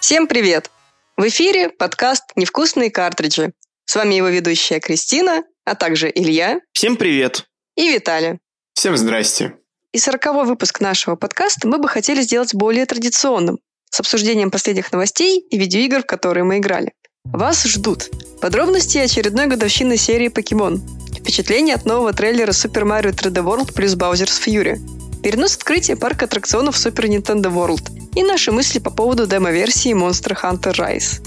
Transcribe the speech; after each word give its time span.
Всем 0.00 0.28
привет! 0.28 0.70
В 1.16 1.26
эфире 1.26 1.68
подкаст 1.68 2.22
«Невкусные 2.36 2.92
картриджи». 2.92 3.52
С 3.86 3.96
вами 3.96 4.14
его 4.14 4.28
ведущая 4.28 4.78
Кристина, 4.78 5.42
а 5.64 5.74
также 5.74 6.08
Илья. 6.14 6.60
Всем 6.72 6.96
привет! 6.96 7.46
И 7.74 7.88
Виталий. 7.92 8.38
Всем 8.74 8.96
здрасте! 8.96 9.56
И 9.92 9.98
сороковой 9.98 10.44
выпуск 10.44 10.80
нашего 10.80 11.16
подкаста 11.16 11.66
мы 11.66 11.78
бы 11.78 11.88
хотели 11.88 12.20
сделать 12.20 12.54
более 12.54 12.86
традиционным, 12.86 13.58
с 13.90 13.98
обсуждением 13.98 14.52
последних 14.52 14.92
новостей 14.92 15.40
и 15.40 15.58
видеоигр, 15.58 16.02
в 16.02 16.06
которые 16.06 16.44
мы 16.44 16.58
играли. 16.58 16.92
Вас 17.24 17.64
ждут 17.64 18.10
подробности 18.40 18.98
очередной 18.98 19.46
годовщины 19.46 19.96
серии 19.96 20.28
«Покемон», 20.28 20.82
впечатления 21.26 21.74
от 21.74 21.84
нового 21.84 22.12
трейлера 22.12 22.52
Super 22.52 22.84
Mario 22.84 23.12
3D 23.12 23.42
World 23.42 23.74
плюс 23.74 23.96
Bowser's 23.96 24.40
Fury, 24.40 24.78
перенос 25.24 25.56
открытия 25.56 25.96
парка 25.96 26.26
аттракционов 26.26 26.76
Super 26.76 27.08
Nintendo 27.08 27.52
World 27.52 27.90
и 28.14 28.22
наши 28.22 28.52
мысли 28.52 28.78
по 28.78 28.92
поводу 28.92 29.26
демо-версии 29.26 29.92
Monster 29.92 30.36
Hunter 30.40 30.72
Rise. 30.76 31.20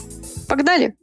Погнали! 0.47 0.95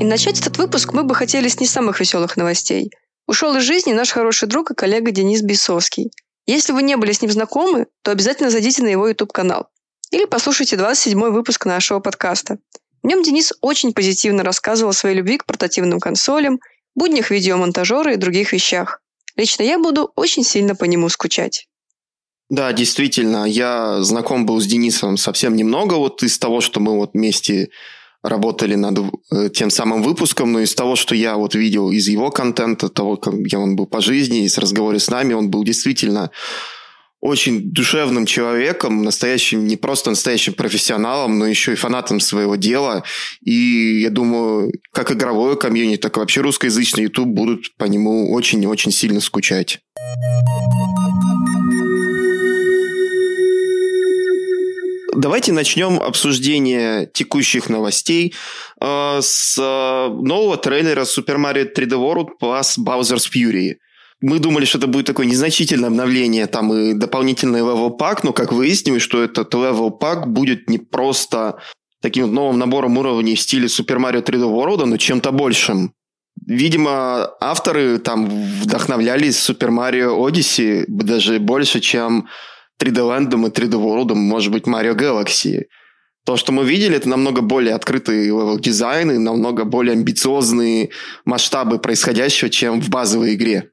И 0.00 0.04
начать 0.04 0.40
этот 0.40 0.58
выпуск 0.58 0.92
мы 0.92 1.04
бы 1.04 1.14
хотели 1.14 1.46
с 1.46 1.60
не 1.60 1.68
самых 1.68 2.00
веселых 2.00 2.36
новостей. 2.36 2.90
Ушел 3.28 3.54
из 3.54 3.62
жизни 3.62 3.92
наш 3.92 4.10
хороший 4.10 4.48
друг 4.48 4.72
и 4.72 4.74
коллега 4.74 5.12
Денис 5.12 5.42
Бесовский. 5.42 6.10
Если 6.44 6.72
вы 6.72 6.82
не 6.82 6.96
были 6.96 7.12
с 7.12 7.22
ним 7.22 7.30
знакомы, 7.30 7.86
то 8.02 8.10
обязательно 8.10 8.50
зайдите 8.50 8.82
на 8.82 8.88
его 8.88 9.06
YouTube-канал. 9.06 9.68
Или 10.10 10.24
послушайте 10.24 10.74
27-й 10.74 11.30
выпуск 11.30 11.66
нашего 11.66 12.00
подкаста. 12.00 12.58
В 13.02 13.06
нем 13.06 13.22
Денис 13.22 13.52
очень 13.60 13.92
позитивно 13.92 14.42
рассказывал 14.42 14.90
о 14.90 14.94
своей 14.94 15.16
любви 15.16 15.38
к 15.38 15.46
портативным 15.46 16.00
консолям 16.00 16.60
буднях 16.94 17.30
видеомонтажера 17.30 18.12
и 18.12 18.16
других 18.16 18.52
вещах. 18.52 19.00
Лично 19.36 19.62
я 19.62 19.78
буду 19.78 20.10
очень 20.16 20.44
сильно 20.44 20.74
по 20.74 20.84
нему 20.84 21.08
скучать. 21.08 21.66
Да, 22.50 22.72
действительно, 22.72 23.44
я 23.44 24.02
знаком 24.02 24.44
был 24.44 24.60
с 24.60 24.66
Денисом 24.66 25.16
совсем 25.16 25.54
немного 25.54 25.94
вот 25.94 26.22
из 26.22 26.38
того, 26.38 26.60
что 26.60 26.80
мы 26.80 26.96
вот 26.96 27.12
вместе 27.14 27.70
работали 28.22 28.74
над 28.74 28.98
э, 29.30 29.48
тем 29.50 29.70
самым 29.70 30.02
выпуском, 30.02 30.52
но 30.52 30.60
из 30.60 30.74
того, 30.74 30.96
что 30.96 31.14
я 31.14 31.36
вот 31.36 31.54
видел 31.54 31.90
из 31.90 32.08
его 32.08 32.30
контента, 32.30 32.88
того, 32.88 33.16
как 33.16 33.34
он 33.54 33.76
был 33.76 33.86
по 33.86 34.00
жизни, 34.00 34.44
и 34.44 34.48
с 34.48 34.58
разговоре 34.58 34.98
с 34.98 35.08
нами, 35.08 35.32
он 35.32 35.48
был 35.48 35.64
действительно 35.64 36.30
очень 37.20 37.70
душевным 37.70 38.24
человеком, 38.24 39.02
настоящим, 39.02 39.66
не 39.66 39.76
просто 39.76 40.10
настоящим 40.10 40.54
профессионалом, 40.54 41.38
но 41.38 41.46
еще 41.46 41.72
и 41.72 41.76
фанатом 41.76 42.18
своего 42.18 42.56
дела. 42.56 43.04
И 43.42 44.00
я 44.02 44.10
думаю, 44.10 44.72
как 44.92 45.12
игровое 45.12 45.56
комьюнити, 45.56 46.00
так 46.00 46.16
и 46.16 46.20
вообще 46.20 46.40
русскоязычный 46.40 47.04
YouTube 47.04 47.28
будут 47.28 47.76
по 47.76 47.84
нему 47.84 48.32
очень-очень 48.32 48.90
сильно 48.90 49.20
скучать. 49.20 49.80
Давайте 55.14 55.52
начнем 55.52 56.00
обсуждение 56.00 57.10
текущих 57.12 57.68
новостей 57.68 58.34
э, 58.80 59.18
с 59.20 59.58
э, 59.58 60.08
нового 60.08 60.56
трейлера 60.56 61.02
Super 61.02 61.36
Mario 61.36 61.68
3D 61.76 61.90
World 61.90 62.28
plus 62.40 62.78
Bowser's 62.78 63.28
Fury– 63.30 63.74
мы 64.20 64.38
думали, 64.38 64.64
что 64.64 64.78
это 64.78 64.86
будет 64.86 65.06
такое 65.06 65.26
незначительное 65.26 65.88
обновление, 65.88 66.46
там 66.46 66.72
и 66.72 66.92
дополнительный 66.94 67.60
level 67.60 67.90
pack, 67.90 68.22
но 68.22 68.32
как 68.32 68.52
выяснилось, 68.52 69.02
что 69.02 69.22
этот 69.22 69.52
level 69.54 69.90
pack 69.90 70.30
будет 70.30 70.68
не 70.68 70.78
просто 70.78 71.58
таким 72.02 72.32
новым 72.32 72.58
набором 72.58 72.98
уровней 72.98 73.34
в 73.34 73.40
стиле 73.40 73.66
Super 73.66 73.98
Mario 73.98 74.22
3D 74.22 74.42
World, 74.42 74.84
но 74.84 74.96
чем-то 74.96 75.32
большим. 75.32 75.94
Видимо, 76.46 77.30
авторы 77.40 77.98
там 77.98 78.26
вдохновлялись 78.26 79.36
Super 79.36 79.68
Mario 79.68 80.18
Odyssey 80.18 80.84
даже 80.88 81.38
больше, 81.38 81.80
чем 81.80 82.28
3D 82.80 82.94
Land 82.94 83.46
и 83.46 83.50
3D 83.50 83.72
World, 83.72 84.14
может 84.14 84.52
быть, 84.52 84.64
Mario 84.64 84.94
Galaxy. 84.94 85.64
То, 86.24 86.36
что 86.36 86.52
мы 86.52 86.64
видели, 86.64 86.96
это 86.96 87.08
намного 87.08 87.40
более 87.40 87.74
открытый 87.74 88.24
level 88.24 88.58
design 88.58 89.10
и 89.10 89.18
намного 89.18 89.64
более 89.64 89.92
амбициозные 89.92 90.90
масштабы 91.24 91.78
происходящего, 91.78 92.50
чем 92.50 92.80
в 92.80 92.90
базовой 92.90 93.34
игре. 93.34 93.70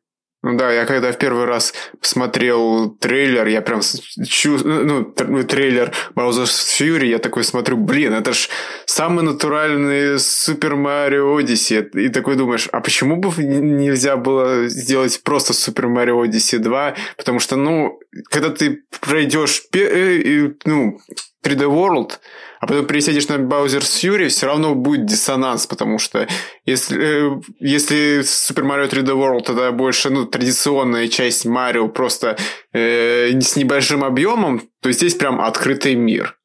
Ну 0.47 0.57
да, 0.57 0.71
я 0.71 0.85
когда 0.85 1.11
в 1.11 1.17
первый 1.17 1.43
раз 1.43 1.73
посмотрел 1.99 2.89
трейлер, 2.89 3.47
я 3.47 3.61
прям 3.61 3.81
чу... 4.25 4.57
ну, 4.63 5.03
трейлер 5.43 5.91
Bowser's 6.15 6.79
Fury, 6.79 7.07
я 7.07 7.17
такой 7.17 7.43
смотрю, 7.43 7.75
блин, 7.75 8.13
это 8.13 8.31
ж 8.31 8.47
самый 8.85 9.25
натуральный 9.25 10.15
Super 10.15 10.75
Mario 10.75 11.37
Odyssey. 11.37 11.89
И 11.99 12.07
такой 12.07 12.37
думаешь, 12.37 12.69
а 12.71 12.79
почему 12.79 13.17
бы 13.17 13.43
нельзя 13.43 14.15
было 14.15 14.69
сделать 14.69 15.21
просто 15.23 15.51
Super 15.51 15.93
Mario 15.93 16.23
Odyssey 16.23 16.59
2? 16.59 16.95
Потому 17.17 17.39
что, 17.39 17.57
ну, 17.57 17.99
когда 18.29 18.49
ты 18.49 18.83
пройдешь, 19.01 19.63
э, 19.73 20.51
ну, 20.63 20.97
3D 21.43 21.65
World, 21.65 22.19
а 22.59 22.67
потом 22.67 22.85
пересядешь 22.85 23.27
на 23.27 23.33
Bowser's 23.33 24.01
Fury, 24.01 24.27
все 24.27 24.47
равно 24.47 24.75
будет 24.75 25.05
диссонанс, 25.05 25.67
потому 25.67 25.99
что 25.99 26.27
если, 26.65 26.97
э, 26.99 27.41
если 27.59 28.21
Super 28.21 28.63
Mario 28.63 28.89
3D 28.89 29.13
World 29.13 29.51
это 29.51 29.71
больше 29.71 30.09
ну, 30.09 30.25
традиционная 30.25 31.07
часть 31.07 31.45
Марио 31.45 31.87
просто 31.87 32.37
э, 32.73 33.39
с 33.39 33.55
небольшим 33.55 34.03
объемом, 34.03 34.61
то 34.81 34.91
здесь 34.91 35.15
прям 35.15 35.39
открытый 35.41 35.95
мир. 35.95 36.37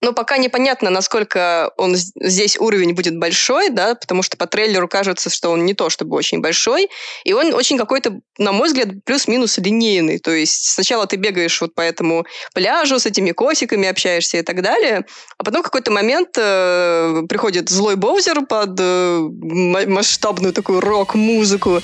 Но 0.00 0.12
пока 0.12 0.38
непонятно, 0.38 0.90
насколько 0.90 1.72
он 1.76 1.96
здесь 1.96 2.56
уровень 2.58 2.94
будет 2.94 3.18
большой, 3.18 3.70
да, 3.70 3.96
потому 3.96 4.22
что 4.22 4.36
по 4.36 4.46
трейлеру 4.46 4.86
кажется, 4.88 5.28
что 5.28 5.50
он 5.50 5.64
не 5.64 5.74
то 5.74 5.90
чтобы 5.90 6.16
очень 6.16 6.40
большой, 6.40 6.88
и 7.24 7.32
он 7.32 7.52
очень 7.52 7.76
какой-то, 7.76 8.20
на 8.38 8.52
мой 8.52 8.68
взгляд, 8.68 8.88
плюс-минус 9.04 9.58
линейный. 9.58 10.18
То 10.18 10.30
есть 10.30 10.70
сначала 10.70 11.06
ты 11.06 11.16
бегаешь 11.16 11.60
вот 11.60 11.74
по 11.74 11.80
этому 11.80 12.26
пляжу 12.54 13.00
с 13.00 13.06
этими 13.06 13.32
котиками, 13.32 13.88
общаешься 13.88 14.38
и 14.38 14.42
так 14.42 14.62
далее, 14.62 15.04
а 15.36 15.44
потом 15.44 15.62
в 15.62 15.64
какой-то 15.64 15.90
момент 15.90 16.30
э, 16.36 17.22
приходит 17.28 17.68
злой 17.68 17.96
Боузер 17.96 18.46
под 18.46 18.78
э, 18.78 19.18
масштабную 19.18 20.52
такую 20.52 20.80
рок-музыку, 20.80 21.82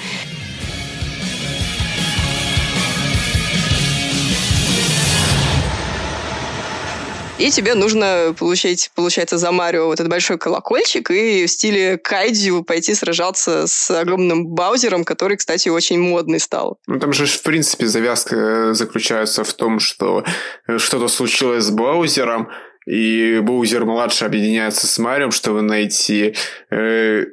И 7.36 7.50
тебе 7.50 7.74
нужно 7.74 8.34
получить, 8.38 8.90
получается, 8.94 9.38
за 9.38 9.50
Марио 9.50 9.86
вот 9.86 9.94
этот 9.94 10.08
большой 10.08 10.38
колокольчик 10.38 11.10
и 11.10 11.46
в 11.46 11.50
стиле 11.50 11.98
кайдзю 11.98 12.62
пойти 12.62 12.94
сражаться 12.94 13.66
с 13.66 13.90
огромным 13.90 14.46
Баузером, 14.46 15.04
который, 15.04 15.36
кстати, 15.36 15.68
очень 15.68 15.98
модный 15.98 16.38
стал. 16.38 16.78
Ну, 16.86 17.00
там 17.00 17.12
же, 17.12 17.26
в 17.26 17.42
принципе, 17.42 17.86
завязка 17.86 18.36
э, 18.36 18.74
заключается 18.74 19.42
в 19.42 19.52
том, 19.52 19.80
что 19.80 20.24
э, 20.68 20.78
что-то 20.78 21.08
случилось 21.08 21.64
с 21.64 21.70
Баузером, 21.70 22.50
и 22.86 23.40
Боузер-младший 23.42 24.28
объединяется 24.28 24.86
с 24.86 24.98
Марио, 24.98 25.30
чтобы 25.32 25.62
найти 25.62 26.36
э, 26.70 27.24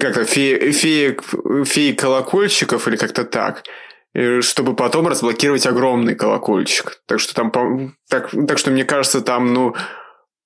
как-то 0.00 0.24
феи, 0.24 0.70
феи, 0.72 1.16
феи 1.64 1.92
колокольчиков 1.92 2.88
или 2.88 2.96
как-то 2.96 3.24
так 3.24 3.62
чтобы 4.40 4.74
потом 4.74 5.08
разблокировать 5.08 5.66
огромный 5.66 6.14
колокольчик. 6.14 7.02
Так 7.06 7.20
что 7.20 7.34
там, 7.34 7.96
так, 8.08 8.30
так 8.46 8.58
что 8.58 8.70
мне 8.70 8.84
кажется, 8.84 9.20
там, 9.20 9.52
ну, 9.52 9.74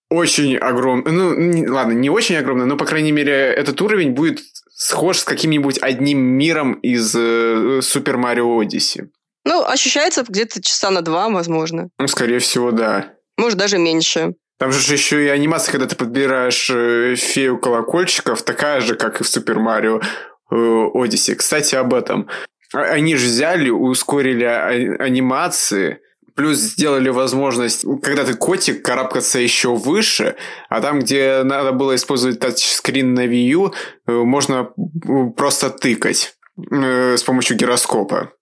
очень 0.08 0.56
огромный, 0.56 1.10
ну, 1.10 1.34
не, 1.34 1.66
ладно, 1.66 1.92
не 1.92 2.10
очень 2.10 2.36
огромный, 2.36 2.66
но, 2.66 2.76
по 2.76 2.84
крайней 2.84 3.12
мере, 3.12 3.32
этот 3.32 3.80
уровень 3.82 4.12
будет 4.12 4.40
схож 4.72 5.18
с 5.18 5.24
каким-нибудь 5.24 5.78
одним 5.80 6.18
миром 6.18 6.74
из 6.74 7.14
э, 7.14 7.80
Super 7.80 8.14
Mario 8.14 8.58
Odyssey. 8.60 9.08
Ну, 9.44 9.64
ощущается 9.64 10.24
где-то 10.28 10.62
часа 10.62 10.90
на 10.90 11.02
два, 11.02 11.28
возможно. 11.28 11.88
Ну, 11.98 12.08
скорее 12.08 12.40
всего, 12.40 12.72
да. 12.72 13.14
Может, 13.36 13.58
даже 13.58 13.78
меньше. 13.78 14.34
Там 14.58 14.72
же 14.72 14.92
еще 14.92 15.24
и 15.24 15.28
анимация, 15.28 15.72
когда 15.72 15.86
ты 15.86 15.96
подбираешь 15.96 16.70
э, 16.70 17.14
фею 17.16 17.58
колокольчиков, 17.58 18.42
такая 18.42 18.80
же, 18.80 18.94
как 18.94 19.20
и 19.20 19.24
в 19.24 19.26
Super 19.26 19.56
Mario 19.56 20.02
э, 20.50 20.54
Odyssey. 20.54 21.34
Кстати, 21.34 21.74
об 21.74 21.94
этом. 21.94 22.28
А, 22.74 22.80
они 22.80 23.16
же 23.16 23.26
взяли, 23.26 23.70
ускорили 23.70 24.44
а, 24.44 24.68
анимации, 25.02 26.00
плюс 26.36 26.58
сделали 26.58 27.08
возможность, 27.08 27.84
когда 28.02 28.24
ты 28.24 28.34
котик, 28.34 28.84
карабкаться 28.84 29.38
еще 29.38 29.74
выше, 29.74 30.36
а 30.68 30.80
там, 30.80 31.00
где 31.00 31.42
надо 31.42 31.72
было 31.72 31.94
использовать 31.94 32.38
тачскрин 32.38 33.14
на 33.14 33.26
Wii 33.26 33.48
U, 33.48 33.72
э, 34.06 34.12
можно 34.12 34.70
просто 35.36 35.70
тыкать 35.70 36.36
э, 36.70 37.16
с 37.16 37.22
помощью 37.22 37.56
гироскопа. 37.56 38.32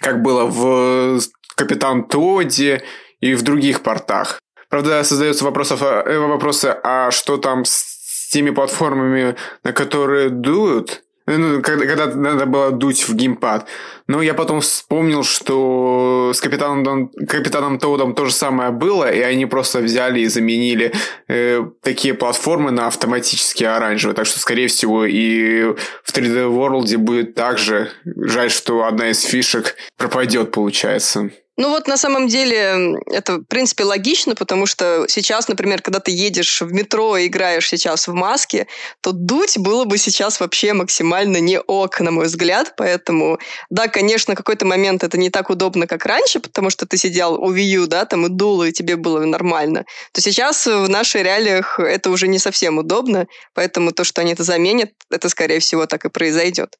Как 0.00 0.22
было 0.22 0.44
в 0.44 1.20
Капитан 1.54 2.04
Тоди 2.04 2.82
и 3.20 3.34
в 3.34 3.42
других 3.42 3.82
портах. 3.82 4.40
Правда, 4.68 5.04
создаются 5.04 5.44
вопросов, 5.44 5.82
э, 5.82 6.18
вопросы, 6.18 6.76
а 6.82 7.12
что 7.12 7.36
там 7.36 7.64
с 7.64 8.28
теми 8.30 8.50
платформами, 8.50 9.36
на 9.62 9.72
которые 9.72 10.30
дуют? 10.30 11.04
Ну, 11.26 11.60
когда, 11.60 11.86
когда 11.86 12.06
надо 12.06 12.46
было 12.46 12.70
дуть 12.70 13.08
в 13.08 13.14
геймпад. 13.14 13.66
Но 14.06 14.22
я 14.22 14.32
потом 14.34 14.60
вспомнил, 14.60 15.24
что 15.24 16.30
с 16.32 16.40
Капитаном, 16.40 17.08
Капитаном 17.28 17.78
Тоудом 17.78 18.14
то 18.14 18.26
же 18.26 18.32
самое 18.32 18.70
было, 18.70 19.10
и 19.10 19.20
они 19.20 19.46
просто 19.46 19.80
взяли 19.80 20.20
и 20.20 20.26
заменили 20.26 20.92
э, 21.26 21.66
такие 21.82 22.14
платформы 22.14 22.70
на 22.70 22.86
автоматические 22.86 23.70
оранжевые. 23.70 24.14
Так 24.14 24.26
что, 24.26 24.38
скорее 24.38 24.68
всего, 24.68 25.04
и 25.04 25.74
в 26.04 26.12
3D 26.12 26.48
World 26.48 26.96
будет 26.98 27.34
так 27.34 27.58
же. 27.58 27.90
Жаль, 28.04 28.50
что 28.50 28.84
одна 28.84 29.10
из 29.10 29.22
фишек 29.22 29.74
пропадет, 29.96 30.52
получается. 30.52 31.30
Ну 31.58 31.70
вот 31.70 31.88
на 31.88 31.96
самом 31.96 32.28
деле 32.28 32.96
это, 33.06 33.38
в 33.38 33.44
принципе, 33.44 33.84
логично, 33.84 34.34
потому 34.34 34.66
что 34.66 35.06
сейчас, 35.08 35.48
например, 35.48 35.80
когда 35.80 36.00
ты 36.00 36.10
едешь 36.10 36.60
в 36.60 36.70
метро 36.72 37.16
и 37.16 37.28
играешь 37.28 37.66
сейчас 37.68 38.08
в 38.08 38.12
маске, 38.12 38.66
то 39.00 39.12
дуть 39.12 39.56
было 39.56 39.84
бы 39.84 39.96
сейчас 39.96 40.38
вообще 40.38 40.74
максимально 40.74 41.38
не 41.38 41.58
ок, 41.58 42.00
на 42.00 42.10
мой 42.10 42.26
взгляд. 42.26 42.74
Поэтому, 42.76 43.38
да, 43.70 43.88
конечно, 43.88 44.34
какой-то 44.34 44.66
момент 44.66 45.02
это 45.02 45.16
не 45.16 45.30
так 45.30 45.48
удобно, 45.48 45.86
как 45.86 46.04
раньше, 46.04 46.40
потому 46.40 46.68
что 46.68 46.84
ты 46.86 46.98
сидел 46.98 47.34
у 47.42 47.50
Wii 47.54 47.86
да, 47.86 48.04
там 48.04 48.26
и 48.26 48.28
дул, 48.28 48.62
и 48.62 48.72
тебе 48.72 48.96
было 48.96 49.20
нормально. 49.24 49.84
То 50.12 50.20
сейчас 50.20 50.66
в 50.66 50.88
наших 50.90 51.22
реалиях 51.22 51.80
это 51.80 52.10
уже 52.10 52.28
не 52.28 52.38
совсем 52.38 52.76
удобно, 52.76 53.26
поэтому 53.54 53.92
то, 53.92 54.04
что 54.04 54.20
они 54.20 54.32
это 54.34 54.42
заменят, 54.42 54.90
это, 55.10 55.30
скорее 55.30 55.60
всего, 55.60 55.86
так 55.86 56.04
и 56.04 56.10
произойдет. 56.10 56.76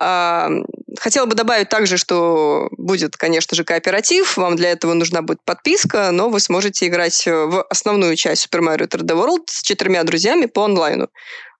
Хотела 0.00 1.26
бы 1.26 1.34
добавить 1.34 1.68
также, 1.68 1.96
что 1.96 2.68
будет, 2.76 3.16
конечно 3.16 3.56
же, 3.56 3.64
кооператив. 3.64 4.36
Вам 4.36 4.56
для 4.56 4.70
этого 4.70 4.94
нужна 4.94 5.22
будет 5.22 5.42
подписка, 5.44 6.10
но 6.12 6.28
вы 6.28 6.38
сможете 6.40 6.86
играть 6.86 7.26
в 7.26 7.64
основную 7.68 8.14
часть 8.16 8.46
Super 8.46 8.60
Mario 8.60 8.88
3D 8.88 9.14
World 9.14 9.44
с 9.46 9.62
четырьмя 9.62 10.04
друзьями 10.04 10.46
по 10.46 10.64
онлайну. 10.64 11.08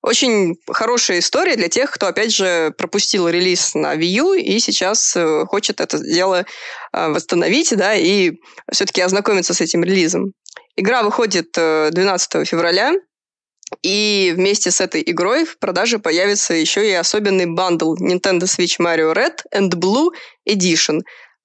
Очень 0.00 0.56
хорошая 0.70 1.18
история 1.18 1.56
для 1.56 1.68
тех, 1.68 1.90
кто, 1.90 2.06
опять 2.06 2.32
же, 2.32 2.72
пропустил 2.78 3.28
релиз 3.28 3.74
на 3.74 3.96
Wii 3.96 4.06
U 4.06 4.34
и 4.34 4.60
сейчас 4.60 5.16
э, 5.16 5.44
хочет 5.46 5.80
это 5.80 5.98
дело 5.98 6.46
э, 6.92 7.08
восстановить, 7.08 7.76
да, 7.76 7.94
и 7.94 8.34
все-таки 8.70 9.00
ознакомиться 9.00 9.54
с 9.54 9.60
этим 9.60 9.82
релизом. 9.82 10.32
Игра 10.76 11.02
выходит 11.02 11.50
12 11.52 12.34
э, 12.36 12.44
февраля, 12.44 12.92
и 13.82 14.32
вместе 14.34 14.70
с 14.70 14.80
этой 14.80 15.02
игрой 15.04 15.44
в 15.44 15.58
продаже 15.58 15.98
появится 15.98 16.54
еще 16.54 16.88
и 16.88 16.92
особенный 16.92 17.46
бандл 17.46 17.94
Nintendo 17.96 18.42
Switch 18.42 18.78
Mario 18.80 19.14
Red 19.14 19.40
and 19.54 19.70
Blue 19.70 20.08
Edition. 20.48 21.00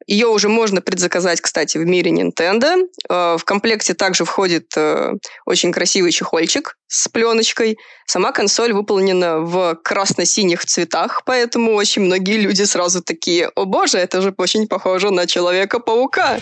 Ее 0.06 0.28
уже 0.28 0.50
можно 0.50 0.81
предзаказать, 0.81 1.40
кстати, 1.40 1.78
в 1.78 1.86
мире 1.86 2.12
Nintendo. 2.12 2.88
Э, 3.10 3.38
в 3.38 3.46
комплекте 3.46 3.94
также 3.94 4.25
входит 4.25 4.66
э, 4.75 5.14
очень 5.46 5.72
красивый 5.72 6.12
чехольчик 6.12 6.75
с 6.88 7.08
пленочкой. 7.08 7.78
Сама 8.06 8.31
консоль 8.31 8.74
выполнена 8.74 9.40
в 9.40 9.75
красно-синих 9.84 10.66
цветах, 10.66 11.24
поэтому 11.25 11.74
очень 11.74 12.02
многие 12.04 12.38
люди 12.38 12.64
сразу 12.64 13.02
такие, 13.02 13.50
о 13.56 13.66
боже, 13.66 13.98
это 13.98 14.22
же 14.22 14.34
очень 14.38 14.68
похоже 14.68 15.10
на 15.12 15.25
Человека-паука. 15.25 16.40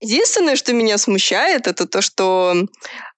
Единственное, 0.00 0.54
что 0.54 0.72
меня 0.72 0.96
смущает, 0.96 1.66
это 1.66 1.86
то, 1.86 2.00
что, 2.00 2.54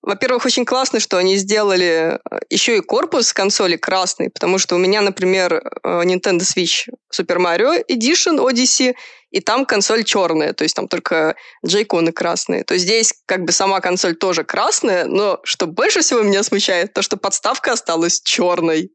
во-первых, 0.01 0.47
очень 0.47 0.65
классно, 0.65 0.99
что 0.99 1.19
они 1.19 1.37
сделали 1.37 2.19
э, 2.19 2.39
еще 2.49 2.79
и 2.79 2.81
корпус 2.81 3.35
консоли 3.35 3.77
красный, 3.77 4.31
потому 4.31 4.59
что 4.59 4.77
у 4.77 4.79
меня, 4.79 5.03
например, 5.03 5.55
э, 5.55 6.03
Nintendo 6.05 6.41
Switch 6.41 6.89
Super 7.15 7.37
Mario 7.37 7.85
Edition 7.87 8.39
Odyssey, 8.39 8.95
и 9.31 9.41
там 9.41 9.67
консоль 9.67 10.05
черная, 10.05 10.55
то 10.55 10.65
есть 10.65 10.75
там 10.75 10.89
только 10.89 11.37
джейконы 11.65 12.13
красные. 12.13 12.65
То 12.65 12.75
есть 12.75 12.87
здесь 12.87 13.13
как 13.27 13.45
бы 13.45 13.53
сама 13.53 13.81
консоль 13.81 14.17
тоже 14.17 14.43
красная, 14.43 15.05
но 15.05 15.39
что 15.45 15.67
больше 15.67 16.01
всего 16.01 16.23
меня 16.23 16.43
смущает, 16.43 16.95
то, 16.95 17.03
что 17.03 17.17
подставка 17.17 17.73
осталась 17.73 18.21
черной. 18.23 18.91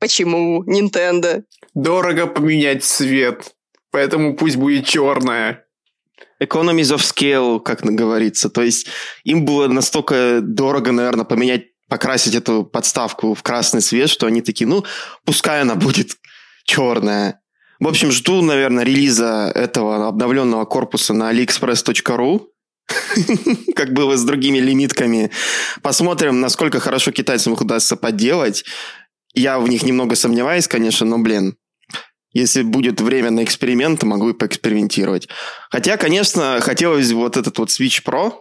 Почему? 0.00 0.64
Nintendo. 0.64 1.42
Дорого 1.74 2.26
поменять 2.26 2.84
цвет, 2.84 3.54
поэтому 3.90 4.36
пусть 4.36 4.56
будет 4.56 4.86
черная 4.86 5.67
economies 6.42 6.94
of 6.94 7.00
scale, 7.00 7.60
как 7.60 7.82
говорится. 7.82 8.48
То 8.48 8.62
есть 8.62 8.86
им 9.24 9.44
было 9.44 9.68
настолько 9.68 10.40
дорого, 10.42 10.92
наверное, 10.92 11.24
поменять, 11.24 11.66
покрасить 11.88 12.34
эту 12.34 12.64
подставку 12.64 13.34
в 13.34 13.42
красный 13.42 13.80
цвет, 13.80 14.10
что 14.10 14.26
они 14.26 14.42
такие, 14.42 14.66
ну, 14.66 14.84
пускай 15.24 15.62
она 15.62 15.74
будет 15.74 16.16
черная. 16.64 17.40
В 17.80 17.86
общем, 17.86 18.10
жду, 18.10 18.42
наверное, 18.42 18.84
релиза 18.84 19.52
этого 19.54 20.08
обновленного 20.08 20.64
корпуса 20.64 21.14
на 21.14 21.32
aliexpress.ru, 21.32 22.46
как 23.76 23.92
было 23.92 24.16
с 24.16 24.24
другими 24.24 24.58
лимитками. 24.58 25.30
Посмотрим, 25.82 26.40
насколько 26.40 26.80
хорошо 26.80 27.12
китайцам 27.12 27.52
их 27.52 27.60
удастся 27.60 27.96
подделать. 27.96 28.64
Я 29.32 29.60
в 29.60 29.68
них 29.68 29.84
немного 29.84 30.16
сомневаюсь, 30.16 30.66
конечно, 30.66 31.06
но, 31.06 31.18
блин, 31.18 31.56
если 32.32 32.62
будет 32.62 33.00
время 33.00 33.30
на 33.30 33.44
эксперимент, 33.44 34.02
могу 34.02 34.30
и 34.30 34.34
поэкспериментировать. 34.34 35.28
Хотя, 35.70 35.96
конечно, 35.96 36.60
хотелось 36.60 37.10
вот 37.12 37.36
этот 37.36 37.58
вот 37.58 37.68
Switch 37.70 38.02
Pro 38.04 38.32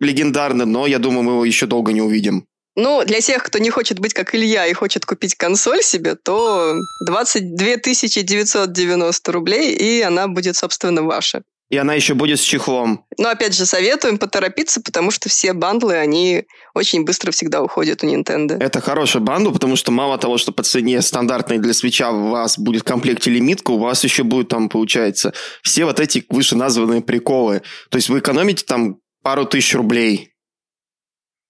легендарный, 0.00 0.66
но 0.66 0.86
я 0.86 0.98
думаю, 0.98 1.22
мы 1.22 1.32
его 1.32 1.44
еще 1.44 1.66
долго 1.66 1.92
не 1.92 2.02
увидим. 2.02 2.46
Ну, 2.74 3.04
для 3.04 3.20
тех, 3.20 3.42
кто 3.42 3.58
не 3.58 3.70
хочет 3.70 3.98
быть 3.98 4.14
как 4.14 4.34
Илья 4.34 4.66
и 4.66 4.72
хочет 4.72 5.04
купить 5.04 5.34
консоль 5.34 5.82
себе, 5.82 6.14
то 6.14 6.74
22 7.06 7.76
990 7.76 9.32
рублей, 9.32 9.74
и 9.74 10.00
она 10.00 10.26
будет, 10.26 10.56
собственно, 10.56 11.02
ваша. 11.02 11.42
И 11.72 11.76
она 11.78 11.94
еще 11.94 12.12
будет 12.12 12.38
с 12.38 12.42
чехлом. 12.42 13.06
Но 13.16 13.30
опять 13.30 13.56
же, 13.56 13.64
советуем 13.64 14.18
поторопиться, 14.18 14.82
потому 14.82 15.10
что 15.10 15.30
все 15.30 15.54
бандлы, 15.54 15.94
они 15.94 16.44
очень 16.74 17.02
быстро 17.02 17.30
всегда 17.30 17.62
уходят 17.62 18.04
у 18.04 18.06
Nintendo. 18.06 18.62
Это 18.62 18.82
хороший 18.82 19.22
бандл, 19.22 19.52
потому 19.52 19.76
что 19.76 19.90
мало 19.90 20.18
того, 20.18 20.36
что 20.36 20.52
по 20.52 20.62
цене 20.62 21.00
стандартной 21.00 21.56
для 21.56 21.72
свеча 21.72 22.10
у 22.10 22.28
вас 22.28 22.58
будет 22.58 22.82
в 22.82 22.84
комплекте 22.84 23.30
лимитка, 23.30 23.70
у 23.70 23.78
вас 23.78 24.04
еще 24.04 24.22
будет 24.22 24.48
там, 24.48 24.68
получается, 24.68 25.32
все 25.62 25.86
вот 25.86 25.98
эти 25.98 26.26
выше 26.28 26.56
названные 26.56 27.00
приколы. 27.00 27.62
То 27.88 27.96
есть 27.96 28.10
вы 28.10 28.18
экономите 28.18 28.66
там 28.66 28.98
пару 29.22 29.46
тысяч 29.46 29.74
рублей 29.74 30.28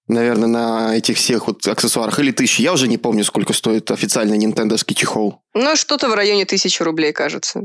наверное, 0.09 0.49
на 0.49 0.97
этих 0.97 1.17
всех 1.17 1.47
вот 1.47 1.67
аксессуарах, 1.67 2.19
или 2.19 2.33
тысячи. 2.33 2.61
Я 2.61 2.75
уже 2.75 2.87
не 2.87 2.99
помню, 2.99 3.25
сколько 3.25 3.53
стоит 3.53 3.91
официальный 3.91 4.37
нинтендовский 4.37 4.95
чехол. 4.95 5.41
Ну, 5.55 5.75
что-то 5.75 6.09
в 6.09 6.15
районе 6.15 6.45
тысячи 6.45 6.83
рублей, 6.83 7.13
кажется. 7.13 7.63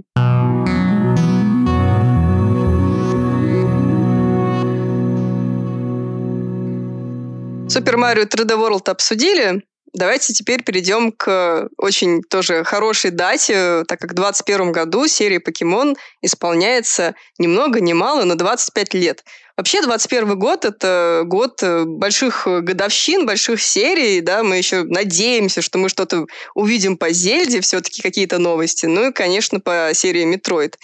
Супер 7.70 7.98
Марио 7.98 8.24
3D 8.24 8.56
World 8.56 8.90
обсудили. 8.90 9.62
Давайте 9.94 10.32
теперь 10.32 10.64
перейдем 10.64 11.12
к 11.12 11.68
очень 11.78 12.22
тоже 12.24 12.64
хорошей 12.64 13.12
дате, 13.12 13.84
так 13.88 14.00
как 14.00 14.12
в 14.12 14.16
2021 14.16 14.72
году 14.72 15.08
серия 15.08 15.40
Покемон 15.40 15.98
исполняется 16.22 17.16
ни 17.38 17.48
много 17.48 17.82
ни 17.82 17.94
мало, 17.94 18.24
но 18.24 18.36
25 18.36 18.94
лет. 18.94 19.24
Вообще 19.58 19.82
21 19.82 20.38
год– 20.38 20.66
это 20.66 21.24
год 21.26 21.64
больших 21.64 22.48
годовщин, 22.48 23.26
больших 23.26 23.62
серий, 23.62 24.22
да, 24.22 24.44
мы 24.44 24.58
еще 24.58 24.84
надеемся, 24.84 25.62
что 25.62 25.80
мы 25.80 25.90
что-то 25.90 26.28
увидим 26.54 26.96
по 26.96 27.12
Зельде, 27.12 27.62
все-таки 27.62 28.02
какие-то 28.02 28.38
новости, 28.38 28.86
ну 28.86 29.10
и, 29.10 29.12
конечно, 29.12 29.60
по 29.60 29.90
серии 29.94 30.26
Метроид. 30.26 30.78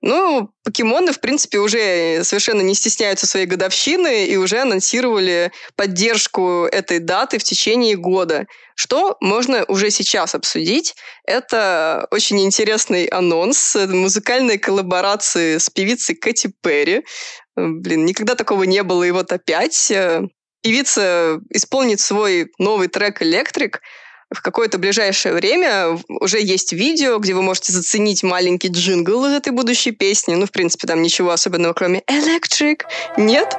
Ну, 0.00 0.50
покемоны, 0.62 1.12
в 1.12 1.20
принципе, 1.20 1.58
уже 1.58 2.22
совершенно 2.22 2.60
не 2.60 2.74
стесняются 2.74 3.26
своей 3.26 3.46
годовщины 3.46 4.26
и 4.26 4.36
уже 4.36 4.60
анонсировали 4.60 5.50
поддержку 5.74 6.66
этой 6.70 7.00
даты 7.00 7.38
в 7.38 7.42
течение 7.42 7.96
года. 7.96 8.46
Что 8.76 9.16
можно 9.20 9.64
уже 9.66 9.90
сейчас 9.90 10.36
обсудить? 10.36 10.94
Это 11.24 12.06
очень 12.12 12.40
интересный 12.44 13.06
анонс 13.06 13.74
музыкальной 13.74 14.58
коллаборации 14.58 15.58
с 15.58 15.68
певицей 15.68 16.14
Кэти 16.14 16.52
Перри. 16.62 17.04
Блин, 17.56 18.04
никогда 18.04 18.36
такого 18.36 18.62
не 18.62 18.84
было, 18.84 19.02
и 19.02 19.10
вот 19.10 19.32
опять. 19.32 19.92
Певица 20.62 21.40
исполнит 21.50 21.98
свой 21.98 22.52
новый 22.58 22.86
трек 22.86 23.20
«Электрик», 23.20 23.80
в 24.30 24.42
какое-то 24.42 24.78
ближайшее 24.78 25.34
время 25.34 25.98
уже 26.08 26.40
есть 26.40 26.72
видео, 26.72 27.18
где 27.18 27.34
вы 27.34 27.42
можете 27.42 27.72
заценить 27.72 28.22
маленький 28.22 28.68
джингл 28.68 29.24
из 29.26 29.32
этой 29.32 29.52
будущей 29.52 29.92
песни. 29.92 30.34
Ну, 30.34 30.46
в 30.46 30.52
принципе, 30.52 30.86
там 30.86 31.02
ничего 31.02 31.30
особенного, 31.30 31.72
кроме 31.72 32.00
«Electric» 32.00 32.82
нет. 33.16 33.56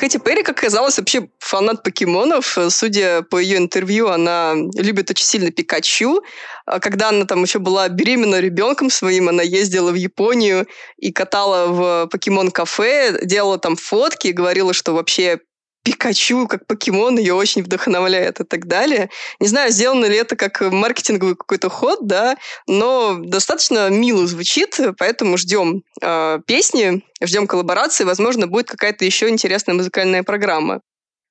Кэти 0.00 0.16
Перри, 0.16 0.42
как 0.42 0.58
оказалось, 0.58 0.96
вообще 0.96 1.28
фанат 1.38 1.82
покемонов. 1.82 2.56
Судя 2.70 3.20
по 3.20 3.36
ее 3.38 3.58
интервью, 3.58 4.08
она 4.08 4.54
любит 4.74 5.10
очень 5.10 5.26
сильно 5.26 5.50
Пикачу. 5.50 6.22
А 6.64 6.80
когда 6.80 7.10
она 7.10 7.26
там 7.26 7.42
еще 7.42 7.58
была 7.58 7.86
беременна 7.90 8.40
ребенком 8.40 8.88
своим, 8.88 9.28
она 9.28 9.42
ездила 9.42 9.90
в 9.90 9.96
Японию 9.96 10.66
и 10.96 11.12
катала 11.12 11.66
в 11.66 12.08
покемон-кафе, 12.10 13.26
делала 13.26 13.58
там 13.58 13.76
фотки, 13.76 14.28
говорила, 14.28 14.72
что 14.72 14.94
вообще 14.94 15.40
Пикачу 15.82 16.46
как 16.46 16.66
покемон 16.66 17.18
ее 17.18 17.34
очень 17.34 17.62
вдохновляет 17.62 18.40
и 18.40 18.44
так 18.44 18.66
далее. 18.66 19.10
Не 19.38 19.48
знаю, 19.48 19.70
сделано 19.70 20.04
ли 20.04 20.16
это 20.16 20.36
как 20.36 20.60
маркетинговый 20.60 21.36
какой-то 21.36 21.70
ход, 21.70 22.00
да, 22.02 22.36
но 22.66 23.18
достаточно 23.18 23.88
мило 23.88 24.26
звучит, 24.26 24.78
поэтому 24.98 25.38
ждем 25.38 25.82
э, 26.02 26.38
песни, 26.46 27.02
ждем 27.22 27.46
коллаборации, 27.46 28.04
возможно, 28.04 28.46
будет 28.46 28.68
какая-то 28.68 29.04
еще 29.04 29.28
интересная 29.28 29.74
музыкальная 29.74 30.22
программа. 30.22 30.80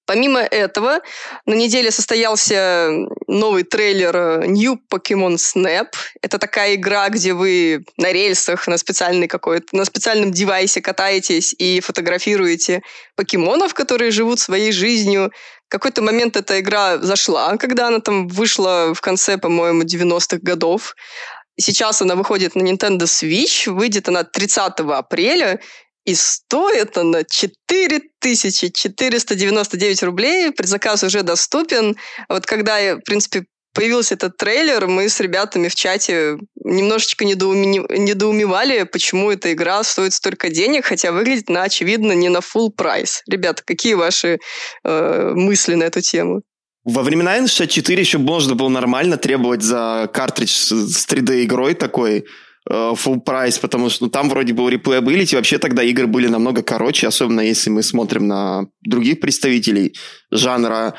Помимо 0.10 0.40
этого, 0.40 1.02
на 1.46 1.54
неделе 1.54 1.92
состоялся 1.92 2.90
новый 3.28 3.62
трейлер 3.62 4.16
э, 4.16 4.48
New 4.48 4.80
Pokemon 4.92 5.36
Snap. 5.36 5.90
Это 6.24 6.40
такая 6.40 6.74
игра, 6.74 7.10
где 7.10 7.34
вы 7.34 7.84
на 7.96 8.12
рельсах, 8.12 8.68
на, 8.68 8.80
специальной 8.80 9.28
какой-то, 9.28 9.68
на 9.72 9.86
специальном 9.86 10.32
девайсе 10.32 10.82
катаетесь 10.82 11.54
и 11.60 11.80
фотографируете 11.80 12.82
покемонов, 13.16 13.76
которые 13.76 14.10
живут 14.10 14.40
своей 14.40 14.72
жизнью. 14.72 15.32
В 15.68 15.72
какой-то 15.72 16.02
момент 16.02 16.36
эта 16.38 16.60
игра 16.60 16.98
зашла, 16.98 17.56
когда 17.58 17.90
она 17.90 18.00
там 18.00 18.28
вышла 18.30 18.96
в 18.96 19.02
конце, 19.02 19.38
по-моему, 19.38 19.84
90-х 19.84 20.40
годов. 20.42 20.96
Сейчас 21.60 22.02
она 22.02 22.16
выходит 22.16 22.56
на 22.56 22.64
Nintendo 22.64 23.04
Switch, 23.04 23.72
выйдет 23.72 24.08
она 24.08 24.24
30 24.24 24.80
апреля, 24.80 25.60
и 26.10 26.16
стоит 26.16 26.98
она 26.98 27.24
4499 27.24 30.04
рублей. 30.04 30.52
Предзаказ 30.52 31.04
уже 31.04 31.22
доступен. 31.22 31.96
Вот 32.28 32.48
когда, 32.48 32.96
в 32.96 33.02
принципе, 33.02 33.46
появился 33.76 34.16
этот 34.16 34.38
трейлер, 34.38 34.88
мы 34.88 35.08
с 35.08 35.20
ребятами 35.20 35.68
в 35.68 35.76
чате 35.76 36.40
немножечко 36.64 37.26
недоуме... 37.26 37.86
недоумевали, 37.90 38.82
почему 38.84 39.30
эта 39.30 39.54
игра 39.54 39.84
стоит 39.84 40.14
столько 40.14 40.50
денег, 40.50 40.86
хотя 40.86 41.12
выглядит 41.12 41.50
на, 41.50 41.62
очевидно, 41.64 42.14
не 42.14 42.30
на 42.30 42.40
full 42.40 42.72
прайс. 42.76 43.22
Ребята, 43.30 43.62
какие 43.64 43.94
ваши 43.94 44.40
э, 44.84 45.32
мысли 45.36 45.76
на 45.76 45.84
эту 45.84 46.02
тему? 46.02 46.42
Во 46.86 47.04
времена 47.04 47.38
N64 47.38 48.00
еще 48.00 48.18
можно 48.18 48.56
было 48.56 48.70
нормально 48.70 49.18
требовать 49.18 49.62
за 49.62 50.10
картридж 50.12 50.50
с 50.50 51.06
3D-игрой 51.08 51.76
такой, 51.76 52.22
Э, 52.22 52.24
full 52.70 53.20
прайс, 53.22 53.58
потому 53.58 53.90
что 53.90 54.06
ну, 54.06 54.10
там 54.10 54.30
вроде 54.30 54.54
был 54.54 54.70
replayability, 54.70 55.36
вообще 55.36 55.58
тогда 55.58 55.84
игры 55.84 56.08
были 56.08 56.28
намного 56.28 56.62
короче, 56.62 57.08
особенно 57.08 57.42
если 57.42 57.70
мы 57.70 57.84
смотрим 57.84 58.28
на 58.28 58.68
других 58.82 59.20
представителей 59.20 59.96
жанра. 60.32 60.94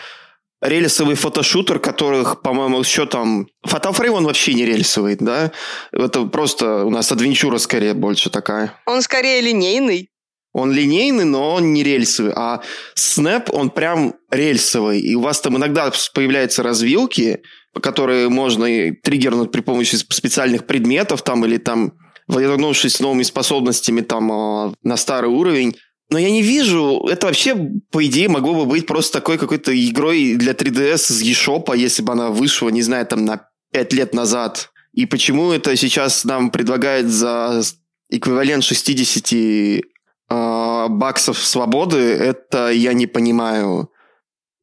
Рельсовый 0.62 1.14
фотошутер, 1.14 1.78
которых, 1.78 2.42
по-моему, 2.42 2.80
еще 2.80 3.06
там... 3.06 3.46
Fatal 3.66 3.96
Frame 3.96 4.10
он 4.10 4.24
вообще 4.24 4.52
не 4.52 4.66
рельсовый, 4.66 5.16
да? 5.18 5.52
Это 5.90 6.26
просто 6.26 6.84
у 6.84 6.90
нас 6.90 7.10
адвенчура 7.10 7.56
скорее 7.56 7.94
больше 7.94 8.28
такая. 8.28 8.74
Он 8.84 9.00
скорее 9.00 9.40
линейный. 9.40 10.10
Он 10.52 10.72
линейный, 10.72 11.24
но 11.24 11.54
он 11.54 11.72
не 11.72 11.82
рельсовый. 11.82 12.32
А 12.34 12.62
Snap, 12.96 13.50
он 13.52 13.70
прям 13.70 14.14
рельсовый. 14.30 15.00
И 15.00 15.14
у 15.14 15.20
вас 15.20 15.40
там 15.40 15.56
иногда 15.56 15.92
появляются 16.12 16.62
развилки, 16.62 17.42
которые 17.80 18.28
можно 18.28 18.66
триггернуть 19.02 19.52
при 19.52 19.60
помощи 19.60 19.94
специальных 19.94 20.66
предметов 20.66 21.22
там 21.22 21.44
или 21.44 21.58
там 21.58 21.92
вернувшись 22.28 22.94
с 22.94 23.00
новыми 23.00 23.22
способностями 23.22 24.00
там 24.00 24.30
а, 24.32 24.74
на 24.82 24.96
старый 24.96 25.30
уровень. 25.30 25.76
Но 26.10 26.18
я 26.18 26.30
не 26.30 26.42
вижу, 26.42 27.06
это 27.08 27.28
вообще, 27.28 27.56
по 27.92 28.04
идее, 28.04 28.28
могло 28.28 28.54
бы 28.54 28.66
быть 28.66 28.86
просто 28.86 29.18
такой 29.18 29.38
какой-то 29.38 29.72
игрой 29.72 30.34
для 30.34 30.52
3DS 30.52 31.12
из 31.12 31.22
eShop, 31.22 31.76
если 31.76 32.02
бы 32.02 32.12
она 32.12 32.30
вышла, 32.30 32.68
не 32.68 32.82
знаю, 32.82 33.06
там 33.06 33.24
на 33.24 33.48
5 33.72 33.92
лет 33.92 34.12
назад. 34.12 34.70
И 34.92 35.06
почему 35.06 35.52
это 35.52 35.76
сейчас 35.76 36.24
нам 36.24 36.50
предлагают 36.50 37.06
за 37.06 37.62
эквивалент 38.10 38.64
60 38.64 39.32
э, 39.32 39.78
а, 39.78 39.80
баксов 40.88 41.38
свободы, 41.38 41.98
это 41.98 42.70
я 42.70 42.92
не 42.92 43.06
понимаю. 43.06 43.90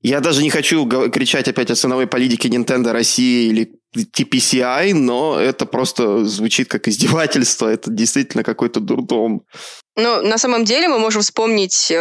Я 0.02 0.20
даже 0.20 0.44
не 0.44 0.50
хочу 0.50 0.88
кричать 1.10 1.48
опять 1.48 1.72
о 1.72 1.76
ценовой 1.76 2.08
политике 2.08 2.50
Nintendo 2.50 2.92
России 2.92 3.50
или 3.50 3.72
TPCI, 3.96 4.94
но 4.94 5.40
это 5.40 5.66
просто 5.66 6.24
звучит 6.26 6.70
как 6.70 6.88
издевательство. 6.88 7.68
Это 7.68 7.90
действительно 7.90 8.44
какой-то 8.44 8.80
дурдом. 8.80 9.42
Ну, 9.96 10.22
на 10.22 10.38
самом 10.38 10.66
деле 10.66 10.88
мы 10.88 11.00
можем 11.00 11.24
вспомнить 11.24 11.90
э, 11.90 11.96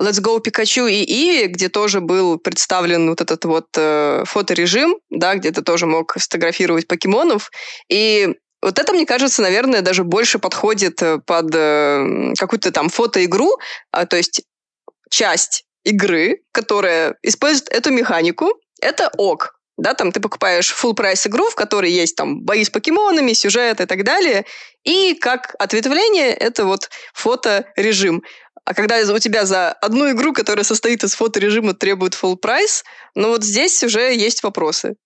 Let's 0.00 0.22
Go 0.22 0.42
Pikachu 0.42 0.90
и 0.90 1.04
Иви, 1.04 1.46
где 1.48 1.68
тоже 1.68 2.00
был 2.00 2.38
представлен 2.38 3.10
вот 3.10 3.20
этот 3.20 3.44
вот 3.44 3.66
э, 3.76 4.22
фоторежим, 4.24 4.96
да, 5.10 5.34
где 5.34 5.50
ты 5.50 5.62
тоже 5.62 5.86
мог 5.86 6.14
сфотографировать 6.18 6.86
покемонов. 6.86 7.50
И 7.90 8.34
вот 8.60 8.78
это, 8.78 8.92
мне 8.92 9.06
кажется, 9.06 9.42
наверное, 9.42 9.82
даже 9.82 10.04
больше 10.04 10.38
подходит 10.38 11.00
э, 11.02 11.18
под 11.24 11.54
э, 11.54 12.34
какую-то 12.38 12.72
там 12.72 12.88
фотоигру, 12.88 13.58
а, 13.92 14.04
то 14.06 14.16
есть 14.16 14.42
часть 15.10 15.64
игры, 15.84 16.42
которая 16.52 17.16
использует 17.22 17.68
эту 17.70 17.90
механику, 17.90 18.52
это 18.80 19.10
ок. 19.16 19.54
Да, 19.76 19.94
там 19.94 20.10
ты 20.10 20.18
покупаешь 20.18 20.74
full 20.74 20.94
прайс 20.94 21.24
игру, 21.28 21.48
в 21.48 21.54
которой 21.54 21.92
есть 21.92 22.16
там 22.16 22.42
бои 22.42 22.64
с 22.64 22.70
покемонами, 22.70 23.32
сюжет 23.32 23.80
и 23.80 23.86
так 23.86 24.02
далее. 24.02 24.44
И 24.82 25.14
как 25.14 25.54
ответвление 25.60 26.30
это 26.34 26.64
вот 26.64 26.90
фоторежим. 27.14 28.24
А 28.64 28.74
когда 28.74 28.98
у 28.98 29.18
тебя 29.20 29.46
за 29.46 29.70
одну 29.72 30.10
игру, 30.10 30.32
которая 30.32 30.64
состоит 30.64 31.04
из 31.04 31.14
фоторежима, 31.14 31.74
требует 31.74 32.14
full 32.14 32.36
прайс, 32.36 32.82
ну 33.14 33.28
вот 33.28 33.44
здесь 33.44 33.82
уже 33.84 34.12
есть 34.12 34.42
вопросы. 34.42 34.96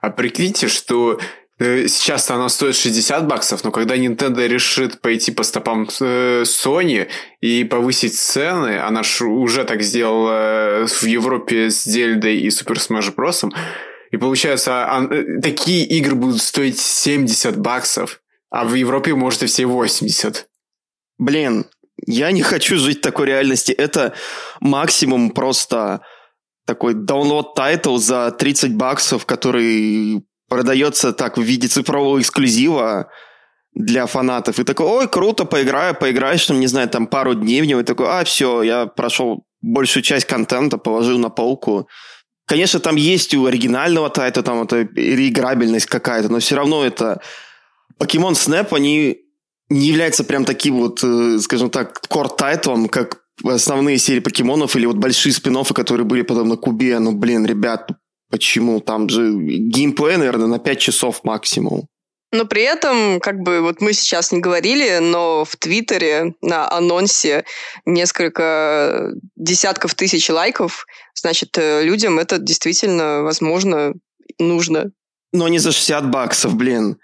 А 0.00 0.10
прикиньте, 0.10 0.66
что 0.66 1.20
сейчас 1.58 2.30
она 2.30 2.48
стоит 2.50 2.76
60 2.76 3.26
баксов, 3.26 3.64
но 3.64 3.70
когда 3.70 3.96
Nintendo 3.96 4.46
решит 4.46 5.00
пойти 5.00 5.32
по 5.32 5.42
стопам 5.42 5.88
э, 6.00 6.42
Sony 6.42 7.08
и 7.40 7.64
повысить 7.64 8.18
цены, 8.18 8.78
она 8.78 9.02
ж 9.02 9.22
уже 9.22 9.64
так 9.64 9.82
сделала 9.82 10.82
э, 10.82 10.86
в 10.86 11.02
Европе 11.04 11.70
с 11.70 11.84
Дельдой 11.84 12.36
и 12.36 12.48
Super 12.48 12.76
Smash 12.76 13.14
Bros. 13.14 13.50
И 14.10 14.18
получается, 14.18 15.08
такие 15.42 15.86
игры 15.86 16.14
будут 16.14 16.42
стоить 16.42 16.78
70 16.78 17.58
баксов, 17.58 18.20
а 18.50 18.64
в 18.64 18.74
Европе, 18.74 19.14
может, 19.14 19.42
и 19.42 19.46
все 19.46 19.64
80. 19.64 20.46
Блин, 21.18 21.64
я 22.06 22.32
не 22.32 22.42
хочу 22.42 22.76
жить 22.76 22.98
в 22.98 23.02
такой 23.02 23.26
реальности. 23.26 23.72
Это 23.72 24.12
максимум 24.60 25.30
просто 25.30 26.02
такой 26.66 26.94
download 26.94 27.54
title 27.54 27.96
за 27.96 28.30
30 28.30 28.74
баксов, 28.74 29.24
который 29.24 30.22
продается 30.48 31.12
так 31.12 31.38
в 31.38 31.42
виде 31.42 31.68
цифрового 31.68 32.20
эксклюзива 32.20 33.10
для 33.74 34.06
фанатов. 34.06 34.58
И 34.58 34.64
такой, 34.64 34.86
ой, 34.86 35.08
круто, 35.08 35.44
поиграю, 35.44 35.94
поиграешь, 35.94 36.46
там, 36.46 36.60
не 36.60 36.66
знаю, 36.66 36.88
там 36.88 37.06
пару 37.06 37.34
дней 37.34 37.60
в 37.60 37.66
него, 37.66 37.80
и 37.80 37.84
такой, 37.84 38.06
а, 38.08 38.24
все, 38.24 38.62
я 38.62 38.86
прошел 38.86 39.44
большую 39.60 40.02
часть 40.02 40.26
контента, 40.26 40.78
положил 40.78 41.18
на 41.18 41.28
полку. 41.28 41.88
Конечно, 42.46 42.80
там 42.80 42.96
есть 42.96 43.34
у 43.34 43.46
оригинального 43.46 44.08
тайта 44.08 44.42
там 44.42 44.62
это 44.62 44.88
реиграбельность 44.94 45.86
какая-то, 45.86 46.28
но 46.28 46.38
все 46.38 46.56
равно 46.56 46.84
это... 46.84 47.20
Pokemon 47.98 48.32
Snap, 48.32 48.74
они 48.74 49.16
не 49.68 49.88
являются 49.88 50.22
прям 50.22 50.44
таким 50.44 50.76
вот, 50.76 51.02
э, 51.02 51.38
скажем 51.38 51.70
так, 51.70 52.00
кор-тайтлом, 52.08 52.88
как 52.88 53.22
основные 53.44 53.98
серии 53.98 54.20
покемонов 54.20 54.76
или 54.76 54.86
вот 54.86 54.96
большие 54.96 55.32
спин 55.32 55.56
которые 55.64 56.06
были 56.06 56.22
потом 56.22 56.48
на 56.48 56.56
Кубе. 56.56 56.98
Ну, 56.98 57.12
блин, 57.12 57.46
ребят, 57.46 57.88
Почему? 58.36 58.80
Там 58.80 59.08
же 59.08 59.32
геймплей, 59.32 60.18
наверное, 60.18 60.46
на 60.46 60.58
5 60.58 60.78
часов 60.78 61.24
максимум. 61.24 61.88
Но 62.32 62.44
при 62.44 62.64
этом, 62.64 63.18
как 63.18 63.40
бы, 63.40 63.62
вот 63.62 63.80
мы 63.80 63.94
сейчас 63.94 64.30
не 64.30 64.40
говорили, 64.40 64.98
но 64.98 65.46
в 65.46 65.56
Твиттере 65.56 66.34
на 66.42 66.70
анонсе 66.70 67.46
несколько 67.86 69.10
десятков 69.36 69.94
тысяч 69.94 70.28
лайков, 70.28 70.86
значит, 71.14 71.56
э, 71.56 71.82
людям 71.82 72.18
это 72.18 72.36
действительно, 72.36 73.22
возможно, 73.22 73.94
нужно. 74.38 74.90
Но 75.32 75.48
не 75.48 75.58
за 75.58 75.72
60 75.72 76.10
баксов, 76.10 76.56
блин. 76.56 76.98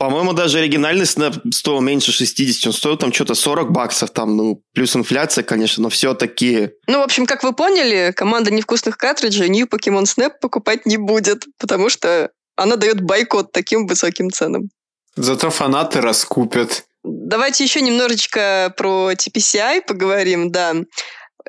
По-моему, 0.00 0.32
даже 0.32 0.60
оригинальный 0.60 1.04
снэп 1.04 1.34
стоил 1.52 1.82
меньше 1.82 2.10
60, 2.10 2.66
он 2.66 2.72
стоил 2.72 2.96
там 2.96 3.12
что-то 3.12 3.34
40 3.34 3.70
баксов, 3.70 4.08
там, 4.08 4.34
ну, 4.34 4.62
плюс 4.72 4.96
инфляция, 4.96 5.44
конечно, 5.44 5.82
но 5.82 5.90
все-таки... 5.90 6.70
Ну, 6.86 7.00
в 7.00 7.02
общем, 7.02 7.26
как 7.26 7.42
вы 7.42 7.52
поняли, 7.52 8.10
команда 8.16 8.50
невкусных 8.50 8.96
картриджей 8.96 9.50
New 9.50 9.66
Pokemon 9.66 10.04
Snap 10.04 10.30
покупать 10.40 10.86
не 10.86 10.96
будет, 10.96 11.44
потому 11.58 11.90
что 11.90 12.30
она 12.56 12.76
дает 12.76 13.02
бойкот 13.02 13.52
таким 13.52 13.86
высоким 13.86 14.30
ценам. 14.30 14.70
Зато 15.16 15.50
фанаты 15.50 16.00
раскупят. 16.00 16.84
Давайте 17.04 17.64
еще 17.64 17.82
немножечко 17.82 18.72
про 18.78 19.12
TPCI 19.12 19.82
поговорим, 19.86 20.50
да. 20.50 20.76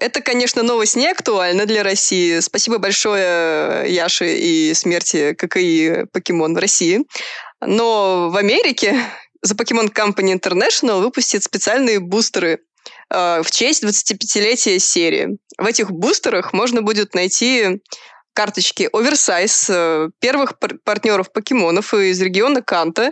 Это, 0.02 0.20
конечно, 0.22 0.64
новость 0.64 0.96
не 0.96 1.08
актуальна 1.08 1.68
для 1.68 1.84
России. 1.84 2.40
Спасибо 2.40 2.80
большое 2.80 3.86
Яше 3.88 4.36
и 4.36 4.74
смерти 4.74 5.36
ККИ 5.36 6.08
Покемон 6.12 6.56
в 6.56 6.58
России. 6.58 7.06
Но 7.64 8.30
в 8.32 8.36
Америке 8.36 8.96
The 9.46 9.56
Pokemon 9.56 9.94
Company 9.94 10.34
International 10.34 11.02
выпустит 11.02 11.44
специальные 11.44 12.00
бустеры 12.00 12.62
э, 13.12 13.44
в 13.44 13.52
честь 13.52 13.84
25-летия 13.84 14.80
серии. 14.80 15.38
В 15.60 15.68
этих 15.68 15.92
бустерах 15.92 16.52
можно 16.52 16.82
будет 16.82 17.14
найти 17.14 17.80
карточки 18.34 18.90
оверсайз 18.92 19.70
э, 19.70 20.10
первых 20.20 20.58
пар- 20.58 20.80
партнеров 20.84 21.32
покемонов 21.32 21.94
из 21.94 22.20
региона 22.20 22.64
Канта, 22.64 23.12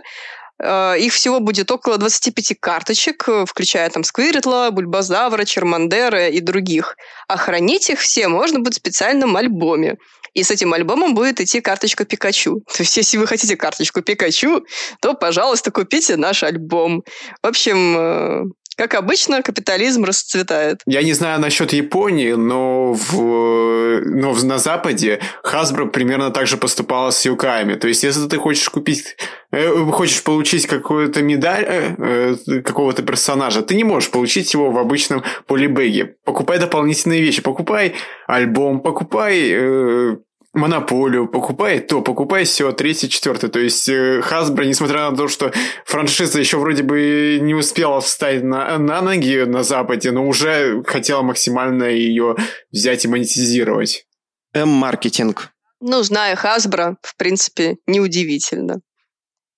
их 0.98 1.14
всего 1.14 1.40
будет 1.40 1.70
около 1.70 1.96
25 1.96 2.54
карточек, 2.60 3.28
э, 3.28 3.44
включая 3.46 3.88
там 3.88 4.04
Сквиртла, 4.04 4.70
Бульбазавра, 4.70 5.44
Чермандера 5.44 6.28
и 6.28 6.40
других. 6.40 6.96
А 7.28 7.36
хранить 7.36 7.88
их 7.88 8.00
все 8.00 8.28
можно 8.28 8.58
будет 8.58 8.74
в 8.74 8.76
специальном 8.76 9.36
альбоме. 9.36 9.96
И 10.34 10.42
с 10.42 10.50
этим 10.50 10.72
альбомом 10.72 11.14
будет 11.14 11.40
идти 11.40 11.60
карточка 11.60 12.04
Пикачу. 12.04 12.60
То 12.76 12.82
есть, 12.82 12.96
если 12.96 13.16
вы 13.16 13.26
хотите 13.26 13.56
карточку 13.56 14.02
Пикачу, 14.02 14.64
то, 15.00 15.14
пожалуйста, 15.14 15.70
купите 15.70 16.16
наш 16.16 16.42
альбом. 16.42 17.02
В 17.42 17.46
общем, 17.46 17.96
э, 17.98 18.44
как 18.80 18.94
обычно, 18.94 19.42
капитализм 19.42 20.04
расцветает. 20.04 20.80
Я 20.86 21.02
не 21.02 21.12
знаю 21.12 21.38
насчет 21.38 21.74
Японии, 21.74 22.32
но, 22.32 22.94
в, 22.94 24.00
но 24.06 24.32
на 24.32 24.56
Западе 24.56 25.20
Hasbro 25.44 25.88
примерно 25.88 26.30
так 26.30 26.46
же 26.46 26.56
поступала 26.56 27.10
с 27.10 27.22
юками. 27.26 27.74
То 27.74 27.88
есть, 27.88 28.04
если 28.04 28.26
ты 28.26 28.38
хочешь 28.38 28.66
купить, 28.70 29.18
э, 29.52 29.84
хочешь 29.92 30.22
получить 30.22 30.66
какую-то 30.66 31.20
медаль 31.20 31.66
э, 31.68 32.36
э, 32.46 32.62
какого-то 32.62 33.02
персонажа, 33.02 33.60
ты 33.60 33.74
не 33.74 33.84
можешь 33.84 34.10
получить 34.10 34.54
его 34.54 34.70
в 34.70 34.78
обычном 34.78 35.24
полибеге. 35.46 36.14
Покупай 36.24 36.58
дополнительные 36.58 37.20
вещи, 37.20 37.42
покупай 37.42 37.96
альбом, 38.26 38.80
покупай 38.80 40.16
монополию, 40.52 41.28
покупай 41.28 41.80
то, 41.80 42.02
покупай 42.02 42.44
все, 42.44 42.72
третий, 42.72 43.08
четвертый. 43.08 43.50
То 43.50 43.58
есть 43.58 43.88
Hasbro, 43.88 44.64
несмотря 44.64 45.10
на 45.10 45.16
то, 45.16 45.28
что 45.28 45.52
франшиза 45.84 46.40
еще 46.40 46.58
вроде 46.58 46.82
бы 46.82 47.38
не 47.40 47.54
успела 47.54 48.00
встать 48.00 48.42
на, 48.42 48.78
на 48.78 49.00
ноги 49.00 49.44
на 49.44 49.62
Западе, 49.62 50.10
но 50.10 50.26
уже 50.26 50.82
хотела 50.84 51.22
максимально 51.22 51.84
ее 51.84 52.36
взять 52.72 53.04
и 53.04 53.08
монетизировать. 53.08 54.06
М-маркетинг. 54.52 55.52
Ну, 55.80 56.02
зная 56.02 56.36
Hasbro, 56.36 56.96
в 57.02 57.16
принципе, 57.16 57.78
неудивительно. 57.86 58.80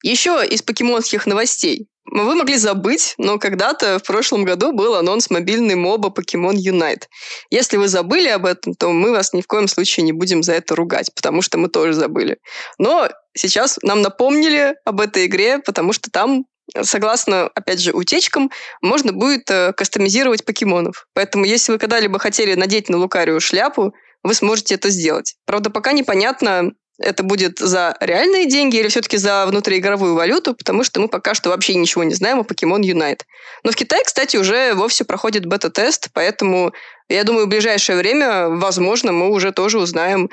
Еще 0.02 0.44
из 0.48 0.62
покемонских 0.62 1.26
новостей. 1.26 1.88
Вы 2.04 2.34
могли 2.34 2.56
забыть, 2.56 3.14
но 3.16 3.38
когда-то 3.38 3.98
в 3.98 4.02
прошлом 4.02 4.44
году 4.44 4.72
был 4.72 4.96
анонс 4.96 5.30
мобильной 5.30 5.76
моба 5.76 6.08
Pokemon 6.08 6.54
Unite. 6.54 7.04
Если 7.50 7.76
вы 7.76 7.88
забыли 7.88 8.28
об 8.28 8.44
этом, 8.44 8.74
то 8.74 8.90
мы 8.90 9.12
вас 9.12 9.32
ни 9.32 9.40
в 9.40 9.46
коем 9.46 9.68
случае 9.68 10.04
не 10.04 10.12
будем 10.12 10.42
за 10.42 10.54
это 10.54 10.74
ругать, 10.74 11.14
потому 11.14 11.42
что 11.42 11.58
мы 11.58 11.68
тоже 11.68 11.92
забыли. 11.92 12.38
Но 12.78 13.08
сейчас 13.34 13.78
нам 13.82 14.02
напомнили 14.02 14.74
об 14.84 15.00
этой 15.00 15.26
игре, 15.26 15.58
потому 15.58 15.92
что 15.92 16.10
там 16.10 16.44
согласно, 16.80 17.48
опять 17.54 17.80
же, 17.80 17.92
утечкам, 17.92 18.50
можно 18.80 19.12
будет 19.12 19.50
э, 19.50 19.72
кастомизировать 19.72 20.44
покемонов. 20.44 21.06
Поэтому, 21.12 21.44
если 21.44 21.72
вы 21.72 21.78
когда-либо 21.78 22.18
хотели 22.18 22.54
надеть 22.54 22.88
на 22.88 22.98
Лукарию 22.98 23.40
шляпу, 23.40 23.94
вы 24.22 24.34
сможете 24.34 24.76
это 24.76 24.88
сделать. 24.88 25.34
Правда, 25.44 25.70
пока 25.70 25.92
непонятно, 25.92 26.72
это 27.02 27.22
будет 27.22 27.58
за 27.58 27.96
реальные 28.00 28.48
деньги 28.48 28.76
или 28.76 28.88
все-таки 28.88 29.16
за 29.16 29.46
внутриигровую 29.46 30.14
валюту, 30.14 30.54
потому 30.54 30.84
что 30.84 31.00
мы 31.00 31.08
пока 31.08 31.34
что 31.34 31.50
вообще 31.50 31.74
ничего 31.74 32.04
не 32.04 32.14
знаем 32.14 32.40
о 32.40 32.42
Pokemon 32.42 32.80
Unite. 32.80 33.20
Но 33.64 33.72
в 33.72 33.76
Китае, 33.76 34.02
кстати, 34.04 34.36
уже 34.36 34.74
вовсе 34.74 35.04
проходит 35.04 35.46
бета-тест, 35.46 36.08
поэтому 36.12 36.72
я 37.08 37.24
думаю, 37.24 37.46
в 37.46 37.50
ближайшее 37.50 37.98
время, 37.98 38.48
возможно, 38.48 39.12
мы 39.12 39.30
уже 39.30 39.52
тоже 39.52 39.78
узнаем 39.78 40.30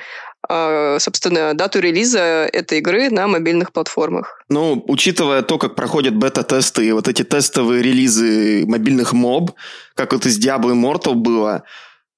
а, 0.48 0.98
собственно, 0.98 1.54
дату 1.54 1.80
релиза 1.80 2.48
этой 2.52 2.78
игры 2.78 3.10
на 3.10 3.26
мобильных 3.28 3.72
платформах. 3.72 4.42
Ну, 4.48 4.82
учитывая 4.88 5.42
то, 5.42 5.58
как 5.58 5.74
проходят 5.74 6.16
бета-тесты 6.16 6.86
и 6.86 6.92
вот 6.92 7.08
эти 7.08 7.22
тестовые 7.22 7.82
релизы 7.82 8.64
мобильных 8.66 9.12
моб, 9.12 9.52
как 9.94 10.12
вот 10.12 10.24
из 10.26 10.44
Diablo 10.44 10.72
Immortal 10.72 11.14
было, 11.14 11.64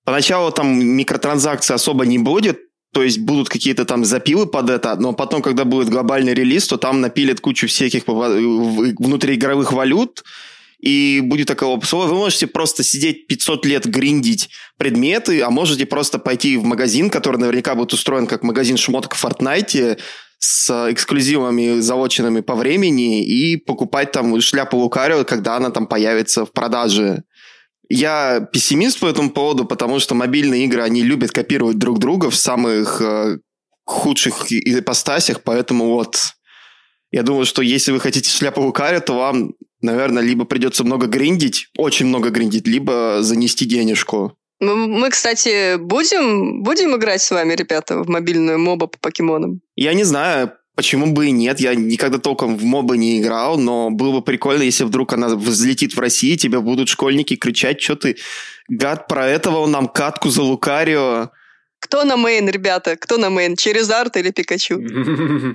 поначалу 0.05 0.53
там 0.53 0.79
микротранзакций 0.79 1.75
особо 1.75 2.07
не 2.07 2.19
будет, 2.19 2.61
то 2.93 3.03
есть 3.03 3.19
будут 3.21 3.49
какие-то 3.49 3.85
там 3.85 4.05
запилы 4.05 4.47
под 4.47 4.71
это, 4.71 4.95
но 4.97 5.13
потом, 5.15 5.41
когда 5.43 5.65
будет 5.65 5.89
глобальный 5.89 6.35
релиз, 6.35 6.67
то 6.67 6.77
там 6.77 7.01
напилят 7.01 7.41
кучу 7.41 7.67
всяких 7.67 8.03
внутриигровых 8.07 9.73
валют, 9.73 10.23
и 10.79 11.21
будет 11.23 11.47
такого 11.47 11.81
слова, 11.85 12.09
вы 12.09 12.15
можете 12.15 12.47
просто 12.47 12.83
сидеть 12.83 13.27
500 13.29 13.67
лет 13.67 13.87
гриндить 13.87 14.51
предметы, 14.77 15.41
а 15.41 15.49
можете 15.49 15.87
просто 15.87 16.19
пойти 16.19 16.57
в 16.57 16.65
магазин, 16.65 17.09
который 17.09 17.37
наверняка 17.39 17.75
будет 17.75 17.93
устроен 17.93 18.27
как 18.27 18.43
магазин 18.43 18.77
шмоток 18.77 19.15
в 19.15 19.25
Fortnite, 19.25 19.99
с 20.39 20.91
эксклюзивами, 20.91 21.79
залоченными 21.79 22.41
по 22.41 22.57
времени, 22.57 23.25
и 23.25 23.57
покупать 23.57 24.11
там 24.11 24.41
шляпу 24.41 24.77
Лукарио, 24.77 25.23
когда 25.25 25.57
она 25.57 25.71
там 25.71 25.87
появится 25.87 26.45
в 26.45 26.51
продаже. 26.51 27.23
Я 27.95 28.41
пессимист 28.41 29.01
по 29.01 29.07
этому 29.07 29.31
поводу, 29.31 29.67
потому 29.67 30.01
что 30.01 30.15
мобильные 30.15 30.65
игры, 30.65 30.81
они 30.81 31.03
любят 31.03 31.31
копировать 31.31 31.77
друг 31.77 31.99
друга 31.99 32.31
в 32.31 32.35
самых 32.35 33.03
э, 33.03 33.37
худших 33.85 34.51
ипостасях, 34.51 35.43
поэтому 35.43 35.93
вот 35.93 36.17
я 37.11 37.23
думаю, 37.23 37.45
что 37.45 37.61
если 37.61 37.93
вы 37.93 38.01
хотите 38.01 38.31
шляпу 38.31 38.63
Лукари, 38.63 39.01
то 39.01 39.19
вам, 39.19 39.53
наверное, 39.83 40.23
либо 40.23 40.47
придется 40.47 40.85
много 40.85 41.07
гриндить, 41.07 41.69
очень 41.77 42.07
много 42.07 42.31
гриндить, 42.31 42.67
либо 42.67 43.19
занести 43.21 43.67
денежку. 43.67 44.39
Мы, 44.59 45.11
кстати, 45.11 45.77
будем, 45.77 46.63
будем 46.63 46.97
играть 46.97 47.21
с 47.21 47.31
вами, 47.31 47.53
ребята, 47.53 48.03
в 48.03 48.09
мобильную 48.09 48.59
моба 48.59 48.87
по 48.87 48.99
покемонам? 48.99 49.61
Я 49.77 49.93
не 49.93 50.05
знаю, 50.05 50.53
Почему 50.75 51.13
бы 51.13 51.27
и 51.27 51.31
нет? 51.31 51.61
Я 51.61 51.75
никогда 51.75 52.19
толком 52.19 52.57
в 52.57 52.65
мобы 52.65 52.97
не 52.97 53.21
играл, 53.21 53.59
но 53.59 53.91
было 53.91 54.13
бы 54.13 54.23
прикольно, 54.23 54.63
если 54.63 54.85
вдруг 54.85 55.13
она 55.13 55.29
взлетит 55.29 55.95
в 55.95 56.01
России, 56.01 56.37
тебе 56.37 56.61
будут 56.61 56.89
школьники 56.89 57.37
кричать, 57.37 57.83
что 57.83 57.97
ты, 57.97 58.17
гад, 58.69 59.07
про 59.07 59.29
этого 59.29 59.67
нам 59.67 59.87
катку 59.87 60.31
за 60.31 60.43
Лукарио. 60.43 61.31
Кто 61.79 62.05
на 62.05 62.17
main, 62.17 62.49
ребята? 62.49 62.97
Кто 62.97 63.19
на 63.19 63.29
main? 63.29 63.57
Чаризард 63.57 64.17
или 64.17 64.31
Пикачу? 64.31 64.81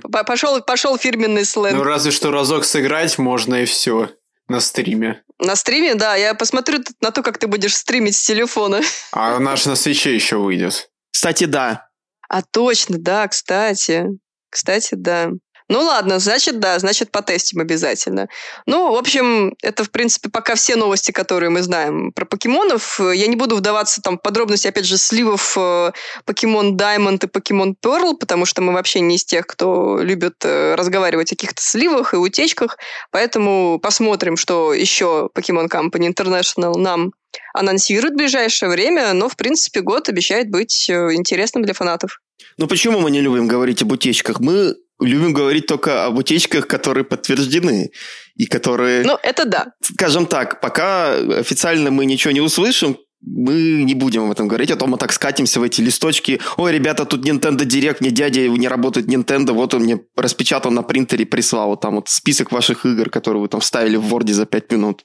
Пошел, 0.26 0.60
пошел 0.60 0.96
фирменный 0.98 1.44
сленг. 1.44 1.76
Ну, 1.76 1.82
разве 1.82 2.12
что 2.12 2.30
разок 2.30 2.64
сыграть 2.64 3.18
можно 3.18 3.62
и 3.62 3.64
все. 3.64 4.10
На 4.46 4.60
стриме. 4.60 5.22
На 5.38 5.56
стриме, 5.56 5.94
да. 5.94 6.16
Я 6.16 6.34
посмотрю 6.34 6.80
на 7.00 7.10
то, 7.10 7.22
как 7.22 7.38
ты 7.38 7.46
будешь 7.46 7.74
стримить 7.74 8.14
с 8.14 8.24
телефона. 8.24 8.82
А 9.12 9.38
он 9.38 9.52
ж 9.52 9.66
на 9.66 9.74
Switch 9.74 10.08
е 10.08 10.14
еще 10.14 10.36
выйдет. 10.36 10.90
Кстати, 11.10 11.44
да. 11.44 11.88
А 12.28 12.42
точно, 12.42 12.98
да, 12.98 13.26
кстати. 13.26 14.06
Кстати, 14.50 14.94
да. 14.94 15.30
Ну 15.70 15.82
ладно, 15.82 16.18
значит, 16.18 16.60
да, 16.60 16.78
значит, 16.78 17.10
потестим 17.10 17.60
обязательно. 17.60 18.28
Ну, 18.64 18.92
в 18.92 18.96
общем, 18.96 19.54
это, 19.62 19.84
в 19.84 19.90
принципе, 19.90 20.30
пока 20.30 20.54
все 20.54 20.76
новости, 20.76 21.12
которые 21.12 21.50
мы 21.50 21.62
знаем 21.62 22.10
про 22.12 22.24
покемонов. 22.24 22.98
Я 22.98 23.26
не 23.26 23.36
буду 23.36 23.54
вдаваться 23.56 24.00
там 24.00 24.16
в 24.16 24.22
подробности, 24.22 24.66
опять 24.66 24.86
же, 24.86 24.96
сливов 24.96 25.56
э, 25.58 25.92
покемон 26.24 26.74
Diamond 26.78 27.22
и 27.22 27.26
покемон 27.26 27.76
Pearl, 27.84 28.16
потому 28.18 28.46
что 28.46 28.62
мы 28.62 28.72
вообще 28.72 29.00
не 29.00 29.16
из 29.16 29.26
тех, 29.26 29.46
кто 29.46 29.98
любит 29.98 30.36
э, 30.42 30.74
разговаривать 30.74 31.32
о 31.32 31.36
каких-то 31.36 31.60
сливах 31.62 32.14
и 32.14 32.16
утечках. 32.16 32.78
Поэтому 33.10 33.78
посмотрим, 33.78 34.38
что 34.38 34.72
еще 34.72 35.28
Pokemon 35.36 35.68
Company 35.68 36.10
International 36.10 36.78
нам 36.78 37.12
анонсирует 37.52 38.14
в 38.14 38.16
ближайшее 38.16 38.70
время, 38.70 39.12
но, 39.12 39.28
в 39.28 39.36
принципе, 39.36 39.82
год 39.82 40.08
обещает 40.08 40.50
быть 40.50 40.88
э, 40.88 41.12
интересным 41.12 41.62
для 41.62 41.74
фанатов. 41.74 42.20
Ну 42.56 42.66
почему 42.66 43.00
мы 43.00 43.10
не 43.10 43.20
любим 43.20 43.48
говорить 43.48 43.82
об 43.82 43.92
утечках? 43.92 44.40
Мы 44.40 44.76
любим 45.00 45.32
говорить 45.32 45.66
только 45.66 46.06
об 46.06 46.18
утечках, 46.18 46.66
которые 46.66 47.04
подтверждены 47.04 47.90
и 48.36 48.46
которые... 48.46 49.04
Ну, 49.04 49.18
это 49.22 49.44
да. 49.44 49.72
Скажем 49.82 50.26
так, 50.26 50.60
пока 50.60 51.14
официально 51.14 51.90
мы 51.90 52.06
ничего 52.06 52.32
не 52.32 52.40
услышим, 52.40 52.96
мы 53.20 53.82
не 53.82 53.94
будем 53.94 54.24
об 54.24 54.30
этом 54.30 54.46
говорить, 54.46 54.70
а 54.70 54.76
то 54.76 54.86
мы 54.86 54.96
так 54.96 55.12
скатимся 55.12 55.60
в 55.60 55.64
эти 55.64 55.80
листочки. 55.80 56.40
Ой, 56.56 56.72
ребята, 56.72 57.04
тут 57.04 57.26
Nintendo 57.26 57.64
Direct, 57.64 57.96
мне 58.00 58.10
дядя 58.10 58.48
не 58.48 58.68
работает 58.68 59.08
Nintendo, 59.08 59.52
вот 59.52 59.74
он 59.74 59.82
мне 59.82 60.00
распечатал 60.16 60.70
на 60.70 60.82
принтере, 60.82 61.26
прислал 61.26 61.68
вот 61.68 61.80
там 61.80 61.96
вот 61.96 62.08
список 62.08 62.52
ваших 62.52 62.86
игр, 62.86 63.10
которые 63.10 63.42
вы 63.42 63.48
там 63.48 63.60
вставили 63.60 63.96
в 63.96 64.12
Word 64.12 64.32
за 64.32 64.46
5 64.46 64.72
минут. 64.72 65.04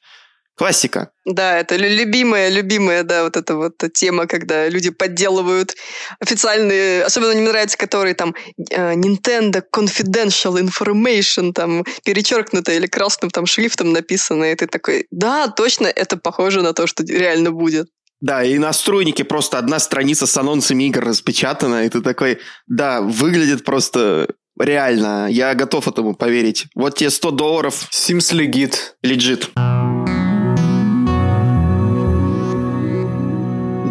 Классика. 0.56 1.10
Да, 1.26 1.58
это 1.58 1.76
любимая, 1.78 2.50
любимая, 2.50 3.04
да, 3.04 3.24
вот 3.24 3.38
эта 3.38 3.56
вот 3.56 3.74
тема, 3.94 4.28
когда 4.28 4.70
люди 4.70 4.92
подделывают 4.92 5.76
официальные, 6.20 7.04
особенно 7.04 7.34
мне 7.34 7.50
нравится, 7.50 7.78
которые 7.78 8.14
там 8.14 8.36
э, 8.70 8.94
Nintendo 8.94 9.64
Confidential 9.76 10.62
Information, 10.62 11.54
там 11.54 11.84
перечеркнуто 12.04 12.72
или 12.72 12.86
красным 12.86 13.32
там 13.32 13.48
шрифтом 13.48 13.94
написано, 13.94 14.52
и 14.52 14.56
ты 14.56 14.68
такой, 14.68 15.08
да, 15.10 15.48
точно, 15.48 15.88
это 15.88 16.18
похоже 16.18 16.62
на 16.62 16.74
то, 16.74 16.86
что 16.86 17.04
реально 17.04 17.52
будет. 17.52 17.88
Да, 18.22 18.44
и 18.44 18.58
на 18.60 18.72
стройнике 18.74 19.24
просто 19.24 19.58
одна 19.58 19.80
страница 19.80 20.28
с 20.28 20.38
анонсами 20.38 20.84
игр 20.84 21.04
распечатана, 21.04 21.86
и 21.86 21.90
ты 21.90 22.02
такой, 22.02 22.40
да, 22.68 23.02
выглядит 23.02 23.66
просто 23.66 24.28
реально, 24.60 25.28
я 25.30 25.56
готов 25.56 25.88
этому 25.88 26.16
поверить. 26.16 26.68
Вот 26.76 26.96
тебе 26.96 27.10
100 27.10 27.32
долларов. 27.32 27.90
Sims 27.92 28.32
Legit. 28.34 28.76
Legit. 29.04 29.50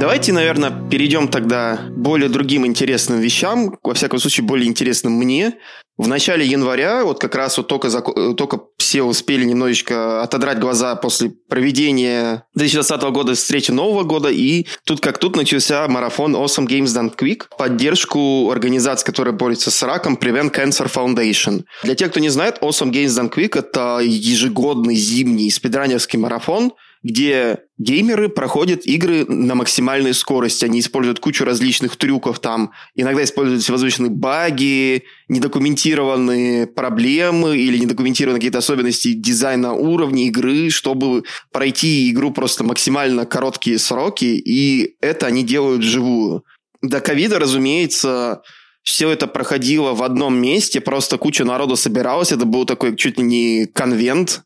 Давайте, 0.03 0.33
наверное, 0.33 0.73
перейдем 0.91 1.29
тогда 1.29 1.77
к 1.77 1.93
более 1.93 2.29
другим 2.29 2.67
интересным 2.67 3.21
вещам, 3.21 3.79
во 3.85 3.95
всяком 3.95 4.19
случае, 4.19 4.45
более 4.45 4.69
интересным 4.69 5.13
мне. 5.13 5.55
В 5.97 6.09
начале 6.09 6.45
января, 6.45 7.05
вот 7.05 7.21
как 7.21 7.37
раз 7.37 7.57
вот 7.57 7.69
только, 7.69 7.87
зак- 7.87 8.35
только 8.35 8.63
все 8.79 9.05
успели 9.05 9.45
немножечко 9.45 10.21
отодрать 10.21 10.59
глаза 10.59 10.97
после 10.97 11.31
проведения 11.49 12.45
2020 12.57 13.01
года 13.13 13.35
встречи 13.35 13.71
Нового 13.71 14.03
года, 14.03 14.29
и 14.29 14.67
тут 14.85 15.01
как 15.01 15.19
тут 15.19 15.37
начался 15.37 15.87
марафон 15.87 16.35
Awesome 16.35 16.67
Games 16.67 16.87
Done 16.87 17.17
Quick, 17.17 17.45
поддержку 17.57 18.51
организации, 18.51 19.07
которая 19.07 19.35
борется 19.35 19.71
с 19.71 19.81
раком, 19.85 20.19
Prevent 20.21 20.53
Cancer 20.53 20.93
Foundation. 20.93 21.63
Для 21.85 21.95
тех, 21.95 22.11
кто 22.11 22.19
не 22.19 22.31
знает, 22.31 22.59
Awesome 22.61 22.91
Games 22.91 23.17
Done 23.17 23.33
Quick– 23.33 23.51
это 23.57 24.01
ежегодный 24.03 24.97
зимний 24.97 25.49
спидранерский 25.49 26.19
марафон, 26.19 26.73
где 27.03 27.59
геймеры 27.79 28.29
проходят 28.29 28.87
игры 28.87 29.27
на 29.27 29.55
максимальной 29.55 30.15
скорости. 30.15 30.65
Они 30.65 30.81
используют 30.81 31.19
кучу 31.19 31.45
различных 31.45 31.97
трюков 31.97 32.39
там. 32.39 32.73
Иногда 32.95 33.25
используют 33.25 33.63
всевозможные 33.63 34.11
баги, 34.11 35.05
недокументированные 35.29 36.69
проблемы 36.69 37.57
или 37.57 37.79
недокументированные 37.79 38.39
какие-то 38.39 38.59
особенности 38.59 39.15
дизайна 39.15 39.73
уровня 39.73 40.27
игры, 40.27 40.71
чтобы 40.71 41.25
пройти 41.51 42.11
игру 42.11 42.31
просто 42.31 42.63
максимально 42.63 43.27
короткие 43.27 43.79
сроки. 43.79 44.25
И 44.25 44.97
это 45.01 45.27
они 45.27 45.43
делают 45.43 45.83
вживую. 45.83 46.45
До 46.83 47.01
ковида, 47.01 47.41
разумеется, 47.41 48.43
все 48.83 49.11
это 49.11 49.27
проходило 49.27 49.93
в 49.93 50.03
одном 50.03 50.37
месте, 50.37 50.81
просто 50.81 51.17
куча 51.17 51.45
народу 51.45 51.77
собиралась, 51.77 52.33
это 52.33 52.45
был 52.45 52.65
такой 52.65 52.97
чуть 52.97 53.19
ли 53.19 53.25
не 53.25 53.67
конвент, 53.67 54.43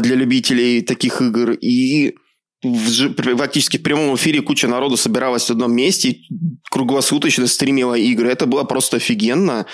для 0.00 0.14
любителей 0.16 0.82
таких 0.82 1.22
игр. 1.22 1.52
И 1.52 2.14
в, 2.62 3.12
практически 3.14 3.78
в 3.78 3.82
прямом 3.82 4.14
эфире 4.16 4.42
куча 4.42 4.68
народу 4.68 4.96
собиралась 4.96 5.46
в 5.46 5.50
одном 5.50 5.72
месте, 5.74 6.16
круглосуточно 6.70 7.46
стримила 7.46 7.94
игры. 7.94 8.28
Это 8.28 8.46
было 8.46 8.64
просто 8.64 8.98
офигенно. 8.98 9.66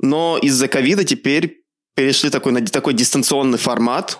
Но 0.00 0.38
из-за 0.42 0.68
ковида 0.68 1.04
теперь 1.04 1.62
перешли 1.94 2.30
такой, 2.30 2.52
на 2.52 2.64
такой 2.64 2.94
дистанционный 2.94 3.58
формат, 3.58 4.18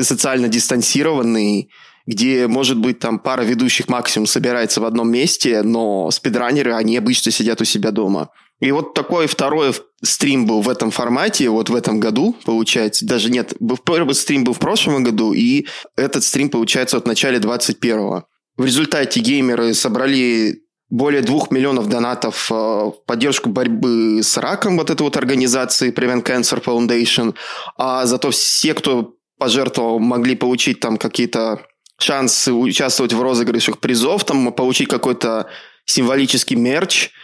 социально 0.00 0.48
дистанцированный, 0.48 1.70
где, 2.06 2.46
может 2.46 2.78
быть, 2.78 3.00
там 3.00 3.18
пара 3.18 3.42
ведущих 3.42 3.88
максимум 3.88 4.26
собирается 4.26 4.80
в 4.80 4.84
одном 4.84 5.10
месте, 5.10 5.62
но 5.62 6.10
спидранеры, 6.10 6.74
они 6.74 6.96
обычно 6.96 7.32
сидят 7.32 7.60
у 7.60 7.64
себя 7.64 7.90
дома. 7.90 8.30
И 8.60 8.72
вот 8.72 8.94
такой 8.94 9.26
второй 9.26 9.74
стрим 10.02 10.46
был 10.46 10.62
в 10.62 10.68
этом 10.68 10.90
формате, 10.90 11.50
вот 11.50 11.68
в 11.68 11.74
этом 11.74 12.00
году, 12.00 12.34
получается. 12.44 13.06
Даже 13.06 13.30
нет, 13.30 13.52
первый 13.84 14.14
стрим 14.14 14.44
был 14.44 14.54
в 14.54 14.58
прошлом 14.58 15.04
году, 15.04 15.32
и 15.34 15.66
этот 15.94 16.24
стрим, 16.24 16.48
получается, 16.48 16.96
от 16.96 17.06
начала 17.06 17.34
21-го. 17.34 18.24
В 18.56 18.64
результате 18.64 19.20
геймеры 19.20 19.74
собрали 19.74 20.62
более 20.88 21.20
двух 21.20 21.50
миллионов 21.50 21.88
донатов 21.88 22.50
э, 22.50 22.54
в 22.54 22.94
поддержку 23.06 23.50
борьбы 23.50 24.22
с 24.22 24.36
раком 24.38 24.78
вот 24.78 24.88
этой 24.88 25.02
вот 25.02 25.16
организации 25.16 25.92
Prevent 25.92 26.24
Cancer 26.24 26.62
Foundation, 26.62 27.34
а 27.76 28.06
зато 28.06 28.30
все, 28.30 28.72
кто 28.72 29.14
пожертвовал, 29.36 29.98
могли 29.98 30.36
получить 30.36 30.80
там 30.80 30.96
какие-то 30.96 31.66
шансы 31.98 32.52
участвовать 32.52 33.12
в 33.12 33.20
розыгрышах 33.20 33.80
призов, 33.80 34.24
там 34.24 34.52
получить 34.52 34.88
какой-то 34.88 35.50
символический 35.84 36.56
мерч– 36.56 37.10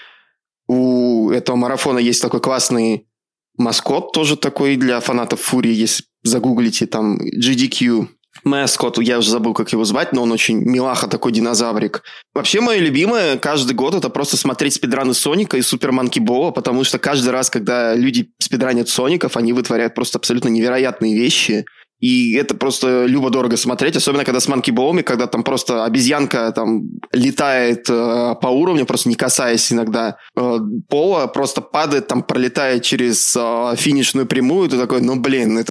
у 0.73 1.31
этого 1.31 1.57
марафона 1.57 1.99
есть 1.99 2.23
такой 2.23 2.41
классный 2.41 3.07
маскот, 3.57 4.13
тоже 4.13 4.37
такой 4.37 4.77
для 4.77 5.01
фанатов 5.01 5.41
Фурии, 5.41 5.73
если 5.73 6.05
загуглите, 6.23 6.87
там 6.87 7.19
GDQ 7.21 8.09
Маскот, 8.45 8.99
я 8.99 9.19
уже 9.19 9.31
забыл, 9.31 9.53
как 9.55 9.73
его 9.73 9.85
звать, 9.85 10.13
но 10.13 10.23
он 10.23 10.33
очень 10.33 10.57
милаха 10.57 11.07
такой 11.07 11.33
динозаврик. 11.33 12.03
Вообще, 12.35 12.61
мое 12.61 12.79
любимое 12.79 13.37
каждый 13.37 13.75
год 13.75 13.95
это 13.95 14.09
просто 14.09 14.37
смотреть 14.37 14.75
спидраны 14.75 15.15
Соника 15.15 15.59
и 15.59 15.63
Супер 15.63 15.93
Манки 15.93 16.19
Бола, 16.19 16.51
потому 16.51 16.83
что 16.83 16.99
каждый 16.99 17.29
раз, 17.31 17.51
когда 17.51 17.95
люди 17.95 18.31
спидранят 18.39 18.89
Соников, 18.89 19.37
они 19.37 19.53
вытворяют 19.53 19.95
просто 19.95 20.19
абсолютно 20.19 20.49
невероятные 20.49 21.15
вещи. 21.15 21.67
И 22.03 22.33
это 22.35 22.57
просто 22.57 23.07
любо-дорого 23.07 23.57
смотреть, 23.57 23.95
особенно 23.95 24.25
когда 24.25 24.41
с 24.41 24.49
манкиболами, 24.49 25.03
когда 25.03 25.29
там 25.29 25.45
просто 25.45 25.85
обезьянка 25.85 26.51
там 26.51 26.83
летает 27.13 27.89
э, 27.89 28.35
по 28.43 28.49
уровню, 28.49 28.87
просто 28.87 29.09
не 29.09 29.15
касаясь 29.15 29.73
иногда 29.73 30.17
э, 30.37 30.59
пола, 30.89 31.29
просто 31.29 31.61
падает, 31.61 32.09
там 32.09 32.25
пролетает 32.25 32.83
через 32.83 33.37
э, 33.37 33.75
финишную 33.77 34.27
прямую, 34.27 34.69
ты 34.69 34.79
такой, 34.79 35.01
ну 35.01 35.15
блин, 35.21 35.59
это... 35.59 35.71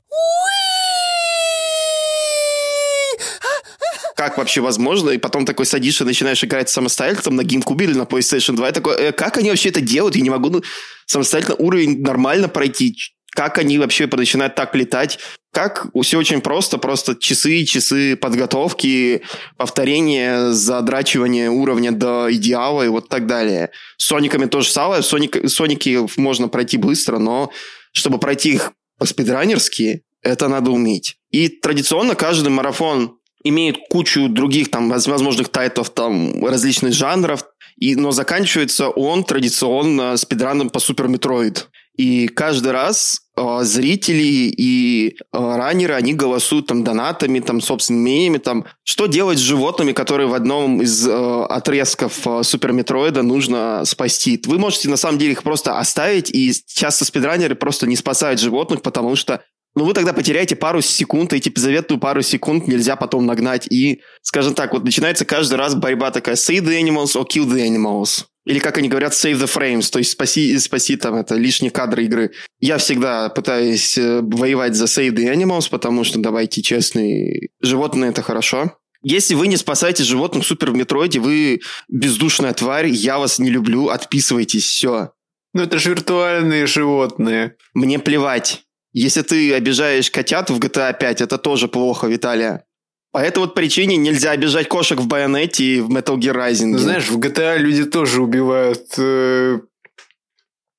как 4.16 4.38
вообще 4.38 4.62
возможно, 4.62 5.10
и 5.10 5.18
потом 5.18 5.46
такой 5.46 5.66
садишься 5.66 6.06
начинаешь 6.06 6.44
играть 6.44 6.70
самостоятельно 6.70 7.24
там, 7.24 7.36
на 7.36 7.42
GameCube 7.42 7.84
или 7.84 7.94
на 7.94 8.04
PlayStation 8.04 8.56
2, 8.56 8.70
и 8.70 8.72
такой, 8.72 8.96
э, 8.96 9.12
как 9.12 9.36
они 9.36 9.50
вообще 9.50 9.68
это 9.68 9.82
делают? 9.82 10.16
Я 10.16 10.22
не 10.22 10.30
могу 10.30 10.50
ну, 10.50 10.62
самостоятельно 11.08 11.56
уровень 11.56 12.02
нормально 12.02 12.48
пройти 12.48 12.96
как 13.32 13.58
они 13.58 13.78
вообще 13.78 14.08
начинают 14.08 14.56
так 14.56 14.76
летать. 14.76 15.20
Как 15.54 15.88
все 16.02 16.18
очень 16.18 16.42
просто, 16.42 16.78
просто 16.78 17.16
часы 17.16 17.66
часы 17.66 18.16
подготовки, 18.16 19.22
повторение, 19.58 20.54
задрачивание 20.54 21.50
уровня 21.50 21.92
до 21.92 22.28
идеала 22.32 22.84
и 22.84 22.88
вот 22.90 23.10
так 23.10 23.28
далее. 23.28 23.72
С 23.98 24.06
Сониками 24.06 24.46
то 24.46 24.62
же 24.62 24.70
самое. 24.70 25.02
Соник, 25.02 25.50
Соники 25.50 26.00
можно 26.18 26.48
пройти 26.48 26.78
быстро, 26.78 27.18
но 27.18 27.52
чтобы 27.94 28.18
пройти 28.18 28.54
их 28.54 28.72
по-спидранерски, 28.98 30.04
это 30.22 30.48
надо 30.48 30.72
уметь. 30.72 31.18
И 31.32 31.48
традиционно 31.50 32.16
каждый 32.16 32.50
марафон 32.50 33.18
имеет 33.44 33.78
кучу 33.90 34.30
других 34.30 34.70
там 34.70 34.90
возможных 34.90 35.50
тайтлов 35.50 35.90
там 35.90 36.46
различных 36.46 36.94
жанров, 36.94 37.46
и, 37.78 37.96
но 37.96 38.12
заканчивается 38.12 38.90
он 38.90 39.24
традиционно 39.24 40.16
спидраном 40.18 40.70
по 40.70 40.80
Super 40.80 41.08
Metroid. 41.08 41.68
И 42.02 42.28
каждый 42.30 42.72
раз 42.72 43.22
э, 43.38 43.60
зрители 43.62 44.24
и 44.24 45.10
э, 45.10 45.14
раннеры, 45.32 45.94
они 45.94 46.16
голосуют 46.16 46.66
там 46.66 46.84
донатами, 46.84 47.42
там, 47.42 47.62
собственными 47.62 48.02
мнениями, 48.02 48.38
там, 48.40 48.66
что 48.84 49.06
делать 49.06 49.38
с 49.38 49.42
животными, 49.42 49.92
которые 49.92 50.26
в 50.26 50.34
одном 50.34 50.82
из 50.82 51.08
э, 51.08 51.12
отрезков 51.48 52.26
э, 52.26 52.42
Супер 52.42 52.72
Метроида 52.72 53.22
нужно 53.22 53.84
спасти. 53.86 54.42
Вы 54.48 54.58
можете, 54.58 54.90
на 54.90 54.98
самом 54.98 55.20
деле, 55.20 55.34
их 55.34 55.44
просто 55.44 55.78
оставить, 55.78 56.32
и 56.32 56.52
часто 56.74 57.06
спидранеры 57.06 57.54
просто 57.54 57.86
не 57.86 57.96
спасают 57.96 58.40
животных, 58.40 58.82
потому 58.82 59.16
что 59.16 59.44
ну, 59.76 59.86
вы 59.86 59.94
тогда 59.94 60.14
потеряете 60.14 60.56
пару 60.56 60.82
секунд, 60.82 61.34
эти 61.34 61.54
заветную 61.56 62.00
пару 62.00 62.24
секунд 62.24 62.68
нельзя 62.68 62.96
потом 62.96 63.28
нагнать. 63.28 63.68
И, 63.72 64.02
скажем 64.24 64.56
так, 64.56 64.74
вот 64.74 64.84
начинается 64.84 65.24
каждый 65.24 65.60
раз 65.60 65.76
борьба 65.76 66.10
такая 66.10 66.34
save 66.34 66.64
the 66.64 66.82
animals 66.82 67.16
or 67.16 67.28
kill 67.28 67.46
the 67.46 67.64
animals. 67.64 68.26
Или, 68.46 68.60
как 68.60 68.78
они 68.78 68.90
говорят, 68.90 69.14
save 69.14 69.36
the 69.36 69.52
frames, 69.52 69.92
то 69.92 70.00
есть 70.00 70.12
спаси, 70.12 70.58
спаси 70.58 70.96
там 70.96 71.16
это 71.16 71.36
лишние 71.36 71.72
кадры 71.72 72.06
игры. 72.06 72.32
Я 72.60 72.78
всегда 72.78 73.30
пытаюсь 73.30 73.98
э, 73.98 74.22
воевать 74.22 74.76
за 74.76 74.86
save 74.86 75.12
the 75.12 75.32
animals, 75.32 75.70
потому 75.70 76.04
что, 76.04 76.20
давайте 76.20 76.64
честные, 76.64 77.50
животные 77.62 78.10
это 78.10 78.24
хорошо. 78.24 78.78
Если 79.04 79.36
вы 79.36 79.48
не 79.48 79.58
спасаете 79.58 80.04
животных 80.04 80.44
в 80.44 80.48
Супер 80.48 80.72
в 80.72 80.76
Метроиде, 80.76 81.20
вы 81.20 81.62
бездушная 81.88 82.54
тварь, 82.54 82.88
я 82.88 83.20
вас 83.20 83.40
не 83.40 83.50
люблю, 83.50 83.90
отписывайтесь, 83.90 84.64
все. 84.64 85.12
Ну 85.54 85.64
это 85.64 85.80
же 85.80 85.90
виртуальные 85.90 86.66
животные. 86.66 87.56
Мне 87.74 88.00
плевать. 88.00 88.64
Если 88.94 89.22
ты 89.22 89.54
обижаешь 89.54 90.12
котят 90.12 90.50
в 90.50 90.60
GTA 90.60 90.98
5, 90.98 91.22
это 91.22 91.38
тоже 91.38 91.68
плохо, 91.68 92.08
Виталия. 92.08 92.66
По 93.12 93.18
этой 93.18 93.40
вот 93.40 93.56
причине 93.56 93.98
нельзя 93.98 94.32
обижать 94.32 94.70
кошек 94.70 95.00
в 95.00 95.08
Байонете 95.08 95.64
и 95.64 95.82
в 95.82 95.90
Metal 95.90 96.16
Gear 96.18 96.34
Rising. 96.34 96.68
Ну, 96.68 96.78
знаешь, 96.78 97.10
в 97.10 97.20
GTA 97.20 97.58
люди 97.58 97.84
тоже 97.84 98.22
убивают 98.22 98.86
э, 98.98 99.60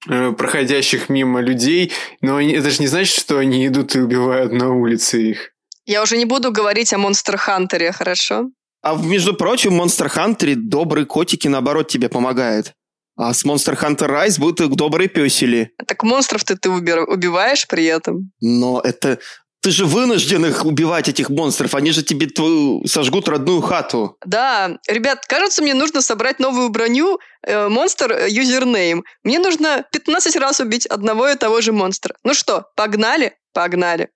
э, 0.08 0.32
проходящих 0.32 1.10
мимо 1.10 1.40
людей, 1.40 1.92
но 2.22 2.36
они, 2.36 2.54
это 2.54 2.70
же 2.70 2.80
не 2.80 2.86
значит, 2.86 3.18
что 3.18 3.36
они 3.36 3.66
идут 3.66 3.94
и 3.96 4.00
убивают 4.00 4.52
на 4.52 4.74
улице 4.74 5.20
их. 5.20 5.50
Я 5.84 6.02
уже 6.02 6.16
не 6.16 6.24
буду 6.24 6.52
говорить 6.52 6.94
о 6.94 6.98
Монстр 6.98 7.36
Хантере, 7.36 7.92
хорошо? 7.92 8.50
А 8.82 8.96
между 8.96 9.34
прочим, 9.34 9.70
в 9.70 9.74
Монстр 9.74 10.08
Хантере 10.08 10.54
добрые 10.56 11.04
котики, 11.04 11.48
наоборот, 11.48 11.88
тебе 11.88 12.08
помогают. 12.08 12.72
А 13.16 13.34
с 13.34 13.44
Monster 13.44 13.78
Hunter 13.78 14.08
Rise 14.08 14.40
будут 14.40 14.74
добрые 14.74 15.08
песели. 15.08 15.70
Так 15.86 16.02
монстров 16.02 16.44
ты, 16.44 16.56
ты 16.56 16.70
убиваешь 16.70 17.68
при 17.68 17.84
этом? 17.84 18.32
Но 18.40 18.80
это 18.80 19.18
ты 19.62 19.70
же 19.70 19.86
вынужден 19.86 20.44
их 20.44 20.64
убивать, 20.64 21.08
этих 21.08 21.30
монстров. 21.30 21.74
Они 21.74 21.92
же 21.92 22.02
тебе 22.02 22.26
твою 22.26 22.84
сожгут 22.86 23.28
родную 23.28 23.60
хату. 23.60 24.16
Да. 24.26 24.78
Ребят, 24.88 25.24
кажется, 25.26 25.62
мне 25.62 25.72
нужно 25.72 26.02
собрать 26.02 26.40
новую 26.40 26.68
броню 26.70 27.20
э, 27.42 27.68
монстр 27.68 28.26
юзернейм. 28.28 29.04
Мне 29.22 29.38
нужно 29.38 29.84
15 29.92 30.36
раз 30.36 30.58
убить 30.58 30.86
одного 30.86 31.28
и 31.28 31.36
того 31.36 31.60
же 31.60 31.72
монстра. 31.72 32.16
Ну 32.24 32.34
что, 32.34 32.66
погнали? 32.74 33.34
Погнали. 33.54 34.08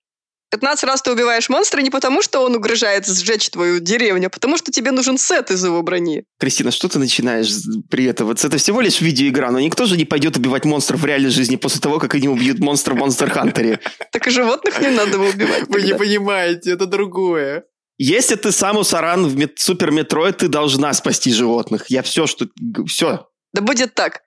15 0.50 0.84
раз 0.84 1.02
ты 1.02 1.10
убиваешь 1.10 1.48
монстра 1.48 1.80
не 1.80 1.90
потому, 1.90 2.22
что 2.22 2.40
он 2.40 2.54
угрожает 2.54 3.06
сжечь 3.06 3.50
твою 3.50 3.80
деревню, 3.80 4.28
а 4.28 4.30
потому 4.30 4.56
что 4.56 4.70
тебе 4.70 4.92
нужен 4.92 5.18
сет 5.18 5.50
из 5.50 5.64
его 5.64 5.82
брони. 5.82 6.24
Кристина, 6.38 6.70
что 6.70 6.88
ты 6.88 6.98
начинаешь 6.98 7.50
при 7.90 8.04
этом? 8.04 8.30
Это 8.30 8.58
всего 8.58 8.80
лишь 8.80 9.00
видеоигра, 9.00 9.50
но 9.50 9.58
никто 9.60 9.86
же 9.86 9.96
не 9.96 10.04
пойдет 10.04 10.36
убивать 10.36 10.64
монстров 10.64 11.00
в 11.00 11.06
реальной 11.06 11.30
жизни 11.30 11.56
после 11.56 11.80
того, 11.80 11.98
как 11.98 12.14
они 12.14 12.28
убьют 12.28 12.58
монстра 12.58 12.94
в 12.94 12.98
Monster 12.98 13.30
Hunter 13.30 13.68
е. 13.68 13.80
Так 14.12 14.26
и 14.28 14.30
животных 14.30 14.80
не 14.80 14.88
надо 14.88 15.18
убивать. 15.18 15.64
Вы 15.68 15.82
не 15.82 15.94
понимаете, 15.94 16.72
это 16.72 16.86
другое. 16.86 17.64
Если 17.98 18.34
ты 18.36 18.52
Samus 18.52 18.92
Aran 18.94 19.26
в 19.26 19.48
Super 19.56 19.90
Metroid, 19.90 20.38
ты 20.38 20.48
должна 20.48 20.92
спасти 20.92 21.32
животных. 21.32 21.86
Я 21.88 22.02
все, 22.02 22.26
что... 22.26 22.46
Все. 22.86 23.26
Да 23.52 23.62
будет 23.62 23.94
так. 23.94 24.20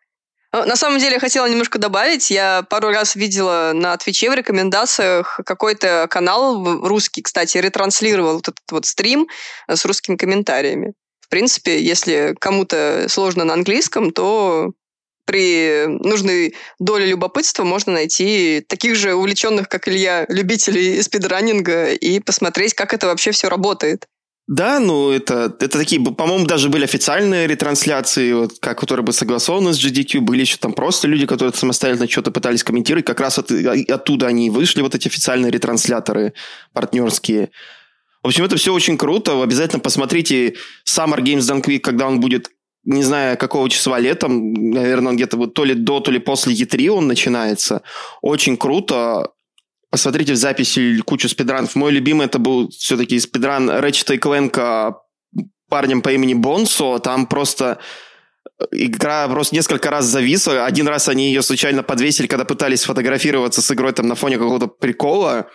Ну, 0.51 0.65
на 0.65 0.75
самом 0.75 0.97
деле, 0.97 1.19
хотела 1.19 1.47
немножко 1.47 1.77
добавить. 1.77 2.31
Я 2.31 2.63
пару 2.69 2.89
раз 2.89 3.15
видела 3.15 3.71
на 3.75 3.95
Твиче 3.97 4.31
в 4.31 4.33
рекомендациях 4.33 5.39
какой-то 5.45 6.07
канал 6.09 6.81
русский, 6.87 7.21
кстати, 7.21 7.57
ретранслировал 7.57 8.35
вот 8.35 8.47
этот 8.47 8.71
вот 8.71 8.85
стрим 8.87 9.27
с 9.67 9.85
русскими 9.85 10.15
комментариями. 10.15 10.93
В 11.21 11.29
принципе, 11.29 11.79
если 11.79 12.35
кому-то 12.39 13.05
сложно 13.09 13.43
на 13.43 13.53
английском, 13.53 14.11
то 14.11 14.71
при 15.25 15.85
нужной 15.85 16.55
доле 16.79 17.05
любопытства 17.05 17.63
можно 17.63 17.93
найти 17.93 18.65
таких 18.67 18.95
же 18.95 19.13
увлеченных, 19.13 19.69
как 19.69 19.87
Илья, 19.87 20.25
любителей 20.27 21.03
спидранинга 21.03 21.93
и 21.93 22.19
посмотреть, 22.19 22.73
как 22.73 22.95
это 22.95 23.05
вообще 23.05 23.29
все 23.29 23.47
работает. 23.49 24.07
Да, 24.49 24.79
ну 24.79 25.11
это, 25.11 25.55
это 25.59 25.77
такие, 25.77 26.01
по-моему, 26.01 26.47
даже 26.47 26.69
были 26.69 26.83
официальные 26.83 27.45
ретрансляции, 27.45 28.33
вот, 28.33 28.53
как, 28.59 28.79
которые 28.79 29.05
бы 29.05 29.13
согласованы 29.13 29.73
с 29.73 29.77
GDQ, 29.77 30.21
были 30.21 30.41
еще 30.41 30.57
там 30.57 30.73
просто 30.73 31.07
люди, 31.07 31.27
которые 31.27 31.53
самостоятельно 31.53 32.09
что-то 32.09 32.31
пытались 32.31 32.63
комментировать, 32.63 33.05
как 33.05 33.19
раз 33.19 33.37
от, 33.37 33.51
оттуда 33.51 34.25
они 34.25 34.49
вышли, 34.49 34.81
вот 34.81 34.95
эти 34.95 35.07
официальные 35.07 35.51
ретрансляторы 35.51 36.33
партнерские. 36.73 37.51
В 38.23 38.27
общем, 38.27 38.43
это 38.43 38.55
все 38.55 38.73
очень 38.73 38.97
круто, 38.97 39.39
обязательно 39.43 39.81
посмотрите 39.81 40.55
Summer 40.83 41.19
Games 41.19 41.41
Done 41.41 41.63
Quick, 41.63 41.81
когда 41.81 42.07
он 42.07 42.19
будет 42.19 42.49
не 42.85 43.03
знаю, 43.03 43.37
какого 43.37 43.69
числа 43.69 43.99
летом, 43.99 44.53
наверное, 44.53 45.13
где-то 45.13 45.37
вот 45.37 45.53
то 45.53 45.63
ли 45.63 45.75
до, 45.75 45.99
то 45.99 46.09
ли 46.09 46.17
после 46.17 46.55
E3 46.55 46.89
он 46.89 47.07
начинается. 47.07 47.83
Очень 48.23 48.57
круто. 48.57 49.29
Посмотрите 49.91 50.33
в 50.33 50.37
записи 50.37 50.99
кучу 50.99 51.27
спидранов. 51.29 51.75
Мой 51.75 51.91
любимый 51.91 52.27
это 52.27 52.37
был 52.37 52.69
все-таки 52.69 53.19
спидран 53.19 53.69
Ratchet 53.69 54.19
Clank 54.19 54.93
парнем 55.69 56.01
по 56.01 56.11
имени 56.11 56.33
Бонсо. 56.33 56.99
Там 56.99 57.25
просто 57.25 57.79
э, 58.59 58.65
игра 58.71 59.27
просто 59.27 59.55
несколько 59.55 59.89
раз 59.89 60.05
зависла. 60.05 60.65
Один 60.65 60.87
раз 60.87 61.07
они 61.07 61.27
ее 61.27 61.41
случайно 61.41 61.83
подвесили, 61.83 62.27
когда 62.27 62.45
пытались 62.45 62.83
фотографироваться 62.83 63.61
с 63.61 63.71
игрой 63.71 63.93
там 63.93 64.07
на 64.07 64.15
фоне 64.15 64.37
какого-то 64.37 64.67
прикола. 64.67 65.47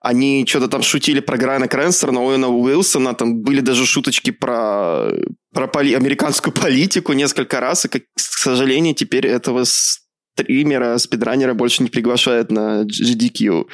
Они 0.00 0.46
что-то 0.46 0.68
там 0.68 0.82
шутили 0.82 1.20
про 1.20 1.36
Брайана 1.36 1.66
Крэнстона, 1.66 2.12
Оуэна 2.12 2.48
Уилсона, 2.48 3.14
там 3.14 3.42
были 3.42 3.60
даже 3.60 3.84
шуточки 3.84 4.30
про, 4.30 5.10
про 5.52 5.66
поли- 5.66 5.94
американскую 5.94 6.54
политику 6.54 7.14
несколько 7.14 7.58
раз, 7.58 7.84
и, 7.84 7.88
как, 7.88 8.02
к 8.14 8.20
сожалению, 8.20 8.94
теперь 8.94 9.26
этого 9.26 9.64
стримера, 10.38 10.98
спидранера 10.98 11.54
больше 11.54 11.82
не 11.82 11.88
приглашают 11.88 12.50
на 12.50 12.84
GDQ. 12.84 13.66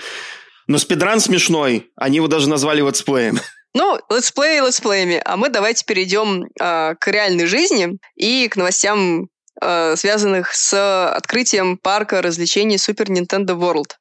Но 0.67 0.79
спидран 0.79 1.21
смешной, 1.21 1.91
они 1.97 2.17
его 2.17 2.29
даже 2.29 2.49
назвали 2.49 2.81
летсплеем. 2.81 3.39
Ну, 3.77 3.99
летсплей 4.09 4.61
летсплеями, 4.61 5.21
а 5.25 5.37
мы 5.37 5.49
давайте 5.49 5.85
перейдем 5.85 6.45
э, 6.45 6.95
к 6.95 7.09
реальной 7.09 7.47
жизни 7.47 7.99
и 8.15 8.47
к 8.47 8.55
новостям, 8.55 9.27
э, 9.61 9.97
связанных 9.97 10.55
с 10.55 11.09
открытием 11.09 11.77
парка 11.77 12.23
развлечений 12.23 12.77
Super 12.77 13.09
Nintendo 13.09 13.59
World. 13.59 13.97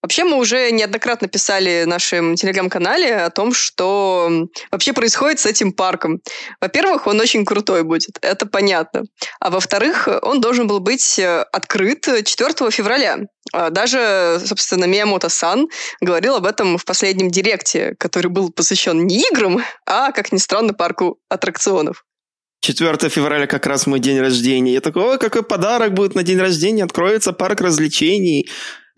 Вообще 0.00 0.22
мы 0.22 0.36
уже 0.36 0.70
неоднократно 0.70 1.26
писали 1.26 1.82
в 1.84 1.88
нашем 1.88 2.36
телеграм-канале 2.36 3.16
о 3.16 3.30
том, 3.30 3.52
что 3.52 4.46
вообще 4.70 4.92
происходит 4.92 5.40
с 5.40 5.46
этим 5.46 5.72
парком. 5.72 6.20
Во-первых, 6.60 7.08
он 7.08 7.20
очень 7.20 7.44
крутой 7.44 7.82
будет, 7.82 8.16
это 8.22 8.46
понятно. 8.46 9.02
А 9.40 9.50
во-вторых, 9.50 10.08
он 10.22 10.40
должен 10.40 10.68
был 10.68 10.78
быть 10.78 11.18
э, 11.18 11.42
открыт 11.52 12.06
4 12.24 12.70
февраля. 12.70 13.18
А 13.52 13.70
даже, 13.70 14.40
собственно, 14.44 14.84
Миямото-сан 14.84 15.68
говорил 16.00 16.36
об 16.36 16.46
этом 16.46 16.78
в 16.78 16.84
последнем 16.84 17.30
директе, 17.30 17.96
который 17.98 18.28
был 18.28 18.52
посвящен 18.52 19.04
не 19.04 19.22
играм, 19.22 19.64
а, 19.84 20.12
как 20.12 20.30
ни 20.30 20.38
странно, 20.38 20.74
парку 20.74 21.18
аттракционов. 21.28 22.04
4 22.60 23.08
февраля 23.08 23.46
как 23.46 23.66
раз 23.66 23.86
мой 23.86 23.98
день 23.98 24.20
рождения. 24.20 24.74
Я 24.74 24.80
такой, 24.80 25.02
ой, 25.02 25.18
какой 25.18 25.42
подарок 25.42 25.94
будет 25.94 26.14
на 26.14 26.22
день 26.22 26.38
рождения. 26.38 26.84
Откроется 26.84 27.32
парк 27.32 27.60
развлечений 27.60 28.48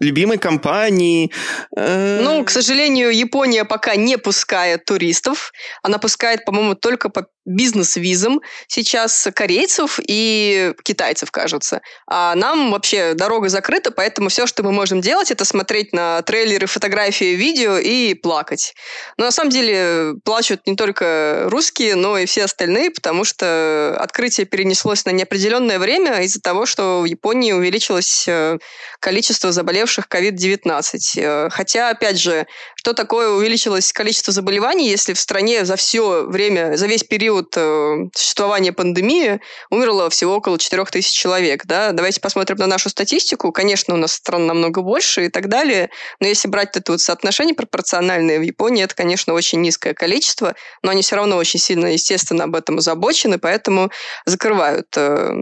любимой 0.01 0.39
компании. 0.39 1.31
Э, 1.77 2.21
ну, 2.23 2.45
к 2.45 2.51
сожалению, 2.51 3.11
Япония 3.11 3.65
пока 3.65 3.97
не 3.97 4.19
пускает 4.19 4.85
туристов. 4.85 5.53
Она 5.83 5.99
пускает, 5.99 6.45
по-моему, 6.45 6.75
только 6.75 7.11
по 7.11 7.27
бизнес-визам 7.51 8.41
сейчас 8.69 9.29
корейцев 9.35 9.99
и 10.07 10.73
китайцев, 10.83 11.31
кажется. 11.31 11.81
А 12.07 12.35
нам 12.35 12.71
вообще 12.71 13.15
дорога 13.15 13.49
закрыта, 13.49 13.91
поэтому 13.91 14.29
все, 14.29 14.47
что 14.47 14.63
мы 14.63 14.73
можем 14.73 15.01
делать, 15.01 15.31
это 15.31 15.45
смотреть 15.45 15.93
на 15.93 16.23
трейлеры, 16.23 16.67
фотографии, 16.67 17.35
видео 17.35 17.79
и 17.79 18.15
плакать. 18.15 18.75
Но 19.17 19.25
на 19.25 19.31
самом 19.31 19.51
деле 19.51 20.15
плачут 20.25 20.67
не 20.67 20.77
только 20.77 21.47
русские, 21.47 21.97
но 21.97 22.19
и 22.19 22.27
все 22.27 22.45
остальные, 22.45 22.91
потому 22.91 23.25
что 23.25 23.97
открытие 23.99 24.47
перенеслось 24.47 25.05
на 25.05 25.11
неопределенное 25.11 25.79
время 25.79 26.23
из-за 26.23 26.41
того, 26.41 26.67
что 26.67 27.01
в 27.01 27.05
Японии 27.05 27.53
увеличилось 27.53 28.25
э, 28.29 28.59
количество 29.01 29.53
заболевших 29.53 30.07
COVID-19. 30.09 30.99
Э, 31.17 31.49
хотя, 31.51 31.91
опять 31.91 32.19
же, 32.19 32.47
что 32.81 32.95
такое 32.95 33.29
увеличилось 33.29 33.93
количество 33.93 34.33
заболеваний, 34.33 34.88
если 34.88 35.12
в 35.12 35.21
стране 35.21 35.66
за 35.66 35.77
все 35.77 36.23
время, 36.23 36.79
за 36.79 36.87
весь 36.87 37.05
период 37.05 37.53
э, 37.55 38.07
существования 38.14 38.73
пандемии 38.73 39.43
умерло 39.69 40.09
всего 40.09 40.37
около 40.37 40.59
4 40.59 40.87
тысяч 40.87 41.12
человек. 41.12 41.66
Да? 41.66 41.93
Давайте 41.93 42.23
посмотрим 42.23 42.57
на 42.57 42.66
нашу 42.66 42.88
статистику. 42.88 43.53
Конечно, 43.53 43.93
у 43.93 43.99
нас 43.99 44.14
стран 44.14 44.47
намного 44.47 44.81
больше 44.81 45.27
и 45.27 45.29
так 45.29 45.51
далее, 45.51 45.90
но 46.21 46.27
если 46.27 46.49
брать 46.49 46.75
это 46.75 46.93
вот 46.93 47.03
соотношение 47.03 47.55
пропорциональное 47.55 48.38
в 48.38 48.43
Японии, 48.43 48.83
это, 48.83 48.95
конечно, 48.95 49.35
очень 49.35 49.61
низкое 49.61 49.93
количество, 49.93 50.55
но 50.83 50.90
они 50.90 51.03
все 51.03 51.16
равно 51.16 51.37
очень 51.37 51.61
сильно, 51.61 51.85
естественно, 51.85 52.45
об 52.45 52.57
этом 52.57 52.79
озабочены, 52.79 53.38
поэтому 53.38 53.90
закрывают 54.25 54.87
э, 54.97 55.33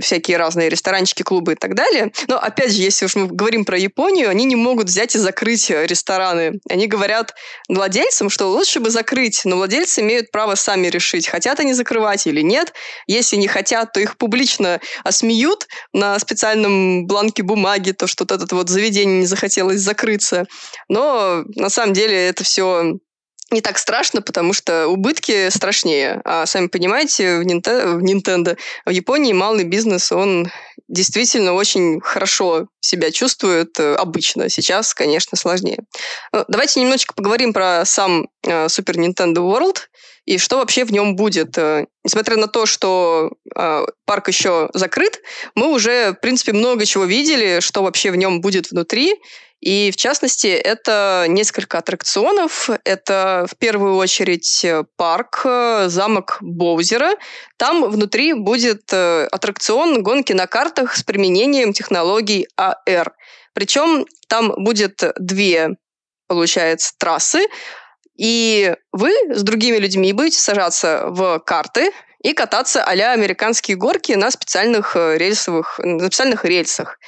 всякие 0.00 0.36
разные 0.36 0.68
ресторанчики, 0.68 1.22
клубы 1.22 1.52
и 1.52 1.56
так 1.56 1.74
далее. 1.74 2.12
Но, 2.26 2.38
опять 2.38 2.72
же, 2.72 2.82
если 2.82 3.06
уж 3.06 3.16
мы 3.16 3.26
говорим 3.26 3.64
про 3.64 3.78
Японию, 3.78 4.30
они 4.30 4.44
не 4.44 4.56
могут 4.56 4.86
взять 4.86 5.14
и 5.14 5.18
закрыть 5.18 5.70
рестораны. 5.70 6.60
Они 6.68 6.86
говорят 6.86 7.34
владельцам, 7.68 8.30
что 8.30 8.46
лучше 8.46 8.80
бы 8.80 8.90
закрыть, 8.90 9.42
но 9.44 9.56
владельцы 9.56 10.00
имеют 10.00 10.30
право 10.30 10.54
сами 10.54 10.88
решить, 10.88 11.28
хотят 11.28 11.60
они 11.60 11.72
закрывать 11.72 12.26
или 12.26 12.40
нет. 12.40 12.72
Если 13.06 13.36
не 13.36 13.48
хотят, 13.48 13.92
то 13.92 14.00
их 14.00 14.16
публично 14.16 14.80
осмеют 15.04 15.66
на 15.92 16.18
специальном 16.18 17.06
бланке 17.06 17.42
бумаги, 17.42 17.92
то, 17.92 18.06
что 18.06 18.24
вот 18.28 18.42
это 18.42 18.54
вот 18.54 18.68
заведение 18.68 19.20
не 19.20 19.26
захотелось 19.26 19.80
закрыться. 19.80 20.46
Но 20.88 21.44
на 21.56 21.70
самом 21.70 21.92
деле 21.92 22.28
это 22.28 22.44
все 22.44 22.98
не 23.50 23.60
так 23.60 23.78
страшно, 23.78 24.20
потому 24.20 24.52
что 24.52 24.88
убытки 24.88 25.48
страшнее. 25.48 26.20
А 26.24 26.46
сами 26.46 26.66
понимаете, 26.66 27.38
в 27.38 27.42
Nintendo, 27.42 27.96
в, 27.96 28.04
Nintendo, 28.04 28.58
в 28.84 28.90
Японии 28.90 29.32
малый 29.32 29.64
бизнес, 29.64 30.12
он 30.12 30.50
действительно 30.88 31.54
очень 31.54 32.00
хорошо 32.00 32.68
себя 32.80 33.10
чувствует 33.10 33.78
э, 33.78 33.94
обычно. 33.94 34.48
Сейчас, 34.48 34.94
конечно, 34.94 35.36
сложнее. 35.36 35.78
Ну, 36.32 36.44
давайте 36.48 36.80
немножечко 36.80 37.14
поговорим 37.14 37.52
про 37.52 37.84
сам 37.84 38.28
э, 38.42 38.66
Super 38.66 38.96
Nintendo 38.96 39.38
World 39.38 39.78
и 40.24 40.38
что 40.38 40.58
вообще 40.58 40.84
в 40.84 40.92
нем 40.92 41.16
будет. 41.16 41.56
Э, 41.58 41.86
несмотря 42.04 42.36
на 42.36 42.48
то, 42.48 42.66
что 42.66 43.32
парк 44.06 44.28
еще 44.28 44.70
закрыт, 44.72 45.20
мы 45.54 45.72
уже, 45.72 46.12
в 46.12 46.20
принципе, 46.20 46.52
много 46.52 46.86
чего 46.86 47.04
видели, 47.04 47.60
что 47.60 47.82
вообще 47.82 48.10
в 48.10 48.16
нем 48.16 48.40
будет 48.40 48.70
внутри. 48.70 49.14
И, 49.60 49.90
в 49.90 49.96
частности, 49.96 50.46
это 50.46 51.26
несколько 51.28 51.78
аттракционов. 51.78 52.70
Это, 52.84 53.46
в 53.50 53.56
первую 53.56 53.96
очередь, 53.96 54.64
парк, 54.96 55.42
э, 55.44 55.88
замок 55.88 56.38
Боузера. 56.40 57.14
Там 57.56 57.90
внутри 57.90 58.34
будет 58.34 58.92
э, 58.92 59.26
аттракцион 59.32 60.02
гонки 60.02 60.32
на 60.32 60.46
картах 60.46 60.94
с 60.96 61.02
применением 61.02 61.72
технологий 61.72 62.46
AR. 62.56 63.10
Причем 63.52 64.06
там 64.28 64.54
будет 64.56 65.02
две, 65.18 65.70
получается, 66.28 66.92
трассы. 66.96 67.48
И 68.16 68.74
вы 68.92 69.12
с 69.28 69.42
другими 69.42 69.76
людьми 69.76 70.12
будете 70.12 70.40
сажаться 70.40 71.06
в 71.08 71.40
карты 71.40 71.90
и 72.22 72.32
кататься 72.32 72.84
а 72.84 72.90
американские 72.90 73.76
горки 73.76 74.12
на 74.12 74.30
специальных 74.30 74.94
э, 74.94 75.18
рельсовых, 75.18 75.80
на 75.82 75.98
специальных 76.06 76.44
рельсах. 76.44 76.98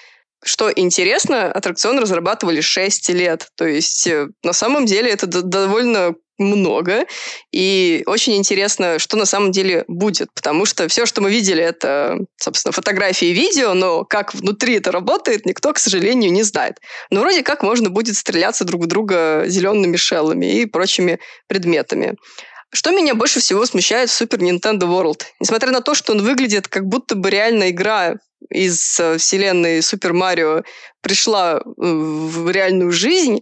Что 0.42 0.70
интересно, 0.74 1.52
аттракцион 1.52 1.98
разрабатывали 1.98 2.60
6 2.60 3.10
лет. 3.10 3.48
То 3.56 3.66
есть 3.66 4.06
э, 4.06 4.28
на 4.42 4.52
самом 4.52 4.86
деле 4.86 5.10
это 5.10 5.26
довольно 5.26 6.14
много. 6.40 7.04
И 7.52 8.02
очень 8.06 8.36
интересно, 8.36 8.98
что 8.98 9.16
на 9.16 9.26
самом 9.26 9.52
деле 9.52 9.84
будет. 9.86 10.28
Потому 10.34 10.64
что 10.64 10.88
все, 10.88 11.06
что 11.06 11.20
мы 11.20 11.30
видели, 11.30 11.62
это, 11.62 12.18
собственно, 12.36 12.72
фотографии 12.72 13.28
и 13.28 13.34
видео, 13.34 13.74
но 13.74 14.04
как 14.04 14.34
внутри 14.34 14.76
это 14.76 14.90
работает, 14.90 15.46
никто, 15.46 15.72
к 15.72 15.78
сожалению, 15.78 16.32
не 16.32 16.42
знает. 16.42 16.78
Но 17.10 17.20
вроде 17.20 17.42
как 17.42 17.62
можно 17.62 17.90
будет 17.90 18.16
стреляться 18.16 18.64
друг 18.64 18.84
в 18.84 18.86
друга 18.86 19.44
зелеными 19.46 19.96
шеллами 19.96 20.46
и 20.46 20.66
прочими 20.66 21.20
предметами. 21.46 22.16
Что 22.72 22.92
меня 22.92 23.14
больше 23.14 23.40
всего 23.40 23.66
смущает 23.66 24.10
в 24.10 24.20
Super 24.20 24.38
Nintendo 24.38 24.82
World? 24.82 25.22
Несмотря 25.40 25.72
на 25.72 25.80
то, 25.80 25.94
что 25.94 26.12
он 26.12 26.22
выглядит 26.22 26.68
как 26.68 26.86
будто 26.86 27.16
бы 27.16 27.28
реальная 27.28 27.70
игра 27.70 28.14
из 28.48 28.98
э, 28.98 29.18
вселенной 29.18 29.82
Супер 29.82 30.12
Марио 30.12 30.62
пришла 31.00 31.58
э, 31.58 31.60
в 31.76 32.50
реальную 32.50 32.90
жизнь, 32.92 33.40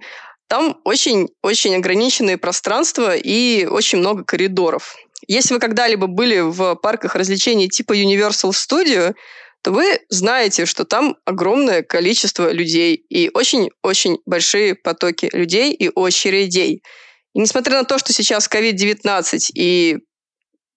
там 0.49 0.81
очень-очень 0.85 1.77
ограниченные 1.77 2.39
пространства 2.39 3.15
и 3.15 3.67
очень 3.67 3.99
много 3.99 4.25
коридоров. 4.25 4.97
Если 5.27 5.55
вы 5.55 5.61
когда-либо 5.61 6.07
были 6.07 6.41
в 6.41 6.75
парках 6.77 7.15
развлечений 7.15 7.69
типа 7.69 7.93
Universal 7.93 8.53
Studio, 8.53 9.15
то 9.63 9.73
вы 9.73 10.01
знаете, 10.09 10.67
что 10.67 10.85
там 10.85 11.17
огромное 11.25 11.83
количество 11.83 12.51
людей 12.51 12.95
и 12.95 13.31
очень-очень 13.35 14.19
большие 14.25 14.75
потоки 14.75 15.29
людей 15.33 15.73
и 15.73 15.91
очередей. 15.95 16.83
И 17.35 17.41
несмотря 17.41 17.79
на 17.79 17.85
то, 17.85 17.99
что 17.99 18.13
сейчас 18.13 18.49
COVID-19 18.49 19.51
и 19.55 19.99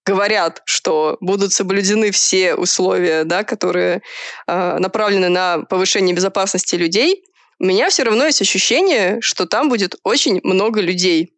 говорят, 0.04 0.62
что 0.64 1.16
будут 1.20 1.52
соблюдены 1.52 2.10
все 2.10 2.54
условия, 2.54 3.24
да, 3.24 3.44
которые 3.44 4.02
э, 4.46 4.78
направлены 4.78 5.28
на 5.28 5.60
повышение 5.60 6.14
безопасности 6.14 6.74
людей, 6.74 7.24
у 7.58 7.64
меня 7.64 7.90
все 7.90 8.02
равно 8.02 8.24
есть 8.26 8.40
ощущение, 8.40 9.20
что 9.20 9.46
там 9.46 9.68
будет 9.68 9.94
очень 10.02 10.40
много 10.42 10.80
людей 10.80 11.32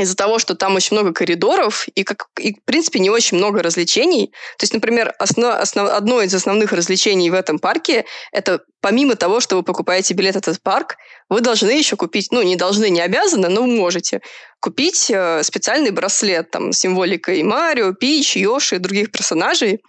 из-за 0.00 0.16
того, 0.16 0.38
что 0.38 0.54
там 0.54 0.74
очень 0.76 0.96
много 0.96 1.12
коридоров 1.12 1.86
и, 1.94 2.04
как, 2.04 2.28
и, 2.38 2.54
в 2.54 2.64
принципе, 2.64 2.98
не 2.98 3.10
очень 3.10 3.36
много 3.36 3.62
развлечений. 3.62 4.28
То 4.58 4.64
есть, 4.64 4.74
например, 4.74 5.14
основ, 5.18 5.54
основ, 5.54 5.88
одно 5.88 6.22
из 6.22 6.34
основных 6.34 6.72
развлечений 6.72 7.30
в 7.30 7.34
этом 7.34 7.58
парке– 7.58 8.04
это 8.32 8.60
помимо 8.80 9.14
того, 9.14 9.40
что 9.40 9.56
вы 9.56 9.62
покупаете 9.62 10.14
билет 10.14 10.34
в 10.34 10.38
этот 10.38 10.62
парк, 10.62 10.96
вы 11.28 11.40
должны 11.40 11.70
еще 11.70 11.96
купить, 11.96 12.28
ну, 12.32 12.42
не 12.42 12.56
должны, 12.56 12.88
не 12.90 13.00
обязаны, 13.00 13.48
но 13.48 13.66
можете 13.66 14.20
купить 14.60 15.10
э, 15.10 15.42
специальный 15.42 15.90
браслет 15.90 16.50
там, 16.50 16.72
с 16.72 16.78
символикой 16.78 17.42
Марио, 17.42 17.92
Пич, 17.92 18.36
Йоши 18.36 18.76
и 18.76 18.78
других 18.78 19.12
персонажей. 19.12 19.82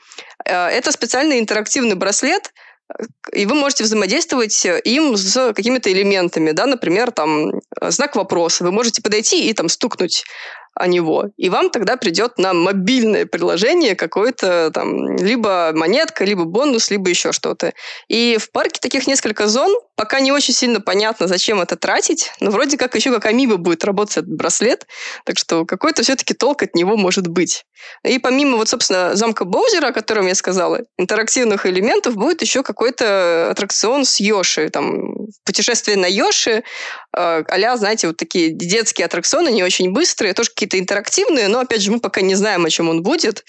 Э, 0.45 0.67
это 0.67 0.91
специальный 0.91 1.39
интерактивный 1.39 1.95
браслет– 1.95 2.51
и 3.31 3.45
вы 3.45 3.55
можете 3.55 3.83
взаимодействовать 3.83 4.65
э, 4.65 4.79
им 4.81 5.15
с 5.15 5.53
какими-то 5.53 5.91
элементами, 5.91 6.51
да, 6.51 6.65
например, 6.65 7.11
там 7.11 7.61
знак 7.81 8.15
вопроса. 8.15 8.63
Вы 8.63 8.71
можете 8.71 9.01
подойти 9.01 9.49
и 9.49 9.53
там 9.53 9.69
стукнуть 9.69 10.25
о 10.73 10.87
него. 10.87 11.25
И 11.37 11.49
вам 11.49 11.69
тогда 11.69 11.97
придет 11.97 12.37
на 12.37 12.53
мобильное 12.53 13.25
приложение 13.25 13.95
какое-то 13.95 14.71
там 14.73 15.15
либо 15.17 15.71
монетка, 15.73 16.23
либо 16.23 16.45
бонус, 16.45 16.89
либо 16.89 17.09
еще 17.09 17.31
что-то. 17.31 17.73
И 18.07 18.37
в 18.39 18.51
парке 18.51 18.79
таких 18.81 19.07
несколько 19.07 19.47
зон. 19.47 19.71
Пока 19.95 20.19
не 20.19 20.31
очень 20.31 20.53
сильно 20.55 20.81
понятно, 20.81 21.27
зачем 21.27 21.61
это 21.61 21.75
тратить, 21.75 22.31
но 22.39 22.49
вроде 22.49 22.75
как 22.75 22.95
еще 22.95 23.11
как 23.11 23.25
амиба 23.27 23.57
будет 23.57 23.83
работать 23.83 24.17
этот 24.17 24.33
браслет, 24.33 24.87
так 25.25 25.37
что 25.37 25.63
какой-то 25.63 26.01
все-таки 26.01 26.33
толк 26.33 26.63
от 26.63 26.73
него 26.73 26.97
может 26.97 27.27
быть. 27.27 27.65
И 28.03 28.17
помимо 28.17 28.57
вот, 28.57 28.67
собственно, 28.67 29.15
замка 29.15 29.45
Боузера, 29.45 29.87
о 29.87 29.93
котором 29.93 30.25
я 30.25 30.33
сказала, 30.33 30.81
интерактивных 30.97 31.67
элементов 31.67 32.15
будет 32.15 32.41
еще 32.41 32.63
какой-то 32.63 33.51
аттракцион 33.51 34.05
с 34.05 34.19
Йоши, 34.19 34.69
там 34.69 35.27
путешествие 35.45 35.97
на 35.97 36.07
Йоши, 36.07 36.63
а 37.13 37.77
знаете, 37.77 38.07
вот 38.07 38.17
такие 38.17 38.49
детские 38.49 39.05
аттракционы, 39.05 39.49
не 39.49 39.63
очень 39.63 39.91
быстрые, 39.91 40.33
тоже 40.33 40.49
какие-то 40.61 40.79
интерактивные, 40.79 41.47
но, 41.47 41.59
опять 41.59 41.81
же, 41.81 41.91
мы 41.91 41.99
пока 41.99 42.21
не 42.21 42.35
знаем, 42.35 42.65
о 42.65 42.69
чем 42.69 42.89
он 42.89 43.01
будет. 43.01 43.45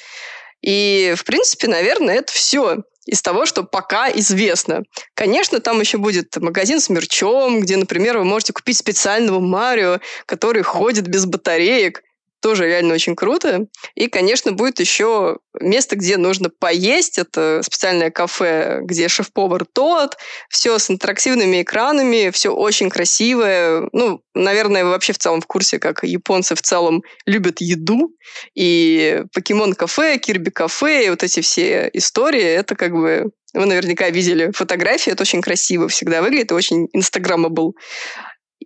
И, 0.63 1.13
в 1.17 1.25
принципе, 1.25 1.69
наверное, 1.69 2.17
это 2.17 2.33
все 2.33 2.85
из 3.05 3.21
того, 3.21 3.45
что 3.45 3.65
пока 3.65 4.11
известно. 4.11 4.85
Конечно, 5.15 5.61
там 5.61 5.81
еще 5.81 5.99
будет 5.99 6.37
магазин 6.37 6.81
с 6.81 6.89
мерчом, 6.89 7.61
где, 7.61 7.77
например, 7.77 8.17
вы 8.17 8.25
можете 8.25 8.55
купить 8.55 8.79
специального 8.79 9.41
Марио, 9.41 10.01
который 10.25 10.63
ходит 10.63 11.07
без 11.07 11.27
батареек 11.27 12.03
тоже 12.43 12.67
реально 12.67 12.95
очень 12.95 13.17
круто. 13.17 13.67
И, 13.95 14.09
конечно, 14.09 14.53
будет 14.53 14.81
еще 14.81 15.39
место, 15.61 15.97
где 15.97 16.17
нужно 16.17 16.51
поесть. 16.51 17.19
Это 17.19 17.63
специальное 17.65 18.11
кафе, 18.11 18.81
где 18.83 19.09
шеф-повар 19.09 19.65
тот. 19.65 20.17
Все 20.51 20.79
с 20.79 20.91
интерактивными 20.91 21.63
экранами, 21.63 22.31
все 22.31 22.51
очень 22.51 22.91
красивое. 22.91 23.89
Ну, 23.93 24.21
наверное, 24.35 24.85
вы 24.85 24.91
вообще 24.91 25.13
в 25.13 25.19
целом 25.19 25.41
в 25.41 25.47
курсе, 25.47 25.79
как 25.79 26.03
японцы 26.03 26.55
в 26.55 26.63
целом 26.63 27.03
любят 27.25 27.61
еду. 27.61 28.15
И 28.55 29.23
покемон-кафе, 29.33 30.19
кирби-кафе, 30.19 31.07
и 31.07 31.11
вот 31.11 31.23
эти 31.23 31.41
все 31.41 31.89
истории, 31.93 32.43
это 32.43 32.75
как 32.75 32.93
бы 32.93 33.31
вы 33.55 33.67
наверняка 33.67 34.09
видели 34.09 34.51
фотографии, 34.53 35.13
это 35.13 35.23
очень 35.23 35.43
красиво 35.43 35.89
всегда 35.89 36.23
выглядит, 36.23 36.53
очень 36.53 36.89
инстаграмабл. 36.93 37.77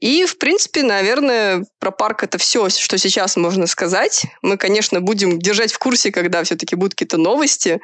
И, 0.00 0.24
в 0.26 0.38
принципе, 0.38 0.82
наверное, 0.82 1.64
про 1.78 1.90
парк 1.90 2.22
это 2.22 2.38
все, 2.38 2.68
что 2.68 2.98
сейчас 2.98 3.36
можно 3.36 3.66
сказать. 3.66 4.26
Мы, 4.42 4.56
конечно, 4.56 5.00
будем 5.00 5.38
держать 5.38 5.72
в 5.72 5.78
курсе, 5.78 6.12
когда 6.12 6.42
все-таки 6.44 6.76
будут 6.76 6.94
какие-то 6.94 7.18
новости. 7.18 7.80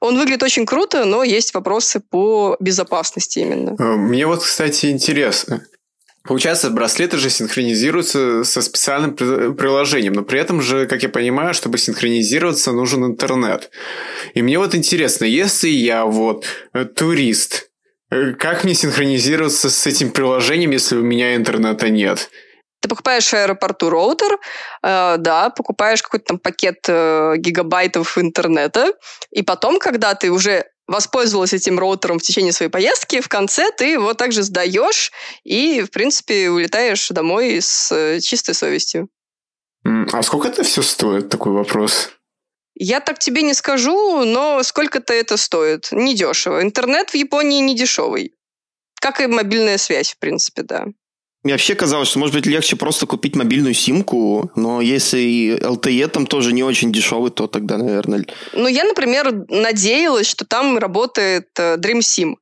Он 0.00 0.18
выглядит 0.18 0.42
очень 0.42 0.66
круто, 0.66 1.04
но 1.04 1.22
есть 1.22 1.54
вопросы 1.54 2.00
по 2.00 2.56
безопасности 2.60 3.38
именно. 3.38 3.76
Э, 3.78 3.96
мне 3.96 4.26
вот, 4.26 4.42
кстати, 4.42 4.86
интересно. 4.86 5.64
Получается, 6.24 6.70
браслеты 6.70 7.18
же 7.18 7.30
синхронизируются 7.30 8.44
со 8.44 8.62
специальным 8.62 9.16
приложением, 9.16 10.12
но 10.12 10.22
при 10.22 10.38
этом 10.38 10.62
же, 10.62 10.86
как 10.86 11.02
я 11.02 11.08
понимаю, 11.08 11.52
чтобы 11.52 11.78
синхронизироваться, 11.78 12.70
нужен 12.70 13.04
интернет. 13.04 13.70
И 14.34 14.42
мне 14.42 14.58
вот 14.58 14.74
интересно, 14.74 15.24
если 15.24 15.68
я 15.68 16.04
вот 16.04 16.46
э, 16.74 16.84
турист, 16.84 17.71
как 18.38 18.64
мне 18.64 18.74
синхронизироваться 18.74 19.70
с 19.70 19.86
этим 19.86 20.10
приложением, 20.10 20.70
если 20.70 20.96
у 20.96 21.02
меня 21.02 21.34
интернета 21.34 21.88
нет? 21.90 22.30
Ты 22.80 22.88
покупаешь 22.88 23.28
в 23.28 23.34
аэропорту 23.34 23.90
роутер, 23.90 24.38
э, 24.82 25.16
да, 25.18 25.50
покупаешь 25.50 26.02
какой-то 26.02 26.26
там 26.26 26.38
пакет 26.38 26.84
э, 26.88 27.34
гигабайтов 27.36 28.18
интернета, 28.18 28.92
и 29.30 29.42
потом, 29.42 29.78
когда 29.78 30.14
ты 30.14 30.32
уже 30.32 30.66
воспользовалась 30.88 31.52
этим 31.52 31.78
роутером 31.78 32.18
в 32.18 32.22
течение 32.22 32.52
своей 32.52 32.70
поездки, 32.70 33.20
в 33.20 33.28
конце 33.28 33.70
ты 33.70 33.92
его 33.92 34.14
также 34.14 34.42
сдаешь 34.42 35.12
и, 35.44 35.82
в 35.82 35.90
принципе, 35.90 36.50
улетаешь 36.50 37.08
домой 37.08 37.60
с 37.62 37.92
э, 37.92 38.20
чистой 38.20 38.54
совестью. 38.54 39.08
А 39.84 40.22
сколько 40.22 40.48
это 40.48 40.64
все 40.64 40.82
стоит, 40.82 41.28
такой 41.28 41.52
вопрос? 41.52 42.10
Я 42.74 43.00
так 43.00 43.18
тебе 43.18 43.42
не 43.42 43.54
скажу, 43.54 44.24
но 44.24 44.62
сколько-то 44.62 45.12
это 45.12 45.36
стоит. 45.36 45.88
Недешево. 45.92 46.62
Интернет 46.62 47.10
в 47.10 47.14
Японии 47.14 47.60
не 47.60 47.74
дешевый. 47.74 48.34
Как 49.00 49.20
и 49.20 49.26
мобильная 49.26 49.78
связь, 49.78 50.12
в 50.12 50.18
принципе, 50.18 50.62
да. 50.62 50.86
Мне 51.42 51.54
вообще 51.54 51.74
казалось, 51.74 52.08
что 52.08 52.20
может 52.20 52.36
быть 52.36 52.46
легче 52.46 52.76
просто 52.76 53.06
купить 53.06 53.34
мобильную 53.34 53.74
симку, 53.74 54.52
но 54.54 54.80
если 54.80 55.58
LTE 55.60 56.06
там 56.06 56.26
тоже 56.26 56.52
не 56.52 56.62
очень 56.62 56.92
дешевый, 56.92 57.32
то 57.32 57.48
тогда, 57.48 57.78
наверное... 57.78 58.24
Ну, 58.52 58.68
я, 58.68 58.84
например, 58.84 59.32
надеялась, 59.48 60.28
что 60.28 60.44
там 60.44 60.78
работает 60.78 61.48
э, 61.58 61.76
Dream 61.78 61.98
SIM. 61.98 62.36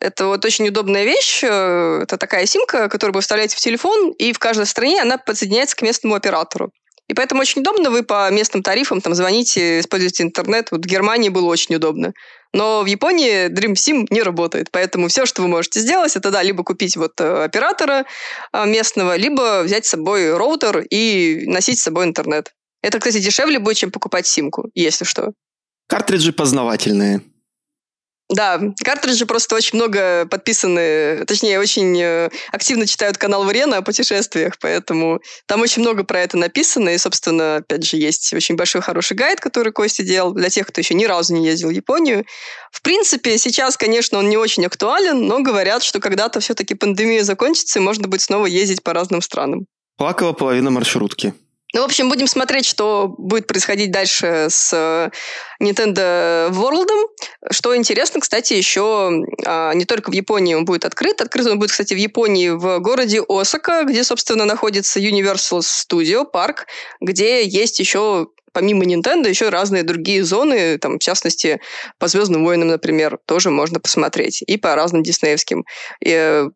Это 0.00 0.26
вот 0.26 0.44
очень 0.44 0.66
удобная 0.66 1.04
вещь. 1.04 1.44
Э, 1.44 2.00
это 2.02 2.16
такая 2.18 2.46
симка, 2.46 2.88
которую 2.88 3.14
вы 3.14 3.20
вставляете 3.20 3.56
в 3.56 3.60
телефон, 3.60 4.10
и 4.10 4.32
в 4.32 4.40
каждой 4.40 4.66
стране 4.66 5.00
она 5.00 5.18
подсоединяется 5.18 5.76
к 5.76 5.82
местному 5.82 6.16
оператору. 6.16 6.72
И 7.08 7.14
поэтому 7.14 7.40
очень 7.40 7.60
удобно, 7.60 7.90
вы 7.90 8.02
по 8.02 8.30
местным 8.30 8.62
тарифам 8.62 9.00
там 9.00 9.14
звоните, 9.14 9.80
используете 9.80 10.22
интернет. 10.22 10.70
Вот 10.70 10.84
в 10.84 10.88
Германии 10.88 11.28
было 11.28 11.46
очень 11.46 11.74
удобно. 11.74 12.12
Но 12.54 12.82
в 12.82 12.86
Японии 12.86 13.48
Dream 13.48 13.74
Sim 13.74 14.06
не 14.10 14.22
работает, 14.22 14.68
поэтому 14.70 15.08
все, 15.08 15.24
что 15.24 15.42
вы 15.42 15.48
можете 15.48 15.80
сделать, 15.80 16.16
это 16.16 16.30
да, 16.30 16.42
либо 16.42 16.64
купить 16.64 16.96
вот 16.96 17.12
э, 17.18 17.44
оператора 17.44 18.04
а, 18.52 18.66
местного, 18.66 19.16
либо 19.16 19.62
взять 19.62 19.86
с 19.86 19.90
собой 19.90 20.36
роутер 20.36 20.80
и 20.90 21.44
носить 21.46 21.78
с 21.78 21.82
собой 21.82 22.04
интернет. 22.04 22.52
Это, 22.82 22.98
кстати, 22.98 23.20
дешевле 23.20 23.58
будет, 23.58 23.78
чем 23.78 23.90
покупать 23.90 24.26
симку, 24.26 24.70
если 24.74 25.04
что. 25.04 25.32
Картриджи 25.88 26.32
познавательные. 26.32 27.22
Да, 28.32 28.58
картриджи 28.82 29.26
просто 29.26 29.54
очень 29.54 29.76
много 29.76 30.26
подписаны, 30.26 31.24
точнее, 31.26 31.60
очень 31.60 32.00
э, 32.00 32.30
активно 32.50 32.86
читают 32.86 33.18
канал 33.18 33.44
Варена 33.44 33.76
о 33.76 33.82
путешествиях, 33.82 34.54
поэтому 34.58 35.20
там 35.46 35.60
очень 35.60 35.82
много 35.82 36.02
про 36.02 36.20
это 36.20 36.38
написано, 36.38 36.88
и, 36.88 36.98
собственно, 36.98 37.56
опять 37.56 37.84
же, 37.84 37.98
есть 37.98 38.32
очень 38.32 38.56
большой 38.56 38.80
хороший 38.80 39.18
гайд, 39.18 39.40
который 39.40 39.70
Костя 39.70 40.02
делал 40.02 40.32
для 40.32 40.48
тех, 40.48 40.66
кто 40.66 40.80
еще 40.80 40.94
ни 40.94 41.04
разу 41.04 41.34
не 41.34 41.46
ездил 41.46 41.68
в 41.68 41.72
Японию. 41.72 42.24
В 42.70 42.80
принципе, 42.80 43.36
сейчас, 43.36 43.76
конечно, 43.76 44.18
он 44.18 44.30
не 44.30 44.38
очень 44.38 44.64
актуален, 44.64 45.26
но 45.26 45.40
говорят, 45.40 45.82
что 45.82 46.00
когда-то 46.00 46.40
все-таки 46.40 46.74
пандемия 46.74 47.24
закончится, 47.24 47.78
и 47.78 47.82
можно 47.82 48.08
будет 48.08 48.22
снова 48.22 48.46
ездить 48.46 48.82
по 48.82 48.94
разным 48.94 49.20
странам. 49.20 49.66
Плакала 49.98 50.32
половина 50.32 50.70
маршрутки. 50.70 51.34
Ну, 51.74 51.80
в 51.80 51.84
общем, 51.84 52.10
будем 52.10 52.26
смотреть, 52.26 52.66
что 52.66 53.14
будет 53.16 53.46
происходить 53.46 53.90
дальше 53.90 54.48
с 54.50 54.72
э, 54.74 55.10
Nintendo 55.62 56.50
World. 56.50 56.88
Что 57.50 57.74
интересно, 57.74 58.20
кстати, 58.20 58.52
еще 58.52 59.10
а, 59.46 59.72
не 59.72 59.86
только 59.86 60.10
в 60.10 60.12
Японии 60.12 60.54
он 60.54 60.66
будет 60.66 60.84
открыт. 60.84 61.22
Открыт 61.22 61.46
он 61.46 61.58
будет, 61.58 61.70
кстати, 61.70 61.94
в 61.94 61.96
Японии 61.96 62.50
в 62.50 62.78
городе 62.80 63.22
Осака, 63.26 63.84
где, 63.84 64.04
собственно, 64.04 64.44
находится 64.44 65.00
Universal 65.00 65.60
Studio 65.60 66.24
Park, 66.30 66.66
где 67.00 67.46
есть 67.46 67.78
еще 67.80 68.28
помимо 68.52 68.84
Nintendo 68.84 69.28
еще 69.28 69.48
разные 69.48 69.82
другие 69.82 70.24
зоны, 70.24 70.76
там, 70.76 70.98
в 70.98 71.02
частности, 71.02 71.60
по 71.98 72.06
Звездным 72.06 72.44
войнам, 72.44 72.68
например, 72.68 73.18
тоже 73.24 73.50
можно 73.50 73.80
посмотреть. 73.80 74.42
И 74.46 74.58
по 74.58 74.74
разным 74.74 75.02
диснеевским 75.02 75.64
э, 76.04 76.48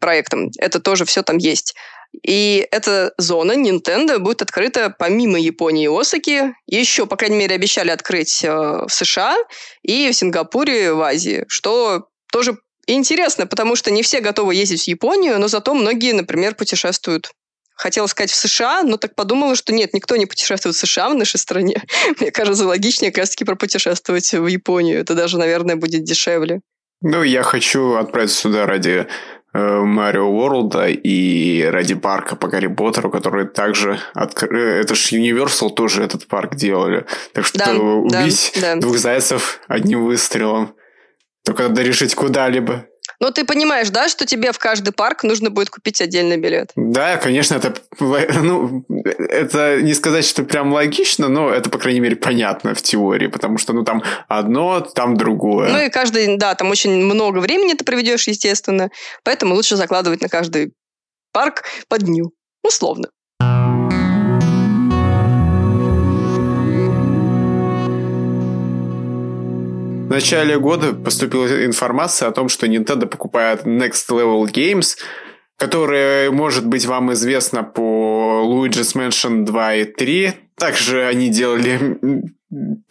проектам. 0.00 0.50
Это 0.58 0.80
тоже 0.80 1.04
все 1.04 1.22
там 1.22 1.36
есть. 1.36 1.74
И 2.22 2.66
эта 2.70 3.12
зона 3.16 3.52
Nintendo 3.52 4.18
будет 4.18 4.42
открыта 4.42 4.94
помимо 4.96 5.40
Японии 5.40 5.84
и 5.84 6.00
Осаки. 6.00 6.54
Еще, 6.66 7.06
по 7.06 7.16
крайней 7.16 7.36
мере, 7.36 7.54
обещали 7.54 7.90
открыть 7.90 8.44
э, 8.44 8.48
в 8.48 8.88
США 8.90 9.36
и 9.82 10.10
в 10.10 10.14
Сингапуре, 10.14 10.92
в 10.92 11.00
Азии, 11.00 11.44
что 11.48 12.08
тоже 12.30 12.58
интересно, 12.86 13.46
потому 13.46 13.76
что 13.76 13.90
не 13.90 14.02
все 14.02 14.20
готовы 14.20 14.54
ездить 14.54 14.84
в 14.84 14.88
Японию, 14.88 15.38
но 15.38 15.48
зато 15.48 15.74
многие, 15.74 16.12
например, 16.12 16.54
путешествуют 16.54 17.32
хотела 17.74 18.06
сказать 18.06 18.30
в 18.30 18.36
США, 18.36 18.82
но 18.84 18.96
так 18.96 19.14
подумала, 19.16 19.56
что 19.56 19.72
нет, 19.72 19.92
никто 19.92 20.16
не 20.16 20.26
путешествует 20.26 20.76
в 20.76 20.78
США 20.78 21.08
в 21.08 21.14
нашей 21.14 21.38
стране. 21.38 21.82
Мне 22.20 22.30
кажется, 22.30 22.66
логичнее 22.66 23.10
как 23.10 23.22
раз-таки 23.22 23.44
пропутешествовать 23.44 24.32
в 24.32 24.46
Японию. 24.46 25.00
Это 25.00 25.14
даже, 25.14 25.38
наверное, 25.38 25.74
будет 25.74 26.04
дешевле. 26.04 26.60
Ну, 27.00 27.24
я 27.24 27.42
хочу 27.42 27.94
отправиться 27.94 28.36
сюда 28.36 28.66
ради 28.66 29.08
Марио 29.52 30.28
Уорлда 30.28 30.88
и 30.88 31.62
ради 31.64 31.94
парка 31.94 32.36
по 32.36 32.48
Гарри 32.48 32.68
Поттеру, 32.68 33.10
который 33.10 33.46
также... 33.46 33.98
Откр... 34.14 34.54
Это 34.54 34.94
же 34.94 35.16
Universal 35.16 35.70
тоже 35.70 36.02
этот 36.02 36.26
парк 36.26 36.54
делали. 36.54 37.06
Так 37.34 37.44
что 37.44 37.58
Да, 37.58 37.72
убить 37.72 38.52
да, 38.60 38.74
да. 38.74 38.80
двух 38.80 38.96
зайцев 38.96 39.60
одним 39.68 40.04
выстрелом. 40.04 40.74
Только 41.44 41.64
надо 41.64 41.82
решить 41.82 42.14
куда-либо. 42.14 42.86
Но 43.22 43.30
ты 43.30 43.44
понимаешь, 43.44 43.88
да, 43.90 44.08
что 44.08 44.26
тебе 44.26 44.50
в 44.50 44.58
каждый 44.58 44.90
парк 44.90 45.22
нужно 45.22 45.48
будет 45.48 45.70
купить 45.70 46.00
отдельный 46.00 46.38
билет? 46.38 46.72
Да, 46.74 47.18
конечно, 47.18 47.54
это, 47.54 47.72
ну, 48.00 48.84
это 49.06 49.80
не 49.80 49.94
сказать, 49.94 50.24
что 50.24 50.42
прям 50.42 50.72
логично, 50.72 51.28
но 51.28 51.48
это, 51.48 51.70
по 51.70 51.78
крайней 51.78 52.00
мере, 52.00 52.16
понятно 52.16 52.74
в 52.74 52.82
теории, 52.82 53.28
потому 53.28 53.58
что, 53.58 53.74
ну, 53.74 53.84
там 53.84 54.02
одно, 54.26 54.80
там 54.80 55.16
другое. 55.16 55.70
Ну 55.70 55.84
и 55.84 55.88
каждый, 55.88 56.36
да, 56.36 56.56
там 56.56 56.68
очень 56.72 56.96
много 56.96 57.38
времени 57.38 57.74
ты 57.74 57.84
проведешь, 57.84 58.26
естественно, 58.26 58.90
поэтому 59.22 59.54
лучше 59.54 59.76
закладывать 59.76 60.20
на 60.20 60.28
каждый 60.28 60.72
парк 61.32 61.62
по 61.86 61.98
дню, 61.98 62.32
условно. 62.64 63.06
Начале 70.12 70.58
года 70.58 70.92
поступила 70.92 71.64
информация 71.64 72.28
о 72.28 72.32
том, 72.32 72.48
что 72.48 72.66
Nintendo 72.66 73.06
покупает 73.06 73.64
Next 73.64 74.08
Level 74.10 74.44
Games, 74.44 74.96
которая 75.56 76.30
может 76.30 76.66
быть 76.66 76.86
вам 76.86 77.12
известна 77.12 77.62
по 77.62 78.42
Luigi's 78.44 78.94
Mansion 78.94 79.44
2 79.44 79.74
и 79.74 79.84
3. 79.84 80.32
Также 80.56 81.06
они 81.06 81.30
делали 81.30 81.98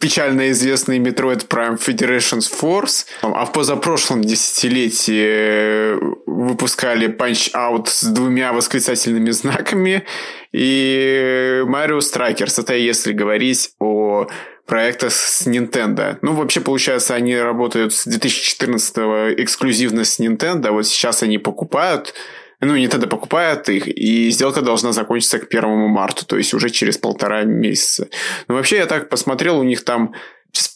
печально 0.00 0.50
известный 0.50 0.98
Metroid 0.98 1.46
Prime 1.46 1.78
Federation's 1.78 2.50
Force, 2.50 3.06
а 3.22 3.44
в 3.44 3.52
позапрошлом 3.52 4.22
десятилетии 4.22 5.96
выпускали 6.26 7.06
Punch-Out 7.08 7.86
с 7.86 8.04
двумя 8.04 8.52
восклицательными 8.52 9.30
знаками 9.30 10.02
и 10.52 11.62
Mario 11.64 11.98
Strikers. 11.98 12.60
Это 12.60 12.74
если 12.74 13.12
говорить 13.12 13.70
о 13.78 14.26
проектах 14.66 15.12
с 15.12 15.46
Nintendo. 15.46 16.18
Ну, 16.22 16.34
вообще, 16.34 16.60
получается, 16.60 17.14
они 17.14 17.36
работают 17.36 17.92
с 17.92 18.04
2014 18.06 18.96
эксклюзивно 19.38 20.04
с 20.04 20.20
Nintendo, 20.20 20.68
а 20.68 20.72
вот 20.72 20.86
сейчас 20.86 21.22
они 21.22 21.38
покупают 21.38 22.14
ну, 22.64 22.76
Nintendo 22.76 23.08
покупает 23.08 23.68
их, 23.68 23.88
и 23.88 24.30
сделка 24.30 24.62
должна 24.62 24.92
закончиться 24.92 25.40
к 25.40 25.52
1 25.52 25.68
марта, 25.88 26.24
то 26.24 26.36
есть 26.36 26.54
уже 26.54 26.70
через 26.70 26.96
полтора 26.96 27.42
месяца. 27.42 28.08
Но 28.46 28.54
вообще, 28.54 28.76
я 28.76 28.86
так 28.86 29.08
посмотрел, 29.08 29.58
у 29.58 29.64
них 29.64 29.82
там 29.84 30.14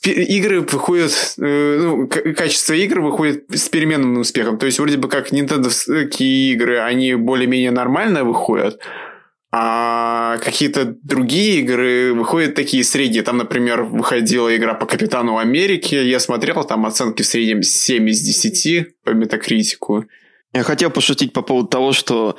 игры 0.03 0.63
выходят, 0.63 1.13
ну, 1.37 2.09
качество 2.09 2.73
игр 2.73 3.01
выходит 3.01 3.45
с 3.51 3.69
переменным 3.69 4.19
успехом. 4.19 4.59
То 4.59 4.67
есть, 4.67 4.81
вроде 4.81 4.97
бы 4.97 5.09
как 5.09 5.33
Nintendo 5.33 5.71
игры, 6.19 6.81
они 6.81 7.15
более-менее 7.15 7.71
нормально 7.71 8.25
выходят, 8.25 8.81
а 9.53 10.39
какие-то 10.39 10.97
другие 11.03 11.61
игры 11.61 12.13
выходят 12.13 12.55
такие 12.55 12.85
средние. 12.85 13.23
Там, 13.23 13.39
например, 13.39 13.85
выходила 13.85 14.55
игра 14.55 14.75
по 14.75 14.87
Капитану 14.87 15.39
Америки. 15.39 15.95
Я 15.95 16.21
смотрел, 16.21 16.65
там 16.65 16.85
оценки 16.85 17.23
в 17.23 17.27
среднем 17.27 17.63
7 17.63 18.09
из 18.11 18.21
10 18.21 19.03
по 19.05 19.11
метакритику. 19.11 20.05
Я 20.53 20.63
хотел 20.63 20.91
пошутить 20.91 21.33
по 21.33 21.43
поводу 21.43 21.69
того, 21.69 21.93
что 21.93 22.37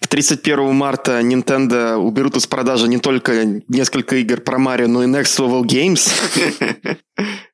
к 0.00 0.06
31 0.06 0.74
марта 0.74 1.20
Nintendo 1.20 1.96
уберут 1.96 2.36
из 2.36 2.46
продажи 2.46 2.88
не 2.88 2.98
только 2.98 3.62
несколько 3.68 4.16
игр 4.16 4.40
про 4.40 4.58
Марио, 4.58 4.86
но 4.86 5.04
и 5.04 5.06
Next 5.06 5.38
Level 5.38 5.62
Games. 5.62 6.08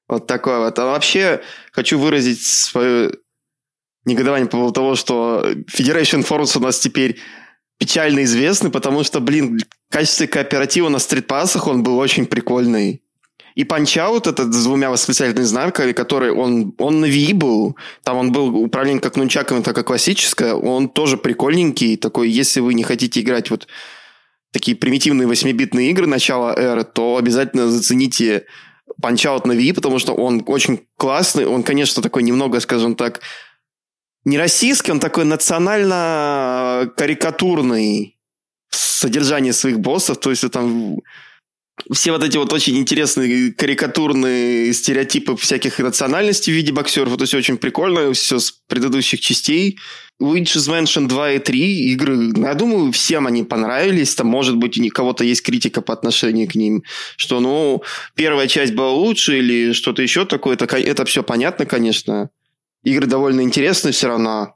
Вот 0.06 0.26
такое 0.26 0.58
вот. 0.58 0.78
А 0.78 0.84
вообще 0.84 1.40
хочу 1.72 1.98
выразить 1.98 2.42
свое 2.42 3.12
негодование 4.04 4.46
по 4.46 4.58
поводу 4.58 4.74
того, 4.74 4.96
что 4.96 5.42
Federation 5.66 6.26
Force 6.28 6.58
у 6.58 6.60
нас 6.60 6.78
теперь 6.78 7.18
печально 7.78 8.24
известный, 8.24 8.70
потому 8.70 9.04
что, 9.04 9.20
блин, 9.20 9.58
в 9.90 9.92
качестве 9.92 10.26
кооператива 10.26 10.88
на 10.88 10.98
стритпассах 10.98 11.66
он 11.66 11.82
был 11.82 11.98
очень 11.98 12.26
прикольный. 12.26 13.02
И 13.54 13.62
Punch-Out 13.62 14.28
этот 14.28 14.52
с 14.52 14.64
двумя 14.64 14.90
восклицательными 14.90 15.44
знаками, 15.44 15.92
который 15.92 16.32
он, 16.32 16.74
он 16.78 17.00
на 17.00 17.06
Wii 17.06 17.34
был, 17.34 17.76
там 18.02 18.16
он 18.16 18.32
был 18.32 18.48
управление 18.56 19.00
как 19.00 19.16
нунчаками, 19.16 19.62
так 19.62 19.78
и 19.78 19.82
классическое, 19.84 20.54
он 20.54 20.88
тоже 20.88 21.16
прикольненький, 21.16 21.96
такой, 21.96 22.28
если 22.30 22.58
вы 22.58 22.74
не 22.74 22.82
хотите 22.82 23.20
играть 23.20 23.50
вот 23.50 23.68
такие 24.52 24.76
примитивные 24.76 25.28
8-битные 25.28 25.90
игры 25.90 26.06
начала 26.06 26.52
эры, 26.56 26.84
то 26.84 27.16
обязательно 27.16 27.68
зацените 27.68 28.46
Punch-Out 29.00 29.46
на 29.46 29.52
Wii, 29.52 29.74
потому 29.74 30.00
что 30.00 30.14
он 30.14 30.42
очень 30.46 30.86
классный, 30.96 31.46
он, 31.46 31.62
конечно, 31.62 32.02
такой 32.02 32.24
немного, 32.24 32.58
скажем 32.58 32.96
так, 32.96 33.20
не 34.24 34.38
российский, 34.38 34.92
он 34.92 35.00
такой 35.00 35.24
национально 35.24 36.90
карикатурный 36.96 38.16
в 38.70 38.76
содержании 38.76 39.52
своих 39.52 39.80
боссов, 39.80 40.18
то 40.18 40.30
есть 40.30 40.50
там 40.50 40.98
все 41.92 42.12
вот 42.12 42.22
эти 42.22 42.36
вот 42.36 42.52
очень 42.52 42.78
интересные 42.78 43.52
карикатурные 43.52 44.72
стереотипы 44.72 45.36
всяких 45.36 45.78
национальностей 45.80 46.52
в 46.52 46.56
виде 46.56 46.72
боксеров. 46.72 47.14
Это 47.14 47.26
все 47.26 47.38
очень 47.38 47.58
прикольно, 47.58 48.12
все 48.12 48.38
с 48.38 48.52
предыдущих 48.68 49.20
частей. 49.20 49.78
Luigi's 50.22 50.70
Mansion 50.70 51.08
2 51.08 51.32
и 51.32 51.38
3 51.40 51.92
игры, 51.92 52.16
ну, 52.16 52.46
я 52.46 52.54
думаю, 52.54 52.92
всем 52.92 53.26
они 53.26 53.42
понравились. 53.42 54.14
Там, 54.14 54.28
может 54.28 54.56
быть, 54.56 54.78
у 54.78 54.88
кого-то 54.88 55.24
есть 55.24 55.42
критика 55.42 55.82
по 55.82 55.92
отношению 55.92 56.48
к 56.48 56.54
ним, 56.54 56.84
что, 57.16 57.40
ну, 57.40 57.82
первая 58.14 58.46
часть 58.46 58.74
была 58.74 58.92
лучше 58.92 59.38
или 59.38 59.72
что-то 59.72 60.02
еще 60.02 60.24
такое. 60.24 60.54
Это, 60.54 60.76
это 60.76 61.04
все 61.04 61.24
понятно, 61.24 61.66
конечно. 61.66 62.30
Игры 62.84 63.06
довольно 63.06 63.40
интересные 63.40 63.92
все 63.92 64.08
равно. 64.08 64.54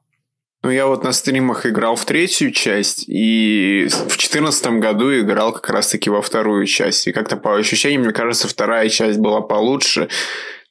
Ну, 0.62 0.70
я 0.70 0.86
вот 0.86 1.04
на 1.04 1.12
стримах 1.12 1.66
играл 1.66 1.96
в 1.96 2.04
третью 2.04 2.50
часть, 2.50 3.04
и 3.08 3.86
в 3.88 4.08
2014 4.08 4.66
году 4.80 5.18
играл 5.18 5.52
как 5.52 5.70
раз-таки 5.70 6.10
во 6.10 6.20
вторую 6.20 6.66
часть. 6.66 7.06
И 7.06 7.12
как-то 7.12 7.36
по 7.36 7.56
ощущениям, 7.56 8.02
мне 8.02 8.12
кажется, 8.12 8.48
вторая 8.48 8.88
часть 8.88 9.18
была 9.18 9.40
получше. 9.40 10.08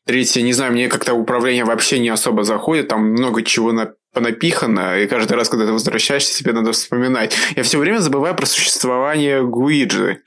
Третья, 0.06 0.42
не 0.42 0.54
знаю, 0.54 0.74
мне 0.74 0.88
как-то 0.88 1.14
управление 1.14 1.66
вообще 1.66 2.00
не 2.00 2.10
особо 2.10 2.44
заходит, 2.44 2.90
там 2.90 3.12
много 3.12 3.44
чего 3.44 3.72
на 3.72 3.94
понапихано, 4.14 5.00
и 5.00 5.08
каждый 5.08 5.34
раз, 5.34 5.50
когда 5.50 5.66
ты 5.66 5.74
возвращаешься, 5.74 6.38
тебе 6.38 6.54
надо 6.54 6.72
вспоминать. 6.72 7.36
Я 7.56 7.64
все 7.64 7.78
время 7.78 8.00
забываю 8.00 8.36
про 8.36 8.46
существование 8.46 9.44
Гуиджи. 9.44 10.22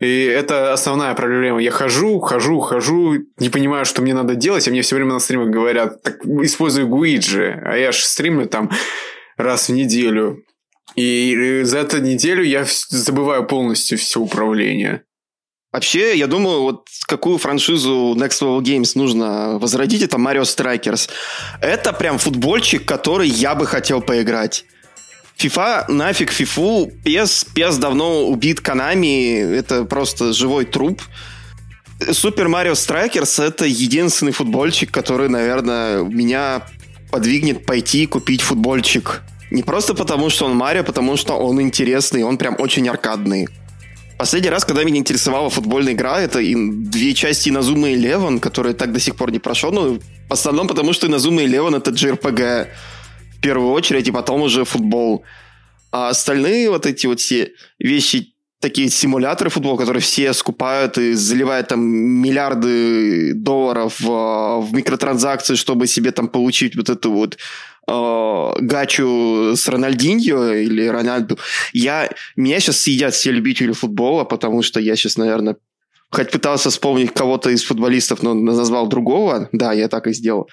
И 0.00 0.24
это 0.24 0.72
основная 0.72 1.14
проблема. 1.14 1.60
Я 1.60 1.70
хожу, 1.70 2.20
хожу, 2.20 2.60
хожу, 2.60 3.18
не 3.38 3.50
понимаю, 3.50 3.84
что 3.84 4.00
мне 4.00 4.14
надо 4.14 4.34
делать, 4.34 4.66
а 4.66 4.70
мне 4.70 4.80
все 4.80 4.96
время 4.96 5.12
на 5.12 5.20
стримах 5.20 5.50
говорят, 5.50 6.02
так 6.02 6.24
используй 6.24 6.84
Гуиджи. 6.84 7.62
А 7.64 7.76
я 7.76 7.92
же 7.92 8.02
стримлю 8.02 8.46
там 8.46 8.70
раз 9.36 9.68
в 9.68 9.72
неделю. 9.72 10.42
И 10.96 11.60
за 11.64 11.78
эту 11.78 12.00
неделю 12.00 12.42
я 12.42 12.64
забываю 12.88 13.46
полностью 13.46 13.98
все 13.98 14.20
управление. 14.20 15.02
Вообще, 15.72 16.16
я 16.16 16.26
думаю, 16.26 16.62
вот 16.62 16.88
какую 17.06 17.38
франшизу 17.38 18.16
Next 18.18 18.42
Level 18.42 18.60
Games 18.60 18.92
нужно 18.96 19.58
возродить, 19.58 20.02
это 20.02 20.16
Mario 20.16 20.42
Strikers. 20.42 21.08
Это 21.60 21.92
прям 21.92 22.18
футбольчик, 22.18 22.84
который 22.84 23.28
я 23.28 23.54
бы 23.54 23.66
хотел 23.66 24.00
поиграть. 24.00 24.64
FIFA, 25.40 25.90
нафиг 25.90 26.30
фифу, 26.30 26.92
PES, 27.04 27.48
PES 27.54 27.78
давно 27.78 28.28
убит 28.28 28.60
Konami, 28.60 29.56
это 29.56 29.84
просто 29.84 30.32
живой 30.32 30.66
труп. 30.66 31.02
Super 32.12 32.48
Mario 32.48 32.74
Strikers 32.74 33.38
это 33.38 33.64
единственный 33.64 34.32
футбольчик, 34.32 34.90
который, 34.90 35.28
наверное, 35.28 36.02
меня 36.02 36.62
подвигнет 37.10 37.64
пойти 37.66 38.06
купить 38.06 38.42
футбольчик. 38.42 39.22
Не 39.50 39.62
просто 39.62 39.94
потому, 39.94 40.30
что 40.30 40.44
он 40.44 40.56
Марио, 40.56 40.84
потому 40.84 41.16
что 41.16 41.34
он 41.34 41.60
интересный, 41.60 42.22
он 42.22 42.38
прям 42.38 42.56
очень 42.58 42.88
аркадный. 42.88 43.48
Последний 44.18 44.50
раз, 44.50 44.66
когда 44.66 44.84
меня 44.84 44.98
интересовала 44.98 45.48
футбольная 45.48 45.94
игра, 45.94 46.20
это 46.20 46.40
две 46.42 47.14
части 47.14 47.48
Inazuma 47.48 47.88
Eleven, 47.88 48.38
которые 48.38 48.74
так 48.74 48.92
до 48.92 49.00
сих 49.00 49.16
пор 49.16 49.32
не 49.32 49.38
прошел. 49.38 49.72
Ну, 49.72 49.98
в 50.28 50.32
основном 50.32 50.68
потому, 50.68 50.92
что 50.92 51.06
Inazuma 51.06 51.42
Eleven 51.42 51.74
это 51.74 51.90
JRPG 51.90 52.68
в 53.40 53.42
первую 53.42 53.72
очередь, 53.72 54.06
и 54.06 54.12
потом 54.12 54.42
уже 54.42 54.64
футбол. 54.64 55.24
А 55.92 56.10
остальные 56.10 56.68
вот 56.68 56.84
эти 56.84 57.06
вот 57.06 57.20
все 57.20 57.52
вещи, 57.78 58.34
такие 58.60 58.90
симуляторы 58.90 59.48
футбола, 59.48 59.78
которые 59.78 60.02
все 60.02 60.34
скупают 60.34 60.98
и 60.98 61.14
заливают 61.14 61.68
там 61.68 61.80
миллиарды 61.80 63.32
долларов 63.34 63.98
в, 63.98 64.60
в 64.60 64.74
микротранзакции, 64.74 65.54
чтобы 65.54 65.86
себе 65.86 66.10
там 66.12 66.28
получить 66.28 66.76
вот 66.76 66.90
эту 66.90 67.12
вот 67.12 67.38
э, 67.88 68.52
гачу 68.60 69.56
с 69.56 69.66
Рональдиньо 69.68 70.52
или 70.52 70.86
Рональду. 70.86 71.38
Я, 71.72 72.10
меня 72.36 72.60
сейчас 72.60 72.80
съедят 72.80 73.14
все 73.14 73.32
любители 73.32 73.72
футбола, 73.72 74.24
потому 74.24 74.60
что 74.60 74.80
я 74.80 74.96
сейчас, 74.96 75.16
наверное, 75.16 75.56
хоть 76.10 76.30
пытался 76.30 76.68
вспомнить 76.68 77.14
кого-то 77.14 77.48
из 77.48 77.64
футболистов, 77.64 78.22
но 78.22 78.34
назвал 78.34 78.86
другого. 78.86 79.48
Да, 79.52 79.72
я 79.72 79.88
так 79.88 80.06
и 80.08 80.12
сделал. 80.12 80.50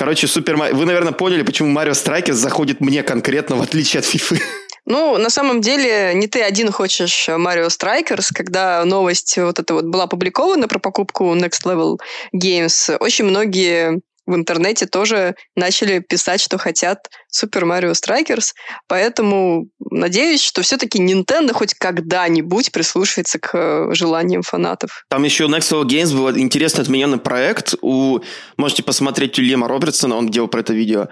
Короче, 0.00 0.28
Супер 0.28 0.56
Вы, 0.56 0.86
наверное, 0.86 1.12
поняли, 1.12 1.42
почему 1.42 1.68
Mario 1.68 1.92
Strikers 1.92 2.38
заходит 2.38 2.80
мне 2.80 3.02
конкретно, 3.02 3.56
в 3.56 3.60
отличие 3.60 4.00
от 4.00 4.06
Фифы. 4.06 4.40
Ну, 4.86 5.18
на 5.18 5.28
самом 5.28 5.60
деле, 5.60 6.14
не 6.14 6.26
ты 6.26 6.40
один 6.40 6.72
хочешь 6.72 7.28
Mario 7.28 7.66
Strikers. 7.66 8.28
Когда 8.34 8.82
новость 8.86 9.36
вот 9.36 9.58
эта 9.58 9.74
вот 9.74 9.84
была 9.84 10.04
опубликована 10.04 10.68
про 10.68 10.78
покупку 10.78 11.24
Next 11.36 11.66
Level 11.66 11.98
Games, 12.34 12.96
очень 12.96 13.26
многие 13.26 14.00
в 14.30 14.34
интернете 14.36 14.86
тоже 14.86 15.34
начали 15.56 15.98
писать, 15.98 16.40
что 16.40 16.56
хотят 16.56 17.08
Super 17.34 17.62
Mario 17.62 17.92
Strikers. 17.92 18.52
Поэтому 18.86 19.66
надеюсь, 19.90 20.42
что 20.42 20.62
все-таки 20.62 21.02
Nintendo 21.02 21.52
хоть 21.52 21.74
когда-нибудь 21.74 22.70
прислушается 22.72 23.38
к 23.38 23.50
э, 23.54 23.94
желаниям 23.94 24.42
фанатов. 24.42 25.04
Там 25.10 25.24
еще 25.24 25.44
у 25.44 25.48
Next 25.48 25.72
Level 25.72 25.84
Games 25.84 26.14
был 26.14 26.38
интересный 26.38 26.82
отмененный 26.82 27.18
проект. 27.18 27.74
У... 27.82 28.20
Можете 28.56 28.82
посмотреть 28.82 29.38
у 29.38 29.42
Лема 29.42 29.66
Робертсона, 29.66 30.16
он 30.16 30.28
делал 30.28 30.48
про 30.48 30.60
это 30.60 30.72
видео. 30.72 31.08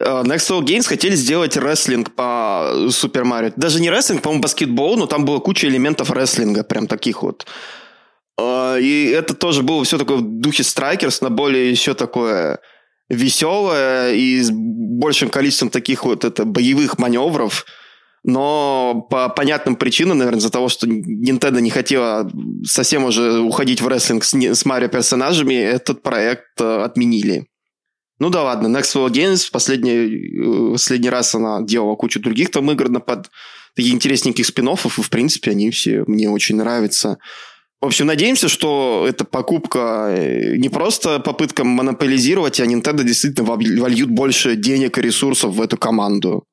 Э, 0.00 0.22
Next 0.22 0.50
Level 0.50 0.64
Games 0.64 0.86
хотели 0.86 1.14
сделать 1.14 1.56
рестлинг 1.56 2.14
по 2.14 2.72
Super 2.88 3.24
Mario. 3.24 3.52
Даже 3.56 3.80
не 3.80 3.90
рестлинг, 3.90 4.20
по-моему, 4.20 4.42
баскетбол, 4.42 4.98
но 4.98 5.06
там 5.06 5.24
было 5.24 5.38
куча 5.38 5.66
элементов 5.66 6.10
рестлинга, 6.10 6.62
прям 6.62 6.86
таких 6.86 7.22
вот. 7.22 7.46
Э, 8.38 8.78
и 8.80 9.06
это 9.06 9.34
тоже 9.34 9.62
было 9.62 9.84
все 9.84 9.98
такое 9.98 10.18
в 10.18 10.22
духе 10.22 10.62
Strikers, 10.62 11.18
но 11.20 11.30
более 11.30 11.70
еще 11.70 11.94
такое 11.94 12.60
веселое 13.08 14.14
и 14.14 14.40
с 14.40 14.50
большим 14.52 15.30
количеством 15.30 15.70
таких 15.70 16.04
вот 16.04 16.24
это, 16.24 16.44
боевых 16.44 16.98
маневров. 16.98 17.64
Но 18.24 19.06
по 19.10 19.28
понятным 19.28 19.76
причинам, 19.76 20.18
наверное, 20.18 20.40
из-за 20.40 20.50
того, 20.50 20.68
что 20.68 20.86
Nintendo 20.86 21.60
не 21.60 21.70
хотела 21.70 22.30
совсем 22.64 23.04
уже 23.04 23.40
уходить 23.40 23.80
в 23.80 23.88
рестлинг 23.88 24.24
с, 24.24 24.34
с 24.34 24.64
Марио 24.64 24.88
персонажами, 24.88 25.54
этот 25.54 26.02
проект 26.02 26.60
э, 26.60 26.82
отменили. 26.82 27.46
Ну 28.18 28.30
да 28.30 28.42
ладно, 28.42 28.66
Next 28.66 28.96
Level 28.96 29.10
Games 29.10 29.48
последний, 29.50 30.72
последний 30.72 31.08
раз 31.08 31.34
она 31.36 31.62
делала 31.62 31.94
кучу 31.94 32.20
других 32.20 32.50
там 32.50 32.70
игр 32.70 32.88
на 32.88 32.98
под 32.98 33.30
таких 33.76 33.94
интересненьких 33.94 34.44
спин 34.44 34.68
и 34.68 34.74
в 34.74 35.08
принципе 35.08 35.52
они 35.52 35.70
все 35.70 36.02
мне 36.08 36.28
очень 36.28 36.56
нравятся. 36.56 37.18
В 37.80 37.86
общем, 37.86 38.06
надеемся, 38.06 38.48
что 38.48 39.06
эта 39.08 39.24
покупка 39.24 40.08
э, 40.10 40.56
не 40.56 40.68
просто 40.68 41.20
попытка 41.20 41.62
монополизировать, 41.62 42.60
а 42.60 42.66
Nintendo 42.66 43.04
действительно 43.04 43.46
вольют 43.46 44.10
больше 44.10 44.56
денег 44.56 44.98
и 44.98 45.02
ресурсов 45.02 45.54
в 45.54 45.62
эту 45.62 45.76
команду. 45.76 46.44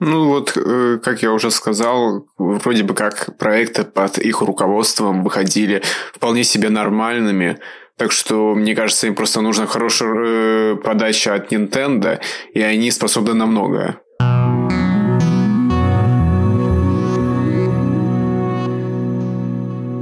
Ну 0.00 0.28
вот, 0.28 0.56
э, 0.56 0.98
как 1.02 1.22
я 1.22 1.32
уже 1.32 1.50
сказал, 1.50 2.26
вроде 2.36 2.82
бы 2.82 2.94
как 2.94 3.38
проекты 3.38 3.84
под 3.84 4.18
их 4.18 4.42
руководством 4.42 5.24
выходили 5.24 5.82
вполне 6.14 6.44
себе 6.44 6.68
нормальными. 6.68 7.58
Так 7.96 8.12
что, 8.12 8.54
мне 8.54 8.74
кажется, 8.74 9.06
им 9.06 9.14
просто 9.14 9.40
нужна 9.40 9.66
хорошая 9.66 10.14
э, 10.14 10.76
подача 10.76 11.34
от 11.34 11.52
Nintendo, 11.52 12.18
и 12.52 12.60
они 12.60 12.90
способны 12.90 13.34
на 13.34 13.46
многое. 13.46 14.00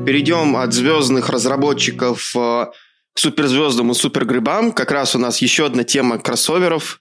Перейдем 0.09 0.57
от 0.57 0.73
звездных 0.73 1.29
разработчиков 1.29 2.35
э, 2.35 2.67
к 3.13 3.19
суперзвездам 3.19 3.91
и 3.91 3.95
супергрибам. 3.95 4.73
Как 4.73 4.91
раз 4.91 5.15
у 5.15 5.19
нас 5.19 5.43
еще 5.43 5.67
одна 5.67 5.85
тема 5.85 6.19
кроссоверов. 6.19 6.99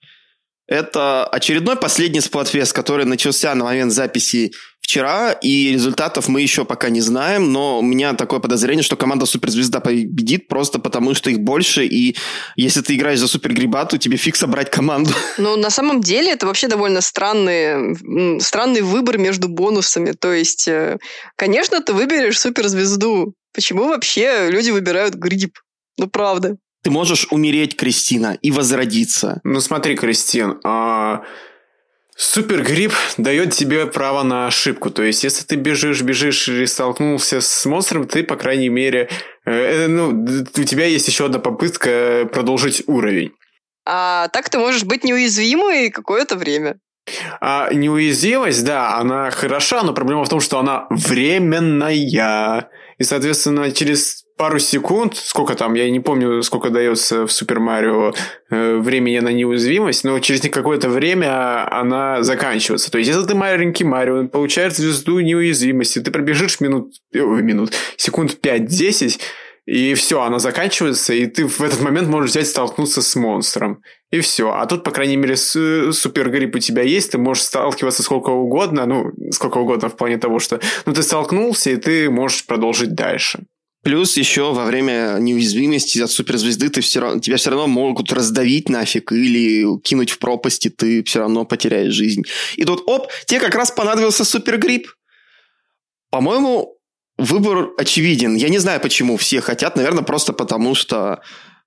Это 0.67 1.25
очередной 1.25 1.77
последний 1.77 2.19
сплатфест, 2.19 2.73
который 2.73 3.05
начался 3.05 3.55
на 3.55 3.63
момент 3.63 3.93
записи 3.93 4.51
вчера, 4.81 5.33
и 5.33 5.73
результатов 5.73 6.29
мы 6.29 6.41
еще 6.41 6.63
пока 6.63 6.89
не 6.89 7.01
знаем, 7.01 7.51
но 7.51 7.79
у 7.79 7.81
меня 7.81 8.13
такое 8.13 8.39
подозрение, 8.39 8.83
что 8.83 8.95
команда 8.95 9.25
Суперзвезда 9.25 9.81
победит 9.81 10.47
просто 10.47 10.79
потому, 10.79 11.13
что 11.13 11.29
их 11.29 11.39
больше, 11.39 11.85
и 11.85 12.15
если 12.55 12.81
ты 12.81 12.95
играешь 12.95 13.19
за 13.19 13.27
Супергриба, 13.27 13.85
то 13.85 13.97
тебе 13.97 14.17
фиг 14.17 14.35
собрать 14.35 14.69
команду. 14.71 15.11
Ну, 15.37 15.55
на 15.55 15.69
самом 15.69 16.01
деле, 16.01 16.31
это 16.31 16.45
вообще 16.47 16.67
довольно 16.67 17.01
странный, 17.01 18.39
странный 18.41 18.81
выбор 18.81 19.17
между 19.17 19.47
бонусами. 19.47 20.11
То 20.11 20.33
есть, 20.33 20.67
э, 20.67 20.97
конечно, 21.35 21.81
ты 21.81 21.93
выберешь 21.93 22.39
Суперзвезду. 22.39 23.33
Почему 23.53 23.87
вообще 23.87 24.49
люди 24.49 24.71
выбирают 24.71 25.15
Гриб? 25.15 25.57
Ну, 25.97 26.07
правда. 26.07 26.57
Ты 26.83 26.91
можешь 26.91 27.27
умереть, 27.31 27.75
Кристина, 27.75 28.37
и 28.41 28.51
возродиться. 28.51 29.41
Ну 29.43 29.59
смотри, 29.59 29.95
Кристин, 29.95 30.59
а... 30.63 31.23
Супергрипп 32.19 32.93
дает 33.17 33.53
тебе 33.53 33.85
право 33.85 34.23
на 34.23 34.47
ошибку. 34.47 34.89
То 34.89 35.03
есть, 35.03 35.23
если 35.23 35.45
ты 35.45 35.55
бежишь, 35.55 36.01
бежишь 36.01 36.47
или 36.47 36.65
столкнулся 36.65 37.41
с 37.41 37.65
монстром, 37.67 38.07
ты, 38.07 38.23
по 38.23 38.35
крайней 38.35 38.69
мере, 38.69 39.07
э, 39.45 39.51
э 39.51 39.87
ну, 39.87 40.25
у 40.25 40.63
тебя 40.63 40.85
есть 40.85 41.07
еще 41.07 41.27
одна 41.27 41.37
попытка 41.37 42.27
продолжить 42.33 42.81
уровень. 42.87 43.33
А 43.85 44.29
так 44.29 44.49
ты 44.49 44.57
можешь 44.57 44.83
быть 44.83 45.03
неуязвимой 45.03 45.91
какое-то 45.91 46.37
время. 46.37 46.79
А 47.39 47.71
неуязвимость, 47.71 48.65
да, 48.65 48.97
она 48.97 49.29
хороша, 49.29 49.83
но 49.83 49.93
проблема 49.93 50.25
в 50.25 50.29
том, 50.29 50.41
что 50.41 50.57
она 50.57 50.87
временная. 50.89 52.67
И, 52.97 53.03
соответственно, 53.03 53.71
через 53.71 54.23
пару 54.37 54.59
секунд, 54.59 55.15
сколько 55.15 55.55
там, 55.55 55.73
я 55.73 55.89
не 55.89 55.99
помню, 55.99 56.41
сколько 56.43 56.69
дается 56.69 57.25
в 57.25 57.31
Супер 57.31 57.59
Марио 57.59 58.13
э, 58.49 58.77
времени 58.77 59.19
на 59.19 59.29
неуязвимость, 59.29 60.03
но 60.03 60.19
через 60.19 60.41
какое-то 60.41 60.89
время 60.89 61.67
она 61.71 62.23
заканчивается. 62.23 62.91
То 62.91 62.99
есть, 62.99 63.09
если 63.09 63.25
ты 63.25 63.35
маленький 63.35 63.83
Марио, 63.83 64.19
он 64.19 64.29
получает 64.29 64.75
звезду 64.75 65.19
неуязвимости, 65.19 65.99
ты 65.99 66.11
пробежишь 66.11 66.59
минут, 66.59 66.93
э, 67.13 67.19
минут, 67.19 67.73
секунд 67.97 68.37
5-10, 68.41 69.19
и 69.65 69.95
все, 69.95 70.21
она 70.21 70.39
заканчивается, 70.39 71.13
и 71.13 71.25
ты 71.25 71.45
в 71.45 71.61
этот 71.61 71.81
момент 71.81 72.07
можешь 72.07 72.31
взять 72.31 72.47
столкнуться 72.47 73.01
с 73.01 73.15
монстром. 73.17 73.81
И 74.11 74.21
все. 74.21 74.51
А 74.51 74.65
тут, 74.65 74.83
по 74.83 74.91
крайней 74.91 75.17
мере, 75.17 75.33
э, 75.33 75.91
супергрипп 75.91 76.55
у 76.55 76.59
тебя 76.59 76.83
есть, 76.83 77.11
ты 77.11 77.17
можешь 77.17 77.43
сталкиваться 77.43 78.03
сколько 78.03 78.29
угодно, 78.29 78.85
ну, 78.85 79.11
сколько 79.31 79.57
угодно 79.57 79.89
в 79.89 79.97
плане 79.97 80.17
того, 80.17 80.39
что 80.39 80.61
ну, 80.85 80.93
ты 80.93 81.01
столкнулся, 81.01 81.71
и 81.71 81.75
ты 81.75 82.09
можешь 82.09 82.45
продолжить 82.45 82.93
дальше. 82.93 83.39
Плюс 83.87 84.17
еще 84.17 84.51
во 84.51 84.65
время 84.65 85.15
неуязвимости 85.17 85.99
от 85.99 86.11
суперзвезды 86.11 86.67
ты 86.67 86.81
все 86.81 86.99
равно, 86.99 87.21
тебя 87.21 87.37
все 87.37 87.51
равно 87.51 87.67
могут 87.67 88.11
раздавить 88.11 88.67
нафиг 88.67 89.13
или 89.13 89.79
кинуть 89.79 90.09
в 90.09 90.19
пропасти, 90.19 90.67
ты 90.67 91.01
все 91.05 91.19
равно 91.19 91.45
потеряешь 91.45 91.93
жизнь. 91.93 92.23
И 92.57 92.65
тут, 92.65 92.83
оп, 92.85 93.09
тебе 93.27 93.39
как 93.39 93.55
раз 93.55 93.71
понадобился 93.71 94.25
супергрипп. 94.25 94.89
По-моему, 96.09 96.77
выбор 97.17 97.69
очевиден. 97.77 98.35
Я 98.35 98.49
не 98.49 98.57
знаю, 98.57 98.81
почему 98.81 99.15
все 99.15 99.39
хотят. 99.39 99.77
Наверное, 99.77 100.03
просто 100.03 100.33
потому, 100.33 100.75
что 100.75 101.21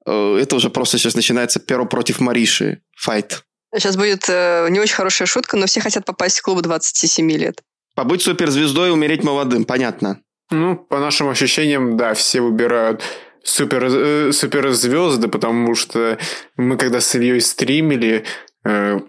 э, 0.05 0.37
это 0.43 0.57
уже 0.57 0.69
просто 0.69 0.99
сейчас 0.99 1.15
начинается 1.15 1.59
Перо 1.59 1.87
против 1.87 2.21
Мариши 2.21 2.83
файт. 2.95 3.45
Сейчас 3.75 3.97
будет 3.97 4.29
э, 4.29 4.67
не 4.69 4.79
очень 4.79 4.95
хорошая 4.95 5.25
шутка, 5.25 5.57
но 5.57 5.65
все 5.65 5.81
хотят 5.81 6.05
попасть 6.05 6.41
в 6.41 6.43
клуб 6.43 6.61
27 6.61 7.33
лет. 7.33 7.63
Побыть 7.95 8.21
суперзвездой 8.21 8.91
и 8.91 8.93
умереть 8.93 9.25
молодым, 9.25 9.65
понятно. 9.65 10.21
Ну, 10.51 10.77
по 10.77 10.99
нашим 10.99 11.29
ощущениям, 11.29 11.97
да, 11.97 12.15
все 12.15 12.41
выбирают 12.41 13.03
супер, 13.43 13.85
э, 13.85 14.33
суперзвезды, 14.33 15.29
потому 15.29 15.75
что 15.75 16.19
мы 16.57 16.77
когда 16.77 17.01
с 17.01 17.15
Ильей 17.15 17.41
стримили, 17.41 18.25
э, 18.65 19.01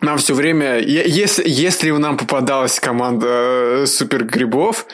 нам 0.00 0.18
все 0.18 0.34
время, 0.34 0.78
если, 0.78 1.44
если 1.46 1.90
нам 1.90 2.16
попадалась 2.16 2.80
команда 2.80 3.26
э, 3.28 3.86
супергрибов, 3.86 4.86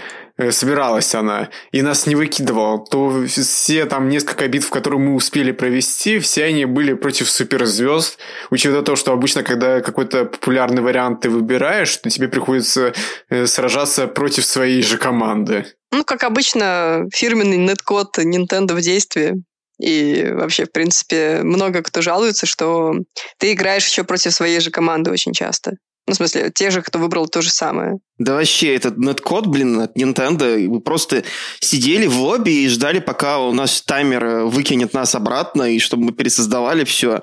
собиралась 0.50 1.14
она, 1.14 1.48
и 1.72 1.82
нас 1.82 2.06
не 2.06 2.14
выкидывала, 2.14 2.84
то 2.84 3.24
все 3.26 3.84
там 3.86 4.08
несколько 4.08 4.46
битв, 4.48 4.70
которые 4.70 5.00
мы 5.00 5.14
успели 5.14 5.52
провести, 5.52 6.18
все 6.18 6.44
они 6.44 6.64
были 6.64 6.94
против 6.94 7.30
суперзвезд, 7.30 8.18
учитывая 8.50 8.82
то, 8.82 8.96
что 8.96 9.12
обычно, 9.12 9.42
когда 9.42 9.80
какой-то 9.80 10.24
популярный 10.24 10.82
вариант 10.82 11.22
ты 11.22 11.30
выбираешь, 11.30 11.96
то 11.96 12.10
тебе 12.10 12.28
приходится 12.28 12.92
э, 13.30 13.46
сражаться 13.46 14.06
против 14.06 14.44
своей 14.44 14.82
же 14.82 14.98
команды. 14.98 15.66
Ну, 15.90 16.04
как 16.04 16.22
обычно, 16.24 17.06
фирменный 17.12 17.56
неткод 17.56 18.18
Nintendo 18.18 18.74
в 18.74 18.80
действии. 18.80 19.42
И 19.80 20.28
вообще, 20.32 20.64
в 20.64 20.72
принципе, 20.72 21.40
много 21.42 21.82
кто 21.82 22.02
жалуется, 22.02 22.46
что 22.46 22.94
ты 23.38 23.52
играешь 23.52 23.86
еще 23.86 24.04
против 24.04 24.32
своей 24.32 24.60
же 24.60 24.70
команды 24.70 25.10
очень 25.10 25.32
часто. 25.32 25.74
Ну, 26.08 26.14
в 26.14 26.16
смысле, 26.16 26.50
те 26.54 26.70
же, 26.70 26.80
кто 26.80 26.98
выбрал 26.98 27.28
то 27.28 27.42
же 27.42 27.50
самое. 27.50 27.98
Да 28.16 28.34
вообще, 28.34 28.74
этот 28.74 28.96
неткод, 28.96 29.46
блин, 29.46 29.78
от 29.78 29.94
Nintendo, 29.94 30.66
вы 30.66 30.80
просто 30.80 31.22
сидели 31.60 32.06
в 32.06 32.18
лобби 32.18 32.64
и 32.64 32.68
ждали, 32.68 32.98
пока 32.98 33.40
у 33.40 33.52
нас 33.52 33.82
таймер 33.82 34.24
э, 34.24 34.44
выкинет 34.44 34.94
нас 34.94 35.14
обратно, 35.14 35.64
и 35.64 35.78
чтобы 35.78 36.04
мы 36.04 36.12
пересоздавали 36.12 36.84
все. 36.84 37.20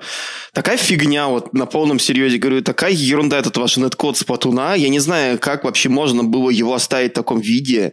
Такая 0.52 0.76
фигня, 0.76 1.26
вот 1.26 1.52
на 1.52 1.66
полном 1.66 1.98
серьезе 1.98 2.38
говорю, 2.38 2.62
такая 2.62 2.92
ерунда 2.92 3.40
этот 3.40 3.56
ваш 3.56 3.76
неткод 3.76 4.16
с 4.16 4.22
Платуна. 4.22 4.74
Я 4.76 4.88
не 4.88 5.00
знаю, 5.00 5.40
как 5.40 5.64
вообще 5.64 5.88
можно 5.88 6.22
было 6.22 6.50
его 6.50 6.72
оставить 6.72 7.10
в 7.10 7.14
таком 7.16 7.40
виде. 7.40 7.92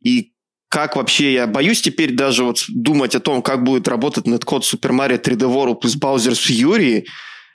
И 0.00 0.32
как 0.68 0.96
вообще, 0.96 1.34
я 1.34 1.46
боюсь 1.46 1.82
теперь 1.82 2.14
даже 2.14 2.42
вот 2.42 2.64
думать 2.68 3.14
о 3.14 3.20
том, 3.20 3.42
как 3.42 3.62
будет 3.62 3.86
работать 3.86 4.26
неткод 4.26 4.64
Super 4.64 4.90
Mario 4.90 5.22
3D 5.22 5.46
World 5.54 5.76
плюс 5.76 5.96
Bowser's 5.96 6.40
Fury, 6.50 7.04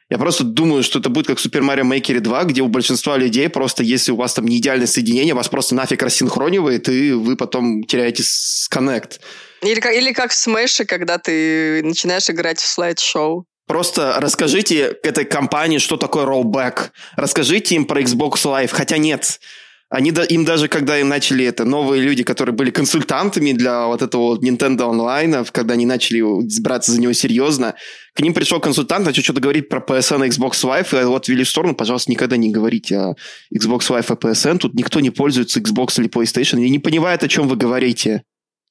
я 0.09 0.17
просто 0.17 0.43
думаю, 0.43 0.83
что 0.83 0.99
это 0.99 1.09
будет 1.09 1.27
как 1.27 1.37
Super 1.37 1.61
Mario 1.61 1.83
Maker 1.83 2.19
2, 2.19 2.43
где 2.45 2.61
у 2.61 2.67
большинства 2.67 3.17
людей 3.17 3.49
просто, 3.49 3.83
если 3.83 4.11
у 4.11 4.15
вас 4.15 4.33
там 4.33 4.45
не 4.45 4.57
идеальное 4.57 4.87
соединение, 4.87 5.33
вас 5.33 5.49
просто 5.49 5.75
нафиг 5.75 6.01
рассинхронивает, 6.01 6.87
и 6.87 7.11
вы 7.11 7.35
потом 7.35 7.83
теряете 7.83 8.23
коннект. 8.69 9.19
Или, 9.61 9.81
или 9.97 10.13
как 10.13 10.31
в 10.31 10.47
Smash, 10.47 10.85
когда 10.85 11.17
ты 11.17 11.81
начинаешь 11.83 12.29
играть 12.29 12.59
в 12.59 12.67
слайд-шоу. 12.67 13.45
Просто 13.67 14.15
расскажите 14.19 14.97
этой 15.03 15.25
компании, 15.25 15.77
что 15.77 15.97
такое 15.97 16.25
rollback. 16.25 16.91
Расскажите 17.17 17.75
им 17.75 17.85
про 17.85 18.01
Xbox 18.01 18.45
Live. 18.45 18.69
Хотя 18.71 18.97
нет, 18.97 19.41
они, 19.89 20.11
им 20.29 20.43
даже, 20.43 20.67
когда 20.67 20.99
им 20.99 21.07
начали 21.07 21.45
это, 21.45 21.63
новые 21.63 22.01
люди, 22.01 22.23
которые 22.23 22.53
были 22.53 22.71
консультантами 22.71 23.53
для 23.53 23.87
вот 23.87 24.01
этого 24.01 24.37
Nintendo 24.37 24.91
Online, 24.91 25.47
когда 25.51 25.75
они 25.75 25.85
начали 25.85 26.21
браться 26.61 26.91
за 26.91 26.99
него 26.99 27.13
серьезно, 27.13 27.75
к 28.13 28.19
ним 28.19 28.33
пришел 28.33 28.59
консультант, 28.59 29.05
начал 29.05 29.23
что-то 29.23 29.39
говорить 29.39 29.69
про 29.69 29.79
PSN 29.79 30.25
и 30.25 30.29
Xbox 30.29 30.63
Live, 30.63 31.01
и 31.01 31.05
вот 31.05 31.29
ввели 31.29 31.45
в 31.45 31.49
сторону, 31.49 31.73
пожалуйста, 31.73 32.11
никогда 32.11 32.35
не 32.35 32.51
говорите 32.51 32.97
о 32.97 33.15
Xbox 33.55 33.89
Live 33.89 34.13
и 34.13 34.17
PSN, 34.17 34.57
тут 34.57 34.73
никто 34.73 34.99
не 34.99 35.09
пользуется 35.09 35.61
Xbox 35.61 36.01
или 36.01 36.09
PlayStation, 36.09 36.61
и 36.61 36.69
не 36.69 36.79
понимает, 36.79 37.23
о 37.23 37.29
чем 37.29 37.47
вы 37.47 37.55
говорите. 37.55 38.23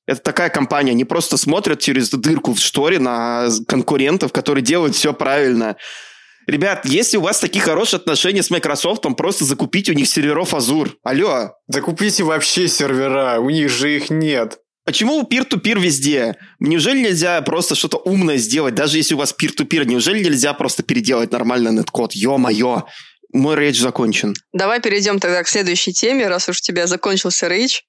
Это 0.06 0.20
такая 0.20 0.50
компания, 0.50 0.92
они 0.92 1.04
просто 1.04 1.38
смотрят 1.38 1.80
через 1.80 2.10
дырку 2.10 2.52
в 2.52 2.58
шторе 2.58 2.98
на 2.98 3.48
конкурентов, 3.66 4.32
которые 4.32 4.62
делают 4.62 4.94
все 4.94 5.14
правильно. 5.14 5.76
Ребят, 6.46 6.84
если 6.84 7.16
у 7.16 7.22
вас 7.22 7.40
такие 7.40 7.60
хорошие 7.60 7.98
отношения 7.98 8.42
с 8.42 8.50
Microsoft, 8.50 9.02
просто 9.16 9.44
закупите 9.44 9.92
у 9.92 9.94
них 9.94 10.08
серверов 10.08 10.54
Azure. 10.54 10.92
Алло. 11.02 11.50
Закупите 11.66 12.22
вообще 12.22 12.68
сервера, 12.68 13.40
у 13.40 13.50
них 13.50 13.68
же 13.68 13.96
их 13.96 14.10
нет. 14.10 14.58
Почему 14.84 15.24
peer-to-peer 15.24 15.80
везде? 15.80 16.36
Неужели 16.60 17.00
нельзя 17.00 17.42
просто 17.42 17.74
что-то 17.74 17.96
умное 17.96 18.36
сделать, 18.36 18.76
даже 18.76 18.98
если 18.98 19.14
у 19.14 19.18
вас 19.18 19.34
peer-to-peer? 19.34 19.84
Неужели 19.84 20.22
нельзя 20.22 20.54
просто 20.54 20.84
переделать 20.84 21.32
нормально 21.32 21.70
неткод? 21.70 22.12
Ё-моё, 22.12 22.84
мой 23.32 23.56
рейдж 23.56 23.80
закончен. 23.80 24.34
Давай 24.52 24.80
перейдем 24.80 25.18
тогда 25.18 25.42
к 25.42 25.48
следующей 25.48 25.92
теме, 25.92 26.28
раз 26.28 26.48
уж 26.48 26.58
у 26.58 26.62
тебя 26.62 26.86
закончился 26.86 27.48
рейдж. 27.48 27.80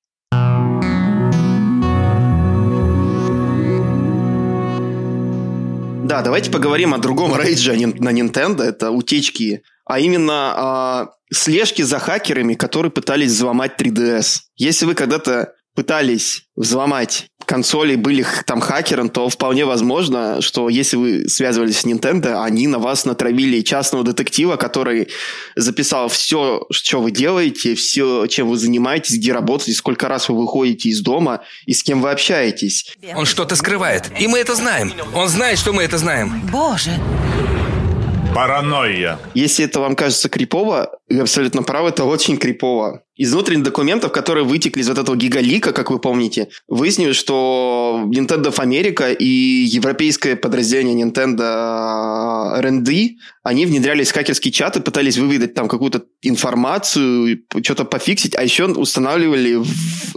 Да, 6.07 6.21
давайте 6.21 6.49
поговорим 6.49 6.93
о 6.93 6.99
другом 6.99 7.37
рейдже 7.37 7.73
на 7.73 8.13
Nintendo. 8.13 8.63
Это 8.63 8.91
утечки, 8.91 9.63
а 9.83 9.99
именно 9.99 10.53
а, 10.55 11.09
слежки 11.33 11.81
за 11.81 11.99
хакерами, 11.99 12.53
которые 12.53 12.93
пытались 12.93 13.31
взломать 13.31 13.73
3DS. 13.77 14.39
Если 14.55 14.85
вы 14.85 14.95
когда-то 14.95 15.53
пытались 15.75 16.47
взломать 16.55 17.27
консоли, 17.47 17.95
были 17.95 18.25
там 18.45 18.59
хакером, 18.59 19.09
то 19.09 19.29
вполне 19.29 19.65
возможно, 19.65 20.41
что 20.41 20.69
если 20.69 20.97
вы 20.97 21.29
связывались 21.29 21.79
с 21.79 21.85
Nintendo, 21.85 22.43
они 22.43 22.67
на 22.67 22.77
вас 22.77 23.05
натравили 23.05 23.61
частного 23.61 24.03
детектива, 24.03 24.57
который 24.57 25.07
записал 25.55 26.09
все, 26.09 26.67
что 26.69 27.01
вы 27.01 27.11
делаете, 27.11 27.73
все, 27.75 28.27
чем 28.27 28.49
вы 28.49 28.57
занимаетесь, 28.57 29.17
где 29.17 29.31
работаете, 29.33 29.73
сколько 29.73 30.07
раз 30.07 30.29
вы 30.29 30.37
выходите 30.37 30.89
из 30.89 31.01
дома 31.01 31.41
и 31.65 31.73
с 31.73 31.81
кем 31.81 32.01
вы 32.01 32.11
общаетесь. 32.11 32.95
Он 33.15 33.25
что-то 33.25 33.55
скрывает, 33.55 34.11
и 34.19 34.27
мы 34.27 34.39
это 34.39 34.53
знаем. 34.53 34.93
Он 35.15 35.29
знает, 35.29 35.57
что 35.57 35.73
мы 35.73 35.83
это 35.83 35.97
знаем. 35.97 36.41
Боже. 36.51 36.91
Паранойя. 38.35 39.17
Если 39.33 39.65
это 39.65 39.79
вам 39.79 39.95
кажется 39.95 40.29
крипово, 40.29 40.99
вы 41.09 41.21
абсолютно 41.21 41.63
правы, 41.63 41.89
это 41.89 42.03
очень 42.03 42.37
крипово. 42.37 43.01
Из 43.17 43.33
внутренних 43.33 43.63
документов, 43.63 44.11
которые 44.11 44.45
вытекли 44.45 44.81
из 44.81 44.89
вот 44.89 44.99
этого 44.99 45.15
гигалика, 45.15 45.73
как 45.73 45.89
вы 45.89 45.97
помните, 45.97 46.49
выяснилось, 46.67 47.17
что 47.17 48.03
Nintendo 48.05 48.53
of 48.53 48.57
America 48.57 49.13
и 49.13 49.25
европейское 49.25 50.35
подразделение 50.35 51.03
Nintendo 51.03 52.55
R&D, 52.59 53.17
они 53.43 53.65
внедрялись 53.65 54.11
в 54.11 54.13
хакерские 54.13 54.51
чаты, 54.51 54.81
пытались 54.81 55.17
выведать 55.17 55.55
там 55.55 55.67
какую-то 55.67 56.03
информацию, 56.21 57.43
что-то 57.63 57.85
пофиксить, 57.85 58.35
а 58.35 58.43
еще 58.43 58.65
устанавливали 58.65 59.63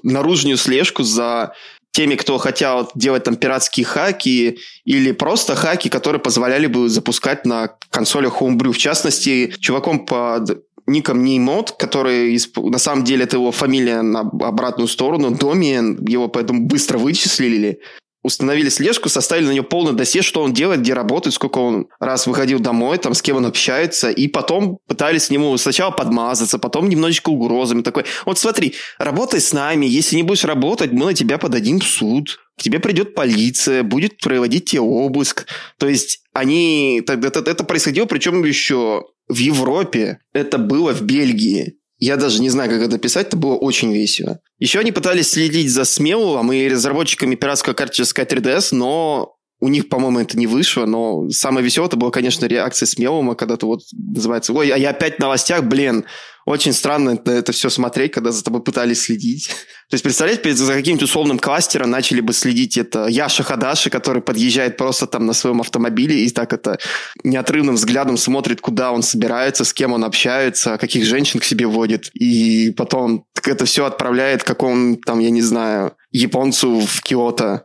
наружную 0.02 0.58
слежку 0.58 1.02
за 1.02 1.54
теми, 1.92 2.14
кто 2.14 2.38
хотел 2.38 2.90
делать 2.94 3.24
там 3.24 3.36
пиратские 3.36 3.84
хаки 3.84 4.58
или 4.84 5.12
просто 5.12 5.54
хаки, 5.54 5.88
которые 5.88 6.20
позволяли 6.20 6.66
бы 6.66 6.88
запускать 6.88 7.44
на 7.44 7.74
консолях 7.90 8.40
Homebrew. 8.40 8.72
В 8.72 8.78
частности, 8.78 9.52
чуваком 9.60 10.06
под 10.06 10.62
ником 10.86 11.24
Неймод, 11.24 11.72
который 11.72 12.38
на 12.56 12.78
самом 12.78 13.04
деле 13.04 13.24
это 13.24 13.36
его 13.36 13.52
фамилия 13.52 14.02
на 14.02 14.20
обратную 14.20 14.88
сторону, 14.88 15.30
Домиен, 15.30 16.04
его 16.06 16.28
поэтому 16.28 16.62
быстро 16.62 16.98
вычислили 16.98 17.80
установили 18.22 18.68
слежку, 18.68 19.08
составили 19.08 19.46
на 19.46 19.50
нее 19.52 19.62
полный 19.62 19.94
досье, 19.94 20.22
что 20.22 20.42
он 20.42 20.52
делает, 20.52 20.80
где 20.80 20.94
работает, 20.94 21.34
сколько 21.34 21.58
он 21.58 21.86
раз 21.98 22.26
выходил 22.26 22.60
домой, 22.60 22.98
там, 22.98 23.14
с 23.14 23.22
кем 23.22 23.36
он 23.36 23.46
общается, 23.46 24.10
и 24.10 24.28
потом 24.28 24.78
пытались 24.86 25.28
к 25.28 25.30
нему 25.30 25.56
сначала 25.56 25.90
подмазаться, 25.90 26.58
потом 26.58 26.88
немножечко 26.88 27.30
угрозами. 27.30 27.82
Такой, 27.82 28.04
вот 28.26 28.38
смотри, 28.38 28.74
работай 28.98 29.40
с 29.40 29.52
нами, 29.52 29.86
если 29.86 30.16
не 30.16 30.22
будешь 30.22 30.44
работать, 30.44 30.92
мы 30.92 31.06
на 31.06 31.14
тебя 31.14 31.38
подадим 31.38 31.80
в 31.80 31.84
суд, 31.84 32.38
к 32.58 32.62
тебе 32.62 32.78
придет 32.78 33.14
полиция, 33.14 33.82
будет 33.82 34.18
проводить 34.18 34.66
тебе 34.66 34.82
обыск. 34.82 35.46
То 35.78 35.88
есть 35.88 36.19
они... 36.32 37.02
Это, 37.06 37.40
это 37.40 37.64
происходило, 37.64 38.06
причем 38.06 38.44
еще 38.44 39.04
в 39.28 39.36
Европе, 39.36 40.18
это 40.32 40.58
было 40.58 40.92
в 40.92 41.02
Бельгии. 41.02 41.76
Я 41.98 42.16
даже 42.16 42.40
не 42.40 42.48
знаю, 42.48 42.70
как 42.70 42.80
это 42.80 42.98
писать, 42.98 43.28
это 43.28 43.36
было 43.36 43.54
очень 43.54 43.92
весело. 43.92 44.40
Еще 44.58 44.78
они 44.78 44.90
пытались 44.90 45.30
следить 45.30 45.70
за 45.70 45.84
Смеловым 45.84 46.50
и 46.52 46.68
разработчиками 46.68 47.34
пиратского 47.34 47.74
Sky 47.74 48.26
3DS, 48.26 48.68
но 48.72 49.36
у 49.60 49.68
них, 49.68 49.90
по-моему, 49.90 50.20
это 50.20 50.38
не 50.38 50.46
вышло, 50.46 50.86
но 50.86 51.28
самое 51.28 51.64
веселое 51.64 51.88
это 51.88 51.98
была, 51.98 52.10
конечно, 52.10 52.46
реакция 52.46 52.86
Смелого, 52.86 53.34
когда 53.34 53.56
ты 53.58 53.66
вот 53.66 53.82
называется, 53.92 54.54
ой, 54.54 54.70
а 54.70 54.78
я 54.78 54.90
опять 54.90 55.16
в 55.16 55.18
новостях, 55.18 55.64
блин, 55.64 56.06
очень 56.46 56.72
странно 56.72 57.10
это, 57.10 57.30
это 57.32 57.52
все 57.52 57.70
смотреть, 57.70 58.12
когда 58.12 58.32
за 58.32 58.42
тобой 58.42 58.62
пытались 58.62 59.02
следить. 59.02 59.48
То 59.90 59.94
есть, 59.94 60.04
представляете, 60.04 60.54
за 60.54 60.74
каким-то 60.74 61.04
условным 61.04 61.38
кластером 61.38 61.90
начали 61.90 62.20
бы 62.20 62.32
следить 62.32 62.76
это 62.76 63.06
Яша 63.06 63.42
Хадаши, 63.42 63.90
который 63.90 64.22
подъезжает 64.22 64.76
просто 64.76 65.06
там 65.06 65.26
на 65.26 65.32
своем 65.32 65.60
автомобиле 65.60 66.24
и 66.24 66.30
так 66.30 66.52
это 66.52 66.78
неотрывным 67.24 67.74
взглядом 67.74 68.16
смотрит, 68.16 68.60
куда 68.60 68.92
он 68.92 69.02
собирается, 69.02 69.64
с 69.64 69.72
кем 69.72 69.92
он 69.92 70.04
общается, 70.04 70.78
каких 70.78 71.04
женщин 71.04 71.40
к 71.40 71.44
себе 71.44 71.66
водит. 71.66 72.10
И 72.14 72.70
потом 72.76 73.24
это 73.44 73.64
все 73.64 73.84
отправляет 73.84 74.44
какому 74.44 74.96
там, 74.96 75.18
я 75.18 75.30
не 75.30 75.42
знаю, 75.42 75.96
японцу 76.10 76.80
в 76.80 77.02
Киото 77.02 77.64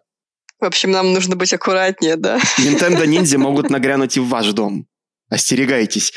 в 0.60 0.66
общем, 0.66 0.92
нам 0.92 1.14
нужно 1.14 1.36
быть 1.36 1.54
аккуратнее, 1.54 2.16
да? 2.16 2.40
Nintendo 2.58 3.06
ниндзя 3.06 3.38
могут 3.38 3.70
нагрянуть 3.70 4.18
и 4.18 4.20
в 4.20 4.30
ваш 4.30 4.48
дом. 4.54 4.88
Остерегайтесь. 5.30 6.14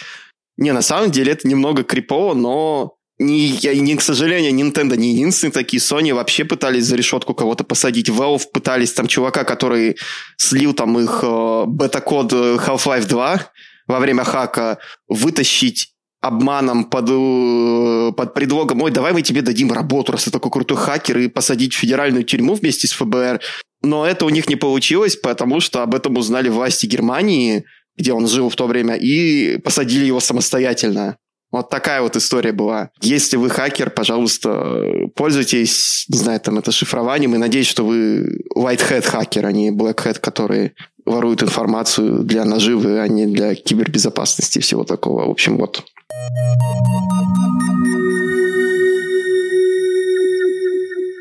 Не, 0.59 0.72
на 0.72 0.82
самом 0.82 1.11
деле 1.11 1.32
это 1.32 1.48
немного 1.48 1.84
крипово, 1.84 2.34
но 2.34 2.96
не, 3.18 3.46
я, 3.46 3.74
не, 3.74 3.96
к 3.96 4.00
сожалению, 4.00 4.52
Nintendo 4.52 4.96
не 4.96 5.12
единственные 5.12 5.52
такие. 5.52 5.80
Sony 5.80 6.12
вообще 6.12 6.44
пытались 6.44 6.84
за 6.84 6.96
решетку 6.96 7.32
кого-то 7.32 7.64
посадить. 7.64 8.09
Valve 8.09 8.42
пытались 8.52 8.92
там 8.92 9.06
чувака, 9.06 9.44
который 9.44 9.96
слил 10.36 10.74
там 10.74 10.98
их 10.98 11.20
э, 11.22 11.64
бета-код 11.66 12.32
Half-Life 12.32 13.06
2 13.06 13.40
во 13.86 13.98
время 13.98 14.24
хака, 14.24 14.78
вытащить 15.09 15.94
обманом 16.20 16.84
под, 16.84 17.09
э, 17.09 18.12
под 18.16 18.34
предлогом, 18.34 18.82
ой, 18.82 18.90
давай 18.90 19.12
мы 19.12 19.22
тебе 19.22 19.42
дадим 19.42 19.72
работу, 19.72 20.12
раз 20.12 20.24
ты 20.24 20.30
такой 20.30 20.50
крутой 20.50 20.76
хакер, 20.76 21.18
и 21.18 21.28
посадить 21.28 21.74
в 21.74 21.78
федеральную 21.78 22.24
тюрьму 22.24 22.54
вместе 22.54 22.86
с 22.88 22.92
ФБР. 22.92 23.40
Но 23.82 24.04
это 24.04 24.24
у 24.24 24.28
них 24.28 24.48
не 24.48 24.56
получилось, 24.56 25.16
потому 25.16 25.61
что 25.61 25.82
об 25.82 25.94
этом 25.94 26.16
узнали 26.16 26.48
власти 26.48 26.86
Германии, 26.86 27.64
где 27.99 28.12
он 28.12 28.26
жил 28.26 28.49
в 28.49 28.57
то 28.57 28.66
время, 28.66 28.94
и 28.94 29.59
посадили 29.59 30.07
его 30.07 30.20
самостоятельно. 30.20 31.16
Вот 31.51 31.70
такая 31.70 32.03
вот 32.03 32.14
история 32.14 32.53
была. 32.53 32.90
Если 33.01 33.36
вы 33.36 33.49
хакер, 33.49 33.90
пожалуйста, 33.90 34.82
пользуйтесь, 35.14 36.05
не 36.09 36.18
знаю, 36.18 36.40
там, 36.40 36.59
это 36.59 36.72
шифрованием, 36.72 37.34
и 37.34 37.38
надеюсь, 37.38 37.66
что 37.66 37.84
вы 37.84 38.40
white 38.55 38.82
hat 38.90 39.03
хакер, 39.03 39.46
а 39.46 39.53
не 39.53 39.70
black 39.70 39.96
hat, 40.05 40.20
который 40.20 40.74
ворует 41.07 41.42
информацию 41.42 42.22
для 42.22 42.44
наживы, 42.44 43.01
а 43.01 43.09
не 43.09 43.26
для 43.26 43.55
кибербезопасности 43.55 44.59
и 44.59 44.61
всего 44.61 44.84
такого. 44.84 45.26
В 45.26 45.30
общем, 45.30 45.57
вот. 45.57 45.82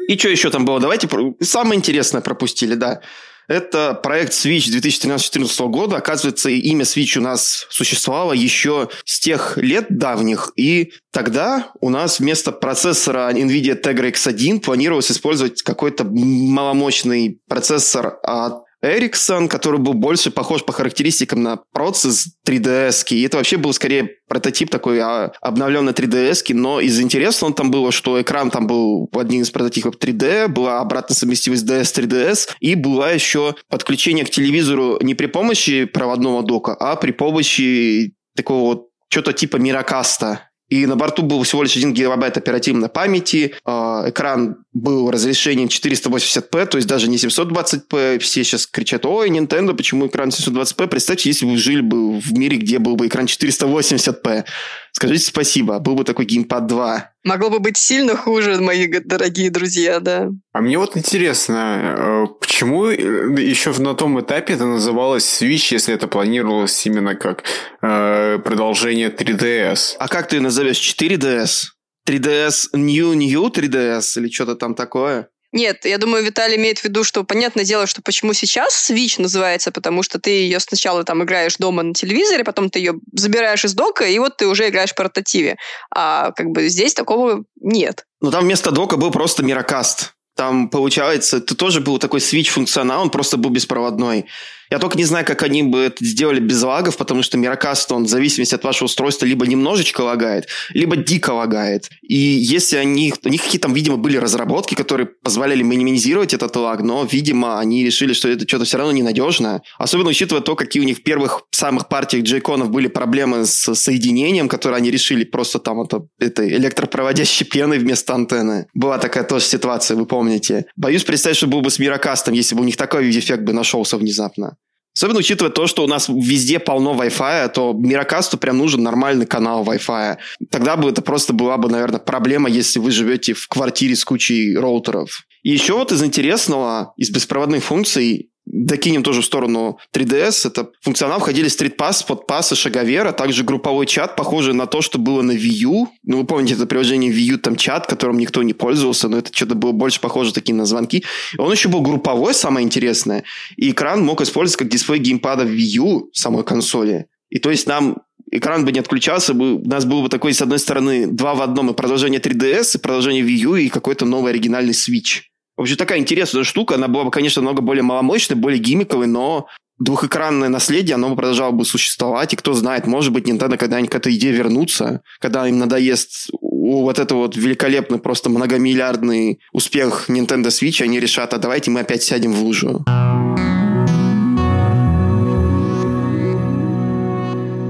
И 0.09 0.17
что 0.17 0.29
еще 0.29 0.49
там 0.49 0.65
было? 0.65 0.79
Давайте 0.79 1.07
самое 1.39 1.77
интересное 1.77 2.21
пропустили, 2.21 2.75
да. 2.75 3.01
Это 3.47 3.93
проект 3.93 4.33
Switch 4.33 4.69
2013-2014 4.69 5.67
года. 5.69 5.97
Оказывается, 5.97 6.49
имя 6.49 6.83
Switch 6.83 7.17
у 7.17 7.21
нас 7.21 7.65
существовало 7.69 8.33
еще 8.33 8.89
с 9.05 9.19
тех 9.19 9.57
лет 9.57 9.85
давних. 9.89 10.51
И 10.57 10.91
тогда 11.11 11.71
у 11.79 11.89
нас 11.89 12.19
вместо 12.19 12.51
процессора 12.51 13.31
NVIDIA 13.31 13.81
Tegra 13.81 14.11
X1 14.11 14.59
планировалось 14.59 15.11
использовать 15.11 15.61
какой-то 15.61 16.03
маломощный 16.03 17.39
процессор 17.47 18.19
от 18.21 18.66
Ericsson, 18.95 19.47
который 19.47 19.79
был 19.79 19.93
больше 19.93 20.31
похож 20.31 20.63
по 20.63 20.73
характеристикам 20.73 21.43
на 21.43 21.59
процесс 21.73 22.29
3DS. 22.47 23.05
И 23.11 23.23
это 23.23 23.37
вообще 23.37 23.57
был 23.57 23.73
скорее 23.73 24.09
прототип 24.27 24.69
такой 24.69 24.99
а, 24.99 25.31
обновленной 25.41 25.93
3DS, 25.93 26.53
но 26.53 26.79
из 26.79 26.99
интересного 26.99 27.53
там 27.53 27.71
было, 27.71 27.91
что 27.91 28.21
экран 28.21 28.51
там 28.51 28.67
был 28.67 29.09
один 29.13 29.41
из 29.41 29.51
прототипов 29.51 29.95
3D, 29.95 30.47
была 30.47 30.79
обратная 30.79 31.15
совместимость 31.15 31.65
DS 31.65 31.95
3DS, 31.95 32.49
и 32.59 32.75
была 32.75 33.11
еще 33.11 33.55
подключение 33.69 34.25
к 34.25 34.29
телевизору 34.29 34.99
не 35.01 35.15
при 35.15 35.27
помощи 35.27 35.85
проводного 35.85 36.43
дока, 36.43 36.75
а 36.79 36.95
при 36.95 37.11
помощи 37.11 38.13
такого 38.35 38.63
вот 38.63 38.87
что-то 39.09 39.33
типа 39.33 39.57
Миракаста. 39.57 40.46
И 40.69 40.85
на 40.85 40.95
борту 40.95 41.23
был 41.23 41.43
всего 41.43 41.63
лишь 41.63 41.75
1 41.75 41.93
гигабайт 41.93 42.35
оперативной 42.37 42.89
памяти, 42.89 43.55
а, 43.63 44.05
экран 44.07 44.57
был 44.73 45.09
разрешением 45.09 45.69
480p, 45.69 46.65
то 46.65 46.77
есть 46.77 46.87
даже 46.87 47.09
не 47.09 47.17
720p. 47.17 48.19
Все 48.19 48.43
сейчас 48.43 48.67
кричат, 48.67 49.05
ой, 49.05 49.29
Nintendo, 49.29 49.73
почему 49.73 50.07
экран 50.07 50.29
720p? 50.29 50.87
Представьте, 50.87 51.29
если 51.29 51.45
бы 51.45 51.51
вы 51.51 51.57
жили 51.57 51.81
бы 51.81 52.19
в 52.19 52.33
мире, 52.37 52.57
где 52.57 52.79
был 52.79 52.95
бы 52.95 53.07
экран 53.07 53.25
480p. 53.25 54.43
Скажите 54.91 55.25
спасибо, 55.25 55.79
был 55.79 55.95
бы 55.95 56.03
такой 56.03 56.25
геймпад 56.25 56.67
2. 56.67 57.11
Могло 57.27 57.49
бы 57.49 57.59
быть 57.59 57.75
сильно 57.75 58.15
хуже, 58.15 58.57
мои 58.61 58.87
дорогие 58.87 59.49
друзья, 59.49 59.99
да. 59.99 60.29
А 60.53 60.61
мне 60.61 60.77
вот 60.77 60.95
интересно, 60.95 61.55
э, 61.57 62.25
почему 62.39 62.85
э, 62.85 62.95
еще 63.41 63.73
на 63.81 63.95
том 63.95 64.17
этапе 64.21 64.53
это 64.53 64.65
называлось 64.65 65.41
Switch, 65.41 65.73
если 65.73 65.93
это 65.93 66.07
планировалось 66.07 66.85
именно 66.85 67.15
как 67.15 67.43
э, 67.81 68.39
продолжение 68.39 69.09
3DS? 69.09 69.97
А 69.99 70.07
как 70.07 70.29
ты 70.29 70.39
назовешь 70.39 70.79
4DS? 70.79 71.65
3DS 72.07 72.69
New 72.71 73.13
New 73.13 73.47
3DS 73.49 74.19
или 74.21 74.29
что-то 74.31 74.55
там 74.55 74.73
такое? 74.73 75.27
Нет, 75.57 75.85
я 75.85 75.97
думаю, 75.97 76.23
Виталий 76.23 76.55
имеет 76.55 76.77
в 76.77 76.83
виду, 76.83 77.03
что 77.03 77.23
понятное 77.23 77.65
дело, 77.65 77.87
что 77.87 78.03
почему 78.03 78.33
сейчас 78.33 78.91
Switch 78.91 79.19
называется, 79.19 79.71
потому 79.71 80.03
что 80.03 80.19
ты 80.19 80.29
ее 80.29 80.59
сначала 80.59 81.03
там 81.03 81.23
играешь 81.23 81.57
дома 81.57 81.81
на 81.81 81.95
телевизоре, 81.95 82.43
потом 82.43 82.69
ты 82.69 82.77
ее 82.77 82.93
забираешь 83.13 83.65
из 83.65 83.73
дока, 83.73 84.05
и 84.05 84.19
вот 84.19 84.37
ты 84.37 84.45
уже 84.45 84.69
играешь 84.69 84.91
в 84.91 84.95
портативе. 84.95 85.57
А 85.89 86.31
как 86.33 86.51
бы 86.51 86.69
здесь 86.69 86.93
такого 86.93 87.43
нет. 87.59 88.05
Ну 88.21 88.29
там 88.29 88.43
вместо 88.43 88.69
дока 88.69 88.97
был 88.97 89.09
просто 89.09 89.41
Мирокаст. 89.41 90.13
Там, 90.35 90.69
получается, 90.69 91.37
это 91.37 91.55
тоже 91.55 91.81
был 91.81 91.97
такой 91.97 92.19
switch 92.19 92.49
функционал, 92.49 93.01
он 93.01 93.09
просто 93.09 93.37
был 93.37 93.49
беспроводной. 93.49 94.27
Я 94.71 94.79
только 94.79 94.97
не 94.97 95.05
знаю, 95.05 95.25
как 95.25 95.43
они 95.43 95.63
бы 95.63 95.79
это 95.79 96.03
сделали 96.03 96.39
без 96.39 96.61
лагов, 96.63 96.97
потому 96.97 97.23
что 97.23 97.37
Miracast, 97.37 97.85
он 97.91 98.05
в 98.05 98.09
зависимости 98.09 98.55
от 98.55 98.63
вашего 98.63 98.85
устройства 98.85 99.25
либо 99.25 99.45
немножечко 99.45 100.01
лагает, 100.01 100.47
либо 100.73 100.95
дико 100.95 101.31
лагает. 101.31 101.89
И 102.01 102.15
если 102.15 102.77
они... 102.77 103.13
У 103.23 103.29
них 103.29 103.43
какие-то 103.43 103.67
там, 103.67 103.73
видимо, 103.73 103.97
были 103.97 104.17
разработки, 104.17 104.75
которые 104.75 105.07
позволяли 105.07 105.61
минимизировать 105.63 106.33
этот 106.33 106.55
лаг, 106.55 106.81
но, 106.81 107.07
видимо, 107.09 107.59
они 107.59 107.83
решили, 107.83 108.13
что 108.13 108.29
это 108.29 108.47
что-то 108.47 108.65
все 108.65 108.77
равно 108.77 108.93
ненадежно. 108.93 109.61
Особенно 109.77 110.09
учитывая 110.09 110.41
то, 110.41 110.55
какие 110.55 110.81
у 110.81 110.85
них 110.85 110.99
в 110.99 111.03
первых 111.03 111.43
самых 111.51 111.89
партиях 111.89 112.23
джейконов 112.23 112.69
были 112.69 112.87
проблемы 112.87 113.45
с 113.45 113.75
соединением, 113.75 114.47
которые 114.47 114.77
они 114.77 114.91
решили 114.91 115.23
просто 115.23 115.59
там 115.59 115.81
это, 115.81 116.07
это 116.19 116.47
электропроводящей 116.47 117.45
пеной 117.45 117.79
вместо 117.79 118.13
антенны. 118.13 118.67
Была 118.73 118.97
такая 118.97 119.23
тоже 119.23 119.45
ситуация, 119.45 119.97
вы 119.97 120.05
помните. 120.05 120.65
Боюсь 120.75 121.03
представить, 121.03 121.37
что 121.37 121.47
был 121.47 121.61
бы 121.61 121.69
с 121.69 121.79
Мирокастом, 121.79 122.33
если 122.33 122.55
бы 122.55 122.61
у 122.61 122.65
них 122.65 122.77
такой 122.77 123.09
эффект 123.09 123.43
бы 123.43 123.53
нашелся 123.53 123.97
внезапно. 123.97 124.56
Особенно 124.97 125.19
учитывая 125.19 125.51
то, 125.51 125.67
что 125.67 125.83
у 125.83 125.87
нас 125.87 126.09
везде 126.09 126.57
полно 126.57 126.95
Wi-Fi, 126.99 127.49
то 127.49 127.71
Мирокасту 127.71 128.39
прям 128.39 128.57
нужен 128.57 128.81
нормальный 128.81 129.27
канал 129.27 129.63
Wi-Fi. 129.63 130.17
Тогда 130.49 130.75
бы 130.75 130.89
это 130.89 131.03
просто 131.03 131.33
была 131.33 131.57
бы, 131.57 131.69
наверное, 131.69 131.99
проблема, 131.99 132.49
если 132.49 132.79
вы 132.79 132.89
живете 132.89 133.33
в 133.33 133.47
квартире 133.47 133.95
с 133.95 134.03
кучей 134.03 134.57
роутеров. 134.57 135.27
И 135.43 135.51
еще 135.51 135.73
вот 135.73 135.91
из 135.91 136.03
интересного, 136.03 136.93
из 136.97 137.11
беспроводных 137.11 137.63
функций, 137.63 138.31
докинем 138.51 139.03
тоже 139.03 139.21
в 139.21 139.25
сторону 139.25 139.79
3DS. 139.93 140.47
Это 140.47 140.69
функционал 140.81 141.19
входили 141.19 141.47
стритпасс, 141.47 142.05
и 142.51 142.55
шаговер, 142.55 143.07
а 143.07 143.11
также 143.11 143.43
групповой 143.43 143.85
чат, 143.85 144.15
похожий 144.15 144.53
на 144.53 144.65
то, 144.65 144.81
что 144.81 144.97
было 144.99 145.21
на 145.21 145.33
Wii 145.33 145.65
U. 145.65 145.89
Ну, 146.03 146.17
вы 146.17 146.25
помните 146.25 146.53
это 146.53 146.65
приложение 146.65 147.11
Wii 147.11 147.33
U, 147.33 147.37
там 147.37 147.55
чат, 147.55 147.87
которым 147.87 148.17
никто 148.17 148.43
не 148.43 148.53
пользовался, 148.53 149.09
но 149.09 149.17
это 149.17 149.33
что-то 149.33 149.55
было 149.55 149.71
больше 149.71 149.99
похоже 149.99 150.33
такие 150.33 150.55
на 150.55 150.65
звонки. 150.65 151.03
Он 151.37 151.51
еще 151.51 151.69
был 151.69 151.81
групповой, 151.81 152.33
самое 152.33 152.65
интересное, 152.65 153.23
и 153.57 153.71
экран 153.71 154.03
мог 154.03 154.21
использоваться 154.21 154.59
как 154.59 154.69
дисплей 154.69 154.99
геймпада 154.99 155.43
Wii 155.43 155.77
U 155.77 156.09
самой 156.13 156.43
консоли. 156.43 157.07
И 157.29 157.39
то 157.39 157.49
есть 157.49 157.67
нам 157.67 157.97
экран 158.31 158.65
бы 158.65 158.71
не 158.71 158.79
отключался, 158.79 159.33
бы, 159.33 159.55
у 159.55 159.67
нас 159.67 159.85
был 159.85 160.01
бы 160.01 160.09
такой, 160.09 160.33
с 160.33 160.41
одной 160.41 160.59
стороны, 160.59 161.07
два 161.07 161.33
в 161.35 161.41
одном, 161.41 161.69
и 161.69 161.73
продолжение 161.73 162.19
3DS, 162.19 162.77
и 162.77 162.81
продолжение 162.81 163.23
Wii 163.23 163.37
U, 163.37 163.55
и 163.55 163.69
какой-то 163.69 164.05
новый 164.05 164.31
оригинальный 164.31 164.73
Switch. 164.73 165.26
В 165.57 165.61
общем, 165.61 165.75
такая 165.75 165.97
интересная 165.97 166.43
штука. 166.43 166.75
Она 166.75 166.87
была 166.87 167.03
бы, 167.03 167.11
конечно, 167.11 167.41
много 167.41 167.63
более 167.63 167.81
маломощной, 167.81 168.37
более 168.37 168.59
гиммиковой, 168.59 169.07
но 169.07 169.47
двухэкранное 169.79 170.49
наследие, 170.49 170.95
оно 170.95 171.15
продолжало 171.15 171.51
бы 171.51 171.65
существовать, 171.65 172.33
и 172.33 172.35
кто 172.35 172.53
знает, 172.53 172.87
может 172.87 173.11
быть, 173.11 173.27
Nintendo 173.27 173.57
когда-нибудь 173.57 173.91
к 173.91 173.95
этой 173.95 174.15
идее 174.15 174.31
вернутся, 174.31 175.01
когда 175.19 175.47
им 175.47 175.59
надоест 175.59 176.29
вот 176.31 176.99
это 176.99 177.15
вот 177.15 177.35
великолепный, 177.35 177.99
просто 177.99 178.29
многомиллиардный 178.29 179.39
успех 179.51 180.05
Nintendo 180.09 180.47
Switch, 180.47 180.81
они 180.83 180.99
решат, 180.99 181.33
а 181.33 181.37
давайте 181.37 181.69
мы 181.71 181.81
опять 181.81 182.03
сядем 182.03 182.33
в 182.33 182.43
лужу. 182.43 182.83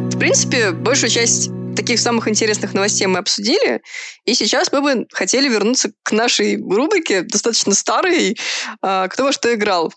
В 0.09 0.19
принципе, 0.19 0.71
большую 0.71 1.09
часть 1.09 1.51
таких 1.78 1.99
самых 1.99 2.28
интересных 2.28 2.73
новостей 2.73 3.07
мы 3.07 3.19
обсудили. 3.19 3.82
И 4.25 4.34
сейчас 4.34 4.71
мы 4.71 4.82
бы 4.82 5.07
хотели 5.13 5.47
вернуться 5.47 5.91
к 6.03 6.11
нашей 6.11 6.57
рубрике, 6.57 7.21
достаточно 7.21 7.73
старой, 7.73 8.38
а, 8.82 9.07
«Кто 9.07 9.23
во 9.23 9.32
что 9.32 9.53
играл?». 9.53 9.93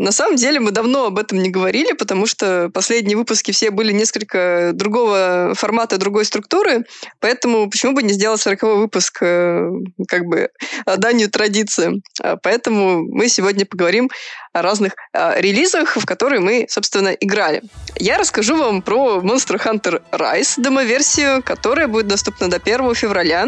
На 0.00 0.12
самом 0.12 0.36
деле 0.36 0.60
мы 0.60 0.70
давно 0.70 1.08
об 1.08 1.18
этом 1.18 1.42
не 1.42 1.50
говорили, 1.50 1.92
потому 1.92 2.24
что 2.24 2.70
последние 2.72 3.18
выпуски 3.18 3.50
все 3.50 3.70
были 3.70 3.92
несколько 3.92 4.70
другого 4.72 5.52
формата, 5.54 5.98
другой 5.98 6.24
структуры, 6.24 6.86
поэтому 7.18 7.68
почему 7.68 7.92
бы 7.92 8.02
не 8.02 8.14
сделать 8.14 8.40
40 8.40 8.62
выпуск 8.62 9.18
э, 9.20 9.70
как 10.08 10.24
бы 10.24 10.48
данью 10.96 11.30
традиции. 11.30 12.02
А, 12.22 12.38
поэтому 12.42 13.02
мы 13.02 13.28
сегодня 13.28 13.66
поговорим 13.66 14.08
разных 14.52 14.94
э, 15.12 15.40
релизах, 15.40 15.96
в 15.96 16.04
которые 16.04 16.40
мы, 16.40 16.66
собственно, 16.68 17.10
играли. 17.10 17.62
Я 17.96 18.18
расскажу 18.18 18.56
вам 18.56 18.82
про 18.82 19.20
Monster 19.22 19.62
Hunter 19.62 20.02
Rise 20.10 20.54
демо-версию, 20.56 21.42
которая 21.42 21.86
будет 21.86 22.08
доступна 22.08 22.48
до 22.48 22.56
1 22.56 22.94
февраля 22.94 23.46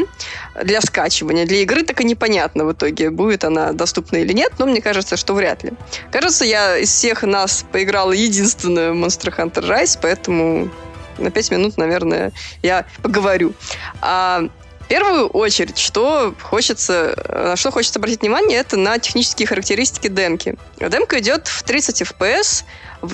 для 0.63 0.81
скачивания. 0.81 1.45
Для 1.45 1.63
игры 1.63 1.83
так 1.83 2.01
и 2.01 2.05
непонятно 2.05 2.65
в 2.65 2.73
итоге, 2.73 3.11
будет 3.11 3.45
она 3.45 3.73
доступна 3.73 4.19
или 4.19 4.33
нет, 4.33 4.53
но 4.59 4.67
мне 4.67 4.81
кажется, 4.81 5.17
что 5.17 5.35
вряд 5.35 5.65
ли. 5.65 5.73
Кажется, 6.13 6.45
я 6.45 6.79
из 6.79 6.91
всех 6.91 7.23
нас 7.23 7.65
поиграла 7.73 8.13
единственную 8.13 8.95
Monster 8.95 9.35
Hunter 9.37 9.69
Rise, 9.69 9.99
поэтому 10.01 10.71
на 11.19 11.31
5 11.31 11.51
минут, 11.51 11.77
наверное, 11.79 12.33
я 12.63 12.87
поговорю. 13.03 13.55
А 14.01 14.49
первую 14.93 15.29
очередь, 15.29 15.79
что 15.79 16.35
хочется, 16.39 17.15
на 17.27 17.57
что 17.57 17.71
хочется 17.71 17.99
обратить 17.99 18.21
внимание, 18.21 18.59
это 18.59 18.77
на 18.77 18.99
технические 18.99 19.49
характеристики 19.49 20.09
демки. 20.09 20.55
Демка 20.79 21.19
идет 21.19 21.49
в 21.49 21.63
30 21.63 22.03
FPS. 22.03 22.65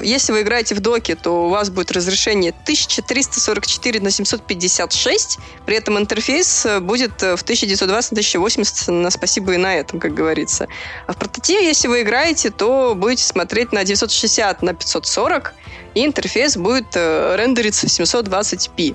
Если 0.02 0.32
вы 0.32 0.42
играете 0.42 0.74
в 0.74 0.80
доке, 0.80 1.14
то 1.14 1.46
у 1.46 1.48
вас 1.50 1.70
будет 1.70 1.92
разрешение 1.92 2.50
1344 2.50 4.00
на 4.00 4.10
756. 4.10 5.38
При 5.66 5.76
этом 5.76 5.96
интерфейс 5.98 6.66
будет 6.80 7.22
в 7.22 7.42
1920 7.42 8.10
на 8.10 8.14
1080 8.16 8.88
на 8.88 9.10
спасибо 9.10 9.52
и 9.52 9.56
на 9.56 9.76
этом, 9.76 10.00
как 10.00 10.14
говорится. 10.14 10.66
А 11.06 11.12
в 11.12 11.16
портативе, 11.16 11.64
если 11.64 11.86
вы 11.86 12.02
играете, 12.02 12.50
то 12.50 12.94
будете 12.96 13.22
смотреть 13.22 13.70
на 13.70 13.84
960 13.84 14.62
на 14.62 14.74
540 14.74 15.54
и 15.94 16.04
интерфейс 16.04 16.56
будет 16.56 16.94
э, 16.94 17.36
рендериться 17.36 17.86
в 17.86 17.90
720p. 17.90 18.94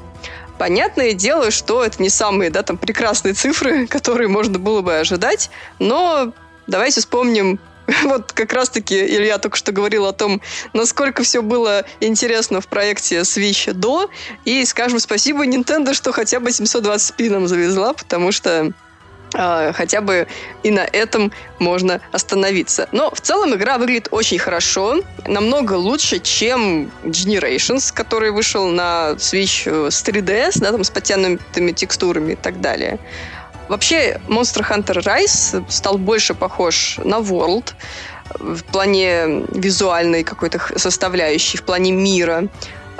Понятное 0.64 1.12
дело, 1.12 1.52
что 1.52 1.84
это 1.84 2.02
не 2.02 2.08
самые, 2.08 2.50
да, 2.50 2.64
там, 2.64 2.78
прекрасные 2.78 3.34
цифры, 3.34 3.86
которые 3.90 4.30
можно 4.30 4.60
было 4.60 4.80
бы 4.80 4.96
ожидать, 4.96 5.50
но 5.78 6.32
давайте 6.68 7.02
вспомним 7.02 7.60
вот 8.04 8.32
как 8.32 8.54
раз-таки 8.54 8.96
Илья 8.96 9.40
только 9.40 9.58
что 9.58 9.74
говорил 9.74 10.06
о 10.06 10.14
том, 10.14 10.42
насколько 10.72 11.24
все 11.24 11.42
было 11.42 11.84
интересно 12.00 12.62
в 12.62 12.70
проекте 12.70 13.20
Switch 13.24 13.74
до, 13.74 14.10
и 14.46 14.64
скажем 14.64 15.02
спасибо 15.02 15.46
Nintendo, 15.46 15.94
что 15.94 16.14
хотя 16.14 16.40
бы 16.40 16.52
720p 16.52 17.30
нам 17.30 17.50
завезла, 17.50 17.92
потому 17.92 18.32
что 18.32 18.72
хотя 19.34 20.02
бы 20.02 20.28
и 20.64 20.72
на 20.72 20.82
этом 20.82 21.32
можно 21.60 22.02
остановиться. 22.12 22.88
Но 22.92 23.10
в 23.12 23.22
целом 23.22 23.54
игра 23.56 23.78
выглядит 23.78 24.08
очень 24.12 24.40
хорошо, 24.40 25.02
намного 25.26 25.74
лучше, 25.74 26.20
чем 26.20 26.92
Generations, 27.04 27.94
который 27.94 28.32
вышел 28.32 28.68
на 28.68 29.12
Switch 29.18 29.64
э, 29.66 29.90
с 29.90 30.04
3DS, 30.04 30.60
да, 30.60 30.72
там 30.72 30.84
с 30.84 30.90
подтянутыми 30.90 31.72
текстурами 31.72 32.34
и 32.34 32.36
так 32.36 32.62
далее. 32.62 33.00
Вообще, 33.70 34.20
Monster 34.28 34.68
Hunter 34.70 35.02
Rise 35.04 35.64
стал 35.70 35.98
больше 35.98 36.34
похож 36.34 36.98
на 37.04 37.16
World 37.16 37.74
в 38.36 38.64
плане 38.64 39.46
визуальной 39.52 40.24
какой-то 40.24 40.60
составляющей, 40.78 41.58
в 41.58 41.64
плане 41.64 41.92
мира. 41.92 42.48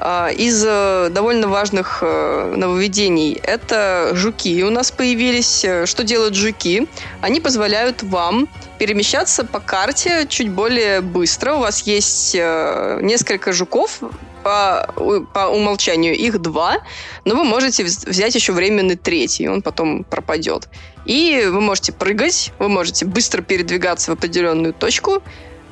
А, 0.06 0.28
из 0.28 0.62
э, 0.68 1.08
довольно 1.12 1.48
важных 1.48 2.00
э, 2.02 2.56
нововведений 2.58 3.40
это 3.42 4.12
жуки 4.14 4.62
у 4.64 4.70
нас 4.70 4.92
появились. 4.92 5.66
Что 5.86 6.04
делают 6.04 6.36
жуки? 6.36 6.90
Они 7.22 7.40
позволяют 7.40 8.04
вам 8.04 8.50
перемещаться 8.80 9.46
по 9.46 9.62
карте 9.62 10.26
чуть 10.28 10.50
более 10.50 11.00
быстро. 11.00 11.54
У 11.54 11.60
вас 11.60 11.84
есть 11.84 12.36
э, 12.36 13.00
несколько 13.02 13.54
жуков, 13.54 14.02
по, 14.44 14.94
по 15.34 15.48
умолчанию 15.48 16.18
их 16.18 16.42
два, 16.42 16.80
но 17.24 17.38
вы 17.38 17.46
можете 17.46 17.86
взять 17.86 18.36
еще 18.36 18.52
временный 18.52 18.98
третий, 18.98 19.48
он 19.48 19.62
потом 19.62 20.04
пропадет. 20.04 20.68
И 21.06 21.48
вы 21.50 21.62
можете 21.62 21.94
прыгать, 21.94 22.52
вы 22.60 22.68
можете 22.68 23.06
быстро 23.06 23.42
передвигаться 23.42 24.12
в 24.12 24.16
определенную 24.16 24.74
точку 24.74 25.24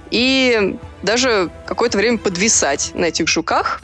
и 0.10 0.78
даже 1.04 1.50
какое-то 1.68 1.98
время 1.98 2.18
подвисать 2.18 2.92
на 2.94 3.06
этих 3.06 3.28
жуках, 3.28 3.82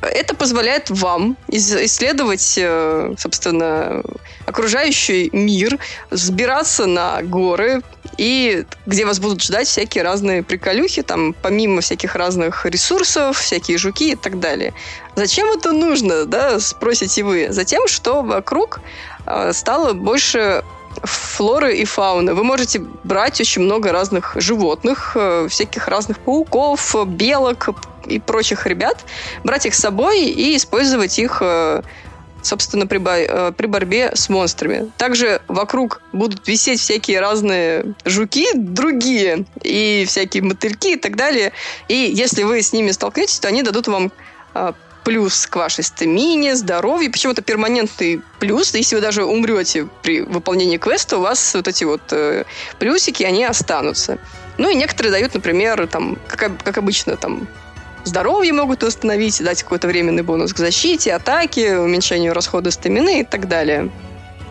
Это 0.00 0.34
позволяет 0.34 0.88
вам 0.88 1.36
исследовать, 1.48 2.54
э, 2.56 3.14
собственно, 3.18 4.02
окружающий 4.46 5.28
мир, 5.32 5.78
взбираться 6.10 6.86
на 6.86 7.20
горы, 7.22 7.82
и 8.16 8.64
где 8.86 9.04
вас 9.04 9.18
будут 9.18 9.42
ждать 9.42 9.68
всякие 9.68 10.02
разные 10.02 10.42
приколюхи, 10.42 11.02
там, 11.02 11.34
помимо 11.42 11.82
всяких 11.82 12.14
разных 12.14 12.64
ресурсов, 12.64 13.38
всякие 13.38 13.76
жуки 13.76 14.12
и 14.12 14.16
так 14.16 14.40
далее. 14.40 14.72
Зачем 15.14 15.48
это 15.48 15.72
нужно, 15.72 16.24
да, 16.24 16.58
спросите 16.58 17.22
вы? 17.22 17.48
Затем, 17.50 17.86
что 17.86 18.22
вокруг 18.22 18.80
э, 19.26 19.52
стало 19.52 19.92
больше 19.92 20.64
флоры 21.02 21.76
и 21.76 21.84
фауны. 21.84 22.32
Вы 22.34 22.44
можете 22.44 22.78
брать 23.04 23.40
очень 23.40 23.62
много 23.62 23.92
разных 23.92 24.32
животных, 24.36 25.12
э, 25.14 25.48
всяких 25.50 25.88
разных 25.88 26.18
пауков, 26.18 26.94
белок 27.06 27.68
и 28.08 28.18
прочих 28.18 28.66
ребят, 28.66 29.04
брать 29.44 29.66
их 29.66 29.74
с 29.74 29.78
собой 29.78 30.24
и 30.24 30.56
использовать 30.56 31.18
их 31.18 31.38
э, 31.40 31.82
собственно, 32.42 32.86
при, 32.86 32.98
бо- 32.98 33.10
э, 33.18 33.52
при 33.52 33.66
борьбе 33.66 34.12
с 34.14 34.28
монстрами. 34.28 34.90
Также 34.96 35.42
вокруг 35.48 36.00
будут 36.12 36.46
висеть 36.48 36.80
всякие 36.80 37.20
разные 37.20 37.94
жуки, 38.04 38.46
другие, 38.54 39.44
и 39.62 40.04
всякие 40.06 40.42
мотыльки 40.42 40.94
и 40.94 40.96
так 40.96 41.16
далее. 41.16 41.52
И 41.88 41.94
если 41.94 42.44
вы 42.44 42.62
с 42.62 42.72
ними 42.72 42.92
столкнетесь, 42.92 43.38
то 43.40 43.48
они 43.48 43.62
дадут 43.62 43.88
вам 43.88 44.12
плюс 45.06 45.46
к 45.46 45.54
вашей 45.54 45.84
стамине, 45.84 46.56
здоровью, 46.56 47.12
почему-то 47.12 47.40
перманентный 47.40 48.20
плюс. 48.40 48.74
Если 48.74 48.96
вы 48.96 49.00
даже 49.00 49.24
умрете 49.24 49.86
при 50.02 50.22
выполнении 50.22 50.78
квеста, 50.78 51.18
у 51.18 51.20
вас 51.20 51.54
вот 51.54 51.68
эти 51.68 51.84
вот 51.84 52.00
э, 52.10 52.44
плюсики, 52.80 53.22
они 53.22 53.44
останутся. 53.44 54.18
Ну 54.58 54.68
и 54.68 54.74
некоторые 54.74 55.12
дают, 55.12 55.32
например, 55.32 55.86
там, 55.86 56.18
как, 56.26 56.60
как 56.60 56.78
обычно, 56.78 57.16
там, 57.16 57.46
здоровье 58.06 58.52
могут 58.52 58.82
восстановить, 58.82 59.42
дать 59.42 59.62
какой-то 59.62 59.88
временный 59.88 60.22
бонус 60.22 60.52
к 60.52 60.58
защите, 60.58 61.12
атаке, 61.12 61.78
уменьшению 61.78 62.32
расхода 62.32 62.70
стамины 62.70 63.20
и 63.20 63.24
так 63.24 63.48
далее. 63.48 63.90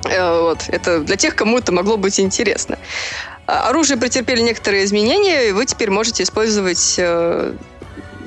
Э, 0.06 0.41
вот. 0.41 0.66
Это 0.68 0.99
для 0.99 1.16
тех, 1.16 1.36
кому 1.36 1.58
это 1.58 1.72
могло 1.72 1.97
быть 1.97 2.20
интересно. 2.20 2.78
А, 3.47 3.70
оружие 3.70 3.97
претерпели 3.97 4.41
некоторые 4.41 4.86
изменения, 4.86 5.49
и 5.49 5.51
вы 5.51 5.66
теперь 5.66 5.89
можете 5.89 6.24
использовать 6.24 6.95
э, 6.97 7.53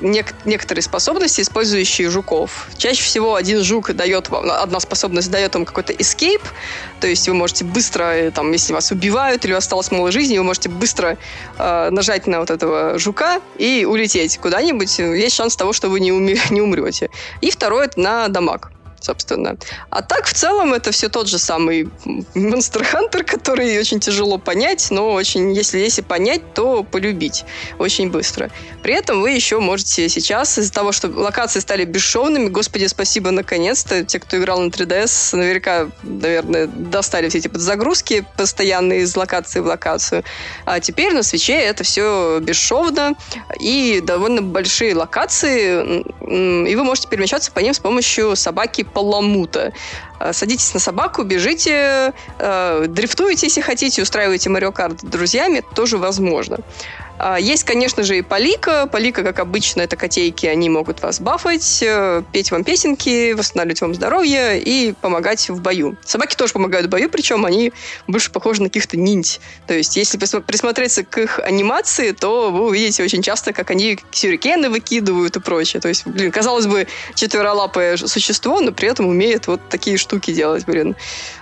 нек- 0.01 0.33
некоторые 0.45 0.83
способности, 0.83 1.41
использующие 1.41 2.09
жуков. 2.09 2.67
Чаще 2.77 3.03
всего 3.03 3.35
один 3.35 3.63
жук 3.63 3.93
дает 3.93 4.29
вам, 4.29 4.49
одна 4.49 4.79
способность 4.79 5.31
дает 5.31 5.53
вам 5.55 5.65
какой-то 5.65 5.93
escape, 5.93 6.41
то 6.99 7.07
есть 7.07 7.27
вы 7.27 7.33
можете 7.33 7.65
быстро, 7.65 8.03
э, 8.03 8.31
там, 8.31 8.51
если 8.51 8.73
вас 8.73 8.91
убивают 8.91 9.45
или 9.45 9.53
осталось 9.53 9.91
мало 9.91 10.11
жизни, 10.11 10.37
вы 10.37 10.43
можете 10.43 10.69
быстро 10.69 11.17
э, 11.57 11.89
нажать 11.91 12.27
на 12.27 12.39
вот 12.39 12.49
этого 12.49 12.97
жука 12.99 13.41
и 13.57 13.85
улететь 13.85 14.37
куда-нибудь. 14.37 14.99
Есть 14.99 15.35
шанс 15.35 15.55
того, 15.55 15.73
что 15.73 15.89
вы 15.89 15.99
не, 15.99 16.11
уми- 16.11 16.39
не 16.49 16.61
умрете. 16.61 17.09
И 17.41 17.51
второе 17.51 17.85
это 17.85 17.99
на 17.99 18.27
дамаг 18.27 18.71
собственно. 19.01 19.57
А 19.89 20.01
так, 20.01 20.25
в 20.25 20.33
целом, 20.33 20.73
это 20.73 20.91
все 20.91 21.09
тот 21.09 21.27
же 21.27 21.39
самый 21.39 21.89
Monster 22.35 22.85
Hunter, 22.93 23.23
который 23.23 23.79
очень 23.79 23.99
тяжело 23.99 24.37
понять, 24.37 24.87
но 24.91 25.13
очень, 25.13 25.51
если, 25.53 25.79
если 25.79 26.01
понять, 26.01 26.53
то 26.53 26.83
полюбить 26.83 27.45
очень 27.77 28.09
быстро. 28.09 28.49
При 28.83 28.93
этом 28.93 29.21
вы 29.21 29.31
еще 29.31 29.59
можете 29.59 30.09
сейчас, 30.09 30.57
из-за 30.57 30.71
того, 30.71 30.91
что 30.91 31.07
локации 31.07 31.59
стали 31.59 31.85
бесшовными, 31.85 32.49
господи, 32.49 32.85
спасибо, 32.85 33.31
наконец-то, 33.31 34.03
те, 34.03 34.19
кто 34.19 34.37
играл 34.37 34.61
на 34.61 34.69
3DS, 34.69 35.35
наверняка, 35.35 35.89
наверное, 36.03 36.67
достали 36.67 37.29
все 37.29 37.39
эти 37.39 37.47
подзагрузки 37.47 38.25
постоянные 38.37 39.01
из 39.01 39.15
локации 39.15 39.59
в 39.59 39.65
локацию. 39.65 40.23
А 40.65 40.79
теперь 40.79 41.13
на 41.13 41.23
свече 41.23 41.53
это 41.53 41.83
все 41.83 42.39
бесшовно 42.39 43.13
и 43.59 44.01
довольно 44.03 44.41
большие 44.41 44.95
локации, 44.95 46.03
и 46.69 46.75
вы 46.75 46.83
можете 46.83 47.07
перемещаться 47.07 47.51
по 47.51 47.59
ним 47.59 47.73
с 47.73 47.79
помощью 47.79 48.35
собаки 48.35 48.83
Паламута. 48.93 49.71
Э, 50.19 50.33
садитесь 50.33 50.73
на 50.73 50.79
собаку, 50.79 51.23
бежите, 51.23 52.13
э, 52.39 52.85
дрифтуете, 52.87 53.47
если 53.47 53.61
хотите, 53.61 54.01
устраиваете 54.01 54.49
Марио 54.49 54.71
Карт 54.71 54.99
с 55.01 55.03
друзьями, 55.03 55.63
тоже 55.75 55.97
возможно. 55.97 56.57
А, 57.19 57.37
есть, 57.37 57.65
конечно 57.65 58.03
же, 58.03 58.17
и 58.17 58.21
Полика. 58.21 58.87
Полика, 58.87 59.23
как 59.23 59.39
обычно, 59.39 59.81
это 59.81 59.97
котейки, 59.97 60.45
они 60.45 60.69
могут 60.69 61.01
вас 61.01 61.19
бафать, 61.19 61.83
э, 61.83 62.23
петь 62.31 62.49
вам 62.51 62.63
песенки, 62.63 63.33
восстанавливать 63.33 63.81
вам 63.81 63.93
здоровье 63.93 64.59
и 64.59 64.93
помогать 64.93 65.49
в 65.49 65.61
бою. 65.61 65.97
Собаки 66.05 66.35
тоже 66.35 66.53
помогают 66.53 66.87
в 66.87 66.89
бою, 66.89 67.09
причем 67.09 67.45
они 67.45 67.73
больше 68.07 68.31
похожи 68.31 68.61
на 68.63 68.69
каких-то 68.69 68.95
ниндзь. 68.95 69.41
То 69.67 69.73
есть, 69.73 69.97
если 69.97 70.17
присмотреться 70.17 71.03
к 71.03 71.17
их 71.17 71.39
анимации, 71.39 72.11
то 72.11 72.51
вы 72.51 72.67
увидите 72.67 73.03
очень 73.03 73.21
часто, 73.21 73.51
как 73.51 73.69
они 73.69 73.99
сюрикены 74.11 74.69
выкидывают 74.69 75.35
и 75.35 75.41
прочее. 75.41 75.81
То 75.81 75.89
есть, 75.89 76.07
блин, 76.07 76.31
казалось 76.31 76.67
бы, 76.67 76.87
четверолапое 77.15 77.97
существо, 77.97 78.61
но 78.61 78.71
при 78.71 78.87
этом 78.87 79.07
умеет 79.07 79.47
вот 79.47 79.59
такие 79.67 79.97
штуки 79.97 80.08
делать, 80.17 80.65
блин 80.65 80.95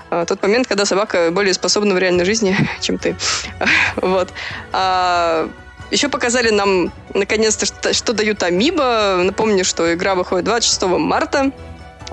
а, 0.09 0.25
тот 0.25 0.41
момент, 0.41 0.67
когда 0.67 0.85
собака 0.85 1.29
более 1.31 1.53
способна 1.53 1.93
в 1.93 1.97
реальной 1.97 2.25
жизни, 2.25 2.55
чем 2.81 2.97
ты. 2.97 3.15
Вот. 3.95 4.29
А, 4.71 5.49
еще 5.91 6.09
показали 6.09 6.49
нам, 6.49 6.91
наконец-то, 7.13 7.65
что, 7.65 7.93
что 7.93 8.13
дают 8.13 8.43
Амиба. 8.43 9.21
Напомню, 9.23 9.63
что 9.63 9.93
игра 9.93 10.15
выходит 10.15 10.45
26 10.45 10.83
марта. 10.83 11.51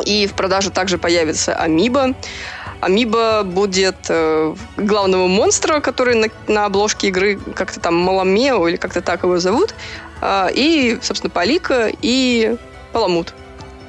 И 0.04 0.26
в 0.26 0.34
продаже 0.34 0.70
также 0.70 0.98
появится 0.98 1.54
Амиба. 1.54 2.14
Амиба 2.80 3.42
будет 3.44 3.96
э, 4.08 4.54
главного 4.76 5.26
монстра, 5.26 5.80
который 5.80 6.16
на, 6.16 6.28
на 6.52 6.66
обложке 6.66 7.08
игры 7.08 7.38
как-то 7.54 7.80
там 7.80 7.94
Маламео 7.96 8.68
или 8.68 8.76
как-то 8.76 9.00
так 9.00 9.22
его 9.22 9.38
зовут. 9.38 9.74
Э, 10.20 10.48
и, 10.52 10.98
собственно, 11.00 11.30
Полика 11.30 11.90
и 12.02 12.56
Паламут. 12.92 13.34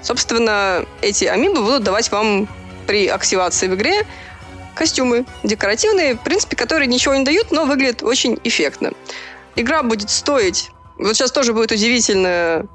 Собственно, 0.05 0.85
эти 1.01 1.25
амибы 1.25 1.61
будут 1.61 1.83
давать 1.83 2.11
вам 2.11 2.47
при 2.87 3.07
активации 3.07 3.67
в 3.67 3.75
игре 3.75 4.05
костюмы 4.75 5.25
декоративные, 5.43 6.15
в 6.15 6.19
принципе, 6.21 6.55
которые 6.55 6.87
ничего 6.87 7.15
не 7.15 7.25
дают, 7.25 7.51
но 7.51 7.65
выглядят 7.65 8.03
очень 8.03 8.39
эффектно 8.43 8.91
игра 9.55 9.83
будет 9.83 10.09
стоить, 10.09 10.71
вот 10.97 11.15
сейчас 11.15 11.31
тоже 11.31 11.53
будет 11.53 11.71
удивительно, 11.71 12.67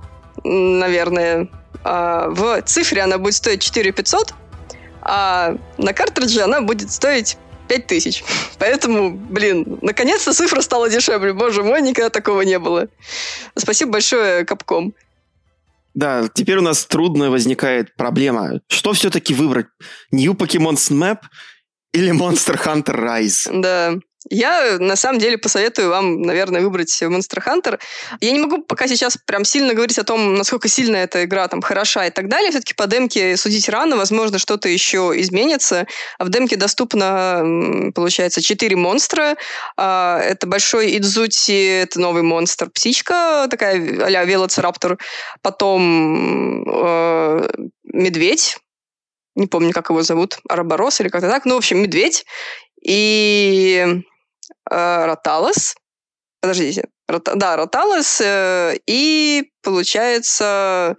наверное, 0.45 1.49
а, 1.85 2.29
в 2.29 2.63
цифре 2.63 3.03
она 3.03 3.19
будет 3.19 3.35
стоить 3.35 3.63
4 3.63 3.93
500, 3.93 4.35
а 5.03 5.57
на 5.79 5.93
картридже 5.93 6.43
она 6.43 6.61
будет 6.61 6.91
стоить 6.91 7.37
5000. 7.69 8.25
Поэтому, 8.59 9.13
блин, 9.13 9.79
наконец-то 9.81 10.33
цифра 10.33 10.61
стала 10.61 10.91
дешевле. 10.91 11.33
Боже 11.33 11.63
мой, 11.63 11.81
никогда 11.81 12.11
такого 12.11 12.43
не 12.43 12.59
было. 12.59 12.89
Спасибо 13.57 13.93
большое, 13.93 14.45
Капком. 14.45 14.93
Да, 15.95 16.29
теперь 16.33 16.59
у 16.59 16.63
нас 16.63 16.85
трудно 16.87 17.31
возникает 17.31 17.95
проблема. 17.97 18.61
Что 18.69 18.93
все-таки 18.93 19.35
выбрать? 19.35 19.67
New 20.13 20.33
Pokemon 20.35 20.75
Snap 20.75 21.19
или 21.93 22.13
Monster 22.13 22.59
Hunter 22.63 22.97
Rise? 22.97 23.61
Да. 23.61 23.95
Я, 24.29 24.77
на 24.79 24.97
самом 24.97 25.19
деле, 25.19 25.39
посоветую 25.39 25.89
вам, 25.89 26.21
наверное, 26.21 26.61
выбрать 26.61 27.03
Monster 27.03 27.43
Hunter. 27.43 27.81
Я 28.21 28.33
не 28.33 28.39
могу 28.39 28.63
пока 28.63 28.87
сейчас 28.87 29.17
прям 29.17 29.47
сильно 29.47 29.73
говорить 29.73 29.99
о 29.99 30.05
том, 30.05 30.35
насколько 30.35 30.69
сильно 30.69 30.97
эта 30.97 31.25
игра 31.25 31.49
там 31.49 31.63
хороша 31.63 32.07
и 32.07 32.11
так 32.11 32.29
далее. 32.29 32.51
Все-таки 32.51 32.75
по 32.75 32.87
демке 32.87 33.39
судить 33.39 33.71
рано, 33.71 33.97
возможно, 33.97 34.39
что-то 34.39 34.69
еще 34.69 35.13
изменится. 35.17 35.87
А 36.19 36.25
в 36.27 36.29
демке 36.29 36.57
доступно, 36.57 37.91
получается, 37.95 38.43
4 38.43 38.77
монстра. 38.77 39.37
А, 39.79 40.21
это 40.21 40.47
большой 40.47 40.99
Идзути, 40.99 41.81
это 41.83 41.99
новый 41.99 42.23
монстр. 42.23 42.69
Птичка 42.69 43.47
такая 43.51 43.77
а-ля 44.05 44.25
Велоцираптор. 44.25 44.99
Потом 45.41 46.63
э, 46.69 47.49
медведь, 47.85 48.59
не 49.35 49.47
помню, 49.47 49.73
как 49.73 49.89
его 49.89 50.03
зовут, 50.03 50.41
Араборос 50.47 51.01
или 51.01 51.09
как-то 51.09 51.31
так. 51.31 51.47
Ну, 51.47 51.55
в 51.55 51.59
общем, 51.59 51.79
медведь 51.79 52.27
и 52.83 54.03
Роталос. 54.71 55.75
Подождите. 56.41 56.89
Рота, 57.09 57.35
да, 57.35 57.57
Роталос. 57.57 58.21
Э, 58.21 58.77
и, 58.87 59.51
получается, 59.63 60.97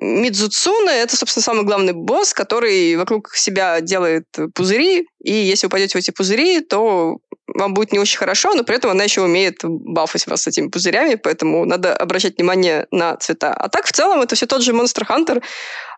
Мидзуцуна— 0.00 0.90
это, 0.90 1.16
собственно, 1.16 1.44
самый 1.44 1.64
главный 1.64 1.92
босс, 1.92 2.32
который 2.32 2.96
вокруг 2.96 3.34
себя 3.34 3.80
делает 3.82 4.24
пузыри, 4.54 5.06
и 5.22 5.32
если 5.32 5.66
вы 5.66 5.70
пойдете 5.70 5.98
в 5.98 6.00
эти 6.00 6.10
пузыри, 6.10 6.60
то 6.60 7.18
вам 7.46 7.74
будет 7.74 7.92
не 7.92 7.98
очень 7.98 8.18
хорошо, 8.18 8.54
но 8.54 8.64
при 8.64 8.76
этом 8.76 8.90
она 8.90 9.04
еще 9.04 9.22
умеет 9.22 9.58
бафать 9.62 10.26
вас 10.26 10.46
этими 10.46 10.68
пузырями, 10.68 11.16
поэтому 11.16 11.64
надо 11.64 11.94
обращать 11.94 12.36
внимание 12.36 12.86
на 12.90 13.16
цвета. 13.16 13.52
А 13.52 13.68
так, 13.68 13.86
в 13.86 13.92
целом, 13.92 14.22
это 14.22 14.34
все 14.34 14.46
тот 14.46 14.62
же 14.62 14.72
Monster 14.72 15.06
Hunter, 15.06 15.42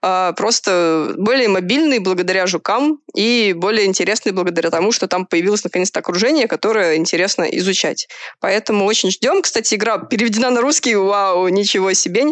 а, 0.04 0.32
просто 0.32 1.14
более 1.16 1.48
мобильный 1.48 2.00
благодаря 2.00 2.46
жукам 2.46 2.98
и 3.14 3.54
более 3.56 3.86
интересный 3.86 4.32
благодаря 4.32 4.70
тому, 4.70 4.90
что 4.90 5.06
там 5.06 5.26
появилось 5.26 5.62
наконец-то 5.62 6.00
окружение, 6.00 6.48
которое 6.48 6.96
интересно 6.96 7.44
изучать. 7.44 8.08
Поэтому 8.40 8.84
очень 8.84 9.12
ждем. 9.12 9.42
Кстати, 9.42 9.76
игра 9.76 9.98
переведена 9.98 10.50
на 10.50 10.60
русский, 10.60 10.96
вау, 10.96 11.46
ничего 11.48 11.92
себе. 11.92 12.24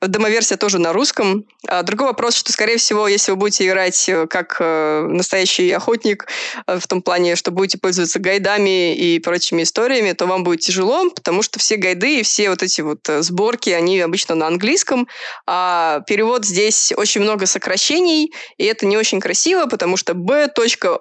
Демоверсия 0.00 0.56
тоже 0.56 0.78
на 0.78 0.92
русском. 0.92 1.44
А 1.66 1.82
другой 1.82 2.08
вопрос, 2.08 2.36
что, 2.36 2.52
скорее 2.52 2.76
всего, 2.76 3.08
если 3.08 3.32
вы 3.32 3.36
будете 3.36 3.66
играть 3.66 4.08
э, 4.08 4.28
как 4.28 4.56
э, 4.60 5.06
настоящий 5.08 5.72
охотник 5.72 6.27
в 6.66 6.86
том 6.86 7.02
плане, 7.02 7.36
что 7.36 7.50
будете 7.50 7.78
пользоваться 7.78 8.18
гайдами 8.18 8.94
и 8.94 9.18
прочими 9.18 9.62
историями, 9.62 10.12
то 10.12 10.26
вам 10.26 10.44
будет 10.44 10.60
тяжело, 10.60 11.10
потому 11.10 11.42
что 11.42 11.58
все 11.58 11.76
гайды 11.76 12.20
и 12.20 12.22
все 12.22 12.50
вот 12.50 12.62
эти 12.62 12.80
вот 12.80 13.08
э, 13.08 13.22
сборки, 13.22 13.70
они 13.70 14.00
обычно 14.00 14.34
на 14.34 14.46
английском, 14.46 15.08
а 15.46 16.00
перевод 16.06 16.44
здесь 16.44 16.92
очень 16.96 17.20
много 17.22 17.46
сокращений, 17.46 18.32
и 18.56 18.64
это 18.64 18.86
не 18.86 18.96
очень 18.96 19.20
красиво, 19.20 19.66
потому 19.66 19.96
что 19.96 20.14
b.bomb.omb. 20.14 20.98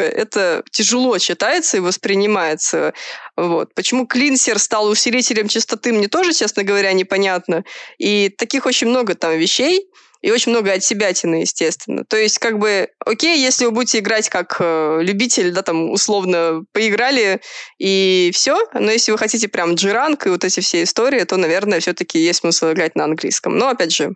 это 0.00 0.62
тяжело 0.70 1.18
читается 1.18 1.76
и 1.76 1.80
воспринимается. 1.80 2.92
Вот. 3.36 3.74
Почему 3.74 4.06
клинсер 4.06 4.58
стал 4.58 4.88
усилителем 4.88 5.48
частоты, 5.48 5.92
мне 5.92 6.08
тоже, 6.08 6.32
честно 6.32 6.62
говоря, 6.64 6.92
непонятно. 6.92 7.64
И 7.98 8.28
таких 8.28 8.66
очень 8.66 8.88
много 8.88 9.14
там 9.14 9.38
вещей, 9.38 9.88
и 10.22 10.30
очень 10.30 10.52
много 10.52 10.72
от 10.72 10.82
себя 10.84 11.12
тяны, 11.12 11.42
естественно. 11.42 12.04
То 12.08 12.16
есть, 12.16 12.38
как 12.38 12.58
бы, 12.58 12.88
окей, 13.04 13.40
если 13.40 13.64
вы 13.64 13.72
будете 13.72 13.98
играть 13.98 14.28
как 14.28 14.56
э, 14.60 15.00
любитель, 15.02 15.52
да, 15.52 15.62
там, 15.62 15.90
условно, 15.90 16.62
поиграли, 16.72 17.40
и 17.78 18.30
все, 18.32 18.66
но 18.72 18.90
если 18.90 19.12
вы 19.12 19.18
хотите 19.18 19.48
прям 19.48 19.74
джиранг 19.74 20.26
и 20.26 20.30
вот 20.30 20.44
эти 20.44 20.60
все 20.60 20.84
истории, 20.84 21.24
то, 21.24 21.36
наверное, 21.36 21.80
все-таки 21.80 22.20
есть 22.20 22.40
смысл 22.40 22.72
играть 22.72 22.94
на 22.94 23.04
английском. 23.04 23.58
Но, 23.58 23.68
опять 23.68 23.94
же, 23.94 24.12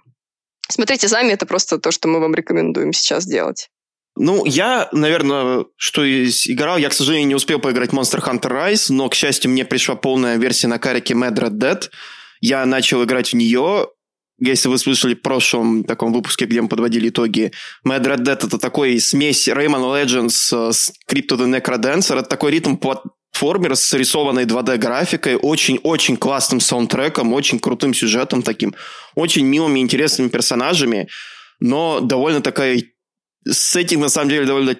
смотрите 0.69 1.09
сами, 1.09 1.33
это 1.33 1.45
просто 1.45 1.79
то, 1.79 1.91
что 1.91 2.09
мы 2.09 2.21
вам 2.21 2.35
рекомендуем 2.35 2.93
сейчас 2.93 3.27
делать. 3.27 3.69
Ну, 4.19 4.47
я, 4.47 4.89
наверное, 4.93 5.67
что 5.77 6.03
играл, 6.09 6.79
я, 6.79 6.89
к 6.89 6.95
сожалению, 6.95 7.29
не 7.29 7.35
успел 7.35 7.59
поиграть 7.59 7.91
Monster 7.91 8.23
Hunter 8.23 8.51
Rise, 8.51 8.87
но, 8.89 9.09
к 9.09 9.15
счастью, 9.15 9.51
мне 9.51 9.65
пришла 9.65 9.97
полная 9.97 10.37
версия 10.37 10.69
на 10.69 10.79
карике 10.79 11.15
Mad 11.15 11.35
Red 11.35 11.59
Dead. 11.59 11.91
Я 12.41 12.65
начал 12.65 13.05
играть 13.05 13.33
в 13.33 13.37
нее, 13.37 13.89
если 14.39 14.69
вы 14.69 14.79
слышали 14.79 15.15
в 15.15 15.23
прошлом 15.23 15.85
таком 15.85 16.13
выпуске, 16.13 16.45
где 16.45 16.61
мы 16.61 16.69
подводили 16.69 17.09
итоги, 17.09 17.53
Mad 17.87 18.05
Red 18.05 18.25
Dead 18.25 18.47
это 18.47 18.59
такой 18.59 19.01
смесь 19.01 19.49
Rayman 19.49 20.05
Legends 20.05 20.73
с 20.73 20.93
Crypto 21.11 21.39
the 21.39 21.61
Necrodancer. 21.61 22.19
Это 22.19 22.29
такой 22.29 22.53
ритм 22.53 22.77
платформер 22.77 23.77
с 23.77 23.93
рисованной 23.95 24.45
2D-графикой, 24.45 25.37
очень-очень 25.37 26.17
классным 26.17 26.61
саундтреком, 26.61 27.33
очень 27.33 27.59
крутым 27.59 27.95
сюжетом 27.95 28.43
таким, 28.43 28.75
очень 29.15 29.47
милыми, 29.47 29.81
интересными 29.81 30.29
персонажами, 30.29 31.09
но 31.61 32.01
довольно 32.01 32.43
такая 32.43 32.83
с 33.49 33.77
этим, 33.77 34.01
на 34.01 34.09
самом 34.09 34.31
деле, 34.31 34.47
довольно... 34.47 34.77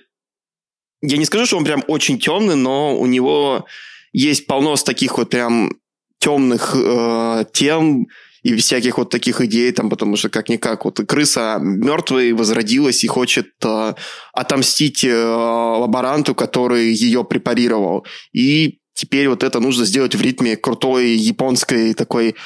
Я 1.03 1.17
не 1.19 1.25
скажу, 1.25 1.47
что 1.47 1.57
он 1.57 1.65
прям 1.65 1.85
очень 1.87 2.19
темный, 2.19 2.57
но 2.57 2.99
у 2.99 3.07
него 3.07 3.67
есть 4.13 4.47
полно 4.47 4.77
с 4.77 4.83
таких 4.83 5.19
вот 5.19 5.31
прям 5.31 5.73
темных 6.19 6.75
э, 6.75 7.45
тем 7.53 8.07
и 8.47 8.55
всяких 8.55 8.99
вот 8.99 9.11
таких 9.11 9.41
идей, 9.41 9.73
там, 9.73 9.91
потому 9.91 10.15
что 10.15 10.29
как-никак 10.29 10.85
вот 10.85 11.01
крыса 11.09 11.59
мертвая 11.61 12.33
возродилась 12.33 13.03
и 13.03 13.09
хочет 13.09 13.49
э, 13.65 13.95
отомстить 14.33 15.03
э, 15.05 15.17
лаборанту, 15.17 16.33
который 16.37 16.93
ее 16.93 17.25
препарировал. 17.25 18.07
И 18.33 18.79
теперь 18.95 19.29
вот 19.29 19.43
это 19.43 19.59
нужно 19.59 19.85
сделать 19.85 20.15
в 20.15 20.23
ритме 20.23 20.57
крутой 20.57 21.17
японской 21.17 21.93
такой 21.95 22.37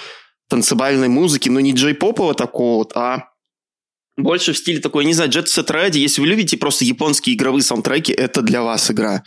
танцевальной 0.49 1.09
музыки, 1.09 1.51
но 1.51 1.61
не 1.61 1.75
джей-попового 1.75 2.33
такого 2.33 2.89
а 2.95 3.25
больше 4.17 4.55
в 4.55 4.57
стиле 4.57 4.81
такой, 4.81 5.05
не 5.05 5.13
знаю, 5.13 5.31
Jet 5.31 5.45
Set 5.45 5.69
Radio. 5.69 5.99
Если 5.99 6.23
вы 6.23 6.29
любите 6.29 6.57
просто 6.57 6.87
японские 6.87 7.37
игровые 7.37 7.63
саундтреки, 7.63 8.13
это 8.13 8.41
для 8.41 8.63
вас 8.63 8.91
игра. 8.91 9.23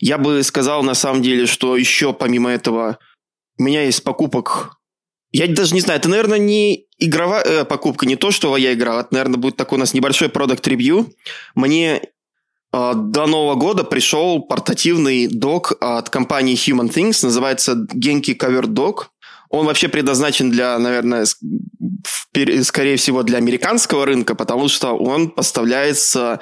Я 0.00 0.16
бы 0.16 0.42
сказал, 0.42 0.82
на 0.82 0.94
самом 0.94 1.20
деле, 1.20 1.44
что 1.44 1.76
еще 1.76 2.14
помимо 2.14 2.48
этого 2.50 2.98
у 3.58 3.62
меня 3.62 3.82
есть 3.82 4.02
покупок... 4.02 4.77
Я 5.30 5.46
даже 5.46 5.74
не 5.74 5.80
знаю, 5.80 6.00
это, 6.00 6.08
наверное, 6.08 6.38
не 6.38 6.86
игровая 6.98 7.42
э, 7.44 7.64
покупка, 7.64 8.06
не 8.06 8.16
то, 8.16 8.30
что 8.30 8.56
я 8.56 8.72
играл. 8.72 9.00
Это, 9.00 9.08
наверное, 9.12 9.38
будет 9.38 9.56
такой 9.56 9.76
у 9.76 9.80
нас 9.80 9.94
небольшой 9.94 10.28
продукт 10.28 10.66
ревью. 10.66 11.12
Мне 11.54 12.02
э, 12.72 12.92
до 12.94 13.26
Нового 13.26 13.54
года 13.54 13.84
пришел 13.84 14.40
портативный 14.40 15.26
док 15.26 15.74
от 15.80 16.08
компании 16.08 16.56
Human 16.56 16.88
Things, 16.88 17.18
называется 17.22 17.86
Genki 17.94 18.36
Cover 18.36 18.64
Dog. 18.64 19.06
Он 19.50 19.66
вообще 19.66 19.88
предназначен 19.88 20.50
для, 20.50 20.78
наверное, 20.78 21.26
скорее 22.62 22.96
всего, 22.96 23.22
для 23.22 23.38
американского 23.38 24.04
рынка, 24.04 24.34
потому 24.34 24.68
что 24.68 24.92
он 24.92 25.30
поставляется 25.30 26.40